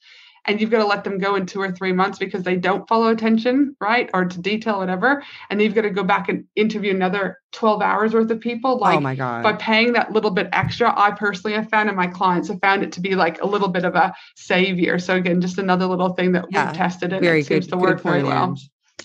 and 0.46 0.60
you've 0.60 0.72
got 0.72 0.80
to 0.80 0.86
let 0.86 1.04
them 1.04 1.20
go 1.20 1.36
in 1.36 1.46
two 1.46 1.62
or 1.62 1.72
three 1.72 1.94
months 1.94 2.18
because 2.18 2.44
they 2.44 2.56
don't 2.56 2.88
follow 2.88 3.10
attention, 3.10 3.76
right? 3.80 4.10
Or 4.14 4.26
to 4.26 4.40
detail, 4.40 4.80
whatever. 4.80 5.24
And 5.50 5.62
you've 5.62 5.76
got 5.76 5.82
to 5.84 5.92
go 5.92 6.04
back 6.04 6.30
and 6.30 6.46
interview 6.56 6.92
another 6.92 7.38
12 7.52 7.82
hours 7.82 8.14
worth 8.14 8.32
of 8.32 8.40
people. 8.40 8.72
Oh 8.72 8.76
like, 8.76 8.98
oh 8.98 9.02
my 9.02 9.16
God. 9.16 9.44
By 9.44 9.54
paying 9.54 9.94
that 9.94 10.12
little 10.12 10.32
bit 10.32 10.50
extra, 10.52 10.98
I 10.98 11.12
personally 11.12 11.56
have 11.56 11.70
found 11.70 11.90
and 11.90 11.98
my 11.98 12.08
clients 12.08 12.48
have 12.48 12.60
found 12.60 12.84
it 12.84 12.92
to 12.94 13.02
be 13.02 13.16
like 13.16 13.42
a 13.42 13.46
little 13.46 13.68
bit 13.68 13.86
of 13.86 13.96
a 13.96 14.14
savior. 14.36 14.98
So, 14.98 15.16
again, 15.16 15.42
just 15.42 15.60
another 15.60 15.86
little 15.86 16.14
thing 16.14 16.32
that 16.32 16.46
yeah, 16.50 16.68
we've 16.68 16.76
tested 16.76 17.14
and 17.14 17.24
it 17.24 17.46
seems 17.46 17.68
to 17.68 17.78
work 17.78 18.02
very 18.02 18.24
well. 18.24 18.56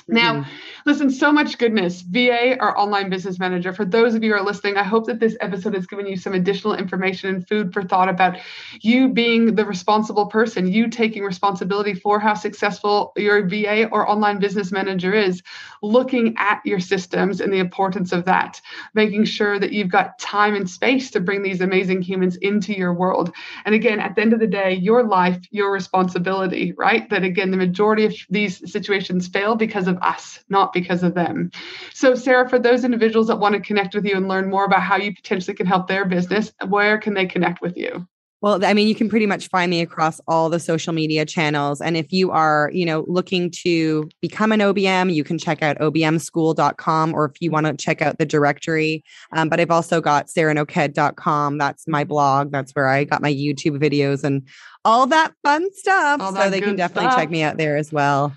Now, 0.09 0.35
mm-hmm. 0.35 0.51
listen, 0.85 1.11
so 1.11 1.33
much 1.33 1.59
goodness. 1.59 2.01
VA 2.01 2.57
our 2.61 2.79
online 2.79 3.11
business 3.11 3.41
manager. 3.41 3.73
For 3.73 3.85
those 3.85 4.15
of 4.15 4.23
you 4.23 4.31
who 4.31 4.37
are 4.37 4.45
listening, 4.45 4.77
I 4.77 4.85
hope 4.85 5.07
that 5.07 5.19
this 5.19 5.37
episode 5.41 5.75
has 5.75 5.87
given 5.87 6.07
you 6.07 6.17
some 6.17 6.33
additional 6.33 6.75
information 6.75 7.35
and 7.35 7.49
food 7.49 7.73
for 7.73 7.83
thought 7.83 8.09
about 8.09 8.39
you 8.83 9.09
being 9.09 9.57
the 9.57 9.65
responsible 9.65 10.27
person, 10.27 10.71
you 10.71 10.89
taking 10.89 11.25
responsibility 11.25 11.93
for 11.93 12.21
how 12.21 12.35
successful 12.35 13.13
your 13.17 13.49
VA 13.49 13.89
or 13.91 14.09
online 14.09 14.39
business 14.39 14.71
manager 14.71 15.13
is, 15.13 15.43
looking 15.83 16.35
at 16.39 16.61
your 16.65 16.79
systems 16.79 17.41
and 17.41 17.53
the 17.53 17.59
importance 17.59 18.13
of 18.13 18.25
that, 18.27 18.61
making 18.95 19.25
sure 19.25 19.59
that 19.59 19.73
you've 19.73 19.91
got 19.91 20.19
time 20.21 20.55
and 20.55 20.71
space 20.71 21.11
to 21.11 21.21
bring 21.21 21.43
these 21.43 21.61
amazing 21.61 22.01
humans 22.01 22.37
into 22.37 22.73
your 22.73 22.95
world. 22.95 23.35
And 23.65 23.75
again, 23.75 23.99
at 23.99 24.15
the 24.15 24.23
end 24.23 24.33
of 24.33 24.39
the 24.39 24.47
day, 24.47 24.75
your 24.75 25.03
life, 25.03 25.41
your 25.51 25.73
responsibility, 25.73 26.73
right? 26.77 27.11
That 27.11 27.25
again, 27.25 27.51
the 27.51 27.57
majority 27.57 28.05
of 28.05 28.15
these 28.31 28.71
situations 28.71 29.27
fail 29.27 29.57
because 29.57 29.86
of 29.89 29.97
of 29.97 30.03
us, 30.03 30.41
not 30.49 30.73
because 30.73 31.03
of 31.03 31.15
them. 31.15 31.51
So, 31.93 32.15
Sarah, 32.15 32.49
for 32.49 32.59
those 32.59 32.85
individuals 32.85 33.29
that 33.29 33.39
want 33.39 33.55
to 33.55 33.61
connect 33.61 33.95
with 33.95 34.05
you 34.05 34.17
and 34.17 34.29
learn 34.29 34.49
more 34.49 34.65
about 34.65 34.83
how 34.83 34.97
you 34.97 35.15
potentially 35.15 35.55
can 35.55 35.67
help 35.67 35.89
their 35.89 36.05
business, 36.05 36.53
where 36.69 36.99
can 36.99 37.15
they 37.15 37.27
connect 37.27 37.61
with 37.61 37.77
you? 37.77 38.07
Well, 38.43 38.63
I 38.65 38.75
mean, 38.75 38.87
you 38.87 38.95
can 38.95 39.09
pretty 39.09 39.25
much 39.25 39.49
find 39.49 39.71
me 39.71 39.81
across 39.81 40.21
all 40.29 40.51
the 40.51 40.61
social 40.61 40.93
media 40.93 41.25
channels. 41.25 41.81
And 41.81 41.97
if 41.97 42.13
you 42.13 42.31
are, 42.31 42.71
you 42.73 42.85
know, 42.85 43.05
looking 43.09 43.51
to 43.63 44.09
become 44.21 44.53
an 44.53 44.61
OBM, 44.61 45.13
you 45.13 45.25
can 45.25 45.39
check 45.39 45.63
out 45.63 45.79
obmschool.com 45.79 47.15
or 47.15 47.25
if 47.25 47.41
you 47.41 47.51
want 47.51 47.67
to 47.67 47.75
check 47.75 48.03
out 48.03 48.19
the 48.19 48.27
directory. 48.27 49.03
Um, 49.33 49.49
but 49.49 49.59
I've 49.59 49.71
also 49.71 50.03
got 50.03 50.27
sarahnoked.com. 50.27 51.57
That's 51.57 51.89
my 51.89 52.05
blog. 52.05 52.53
That's 52.53 52.73
where 52.73 52.89
I 52.89 53.05
got 53.05 53.23
my 53.23 53.33
YouTube 53.33 53.79
videos 53.81 54.23
and 54.23 54.47
all 54.85 55.07
that 55.07 55.33
fun 55.43 55.73
stuff. 55.73 56.19
That 56.21 56.35
so 56.35 56.51
they 56.51 56.61
can 56.61 56.77
definitely 56.77 57.11
stuff. 57.11 57.21
check 57.21 57.31
me 57.31 57.43
out 57.43 57.57
there 57.57 57.79
as 57.79 57.91
well. 57.91 58.37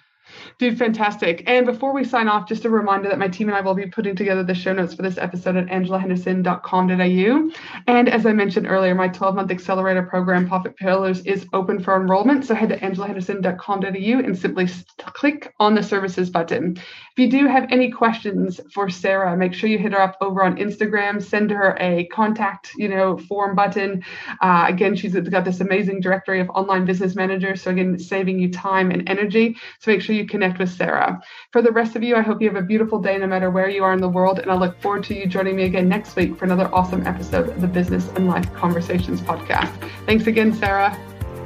Dude, 0.57 0.77
fantastic. 0.77 1.43
And 1.47 1.65
before 1.65 1.93
we 1.93 2.03
sign 2.03 2.27
off, 2.27 2.47
just 2.47 2.65
a 2.65 2.69
reminder 2.69 3.09
that 3.09 3.19
my 3.19 3.27
team 3.27 3.47
and 3.49 3.57
I 3.57 3.61
will 3.61 3.73
be 3.73 3.85
putting 3.85 4.15
together 4.15 4.43
the 4.43 4.53
show 4.53 4.73
notes 4.73 4.93
for 4.93 5.01
this 5.01 5.17
episode 5.17 5.55
at 5.55 5.67
angelahenderson.com.au. 5.67 7.51
And 7.87 8.09
as 8.09 8.25
I 8.25 8.33
mentioned 8.33 8.67
earlier, 8.67 8.95
my 8.95 9.07
12 9.07 9.35
month 9.35 9.51
accelerator 9.51 10.03
program, 10.03 10.47
Profit 10.47 10.75
Pillars, 10.75 11.21
is 11.25 11.47
open 11.53 11.81
for 11.81 11.95
enrollment. 11.95 12.45
So 12.45 12.55
head 12.55 12.69
to 12.69 12.77
angelahenderson.com.au 12.79 14.19
and 14.19 14.37
simply 14.37 14.67
click 14.97 15.53
on 15.59 15.75
the 15.75 15.83
services 15.83 16.29
button. 16.29 16.77
If 17.19 17.23
you 17.23 17.39
do 17.41 17.47
have 17.47 17.69
any 17.69 17.91
questions 17.91 18.61
for 18.73 18.89
Sarah, 18.89 19.35
make 19.35 19.53
sure 19.53 19.69
you 19.69 19.77
hit 19.77 19.91
her 19.91 19.99
up 19.99 20.15
over 20.21 20.41
on 20.41 20.55
Instagram, 20.55 21.21
send 21.21 21.51
her 21.51 21.75
a 21.77 22.05
contact, 22.05 22.71
you 22.77 22.87
know, 22.87 23.17
form 23.17 23.57
button. 23.57 24.05
Uh, 24.39 24.67
again, 24.69 24.95
she's 24.95 25.15
got 25.15 25.43
this 25.43 25.59
amazing 25.59 25.99
directory 25.99 26.39
of 26.39 26.49
online 26.51 26.85
business 26.85 27.15
managers. 27.17 27.61
So 27.61 27.71
again, 27.71 27.99
saving 27.99 28.39
you 28.39 28.49
time 28.49 28.89
and 28.89 29.03
energy. 29.09 29.57
So 29.79 29.91
make 29.91 30.01
sure 30.01 30.15
you 30.15 30.25
connect 30.27 30.59
with 30.59 30.69
Sarah. 30.69 31.21
For 31.51 31.61
the 31.61 31.73
rest 31.73 31.97
of 31.97 32.03
you, 32.03 32.15
I 32.15 32.21
hope 32.21 32.41
you 32.41 32.47
have 32.47 32.55
a 32.55 32.65
beautiful 32.65 33.01
day 33.01 33.17
no 33.17 33.27
matter 33.27 33.51
where 33.51 33.67
you 33.67 33.83
are 33.83 33.91
in 33.91 33.99
the 33.99 34.07
world. 34.07 34.39
And 34.39 34.49
I 34.49 34.55
look 34.55 34.79
forward 34.79 35.03
to 35.03 35.13
you 35.13 35.25
joining 35.25 35.57
me 35.57 35.65
again 35.65 35.89
next 35.89 36.15
week 36.15 36.37
for 36.37 36.45
another 36.45 36.73
awesome 36.73 37.05
episode 37.05 37.49
of 37.49 37.59
the 37.59 37.67
Business 37.67 38.07
and 38.15 38.29
Life 38.29 38.53
Conversations 38.53 39.19
podcast. 39.19 39.73
Thanks 40.05 40.25
again, 40.27 40.53
Sarah. 40.53 40.97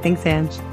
Thanks, 0.03 0.23
Ange. 0.27 0.72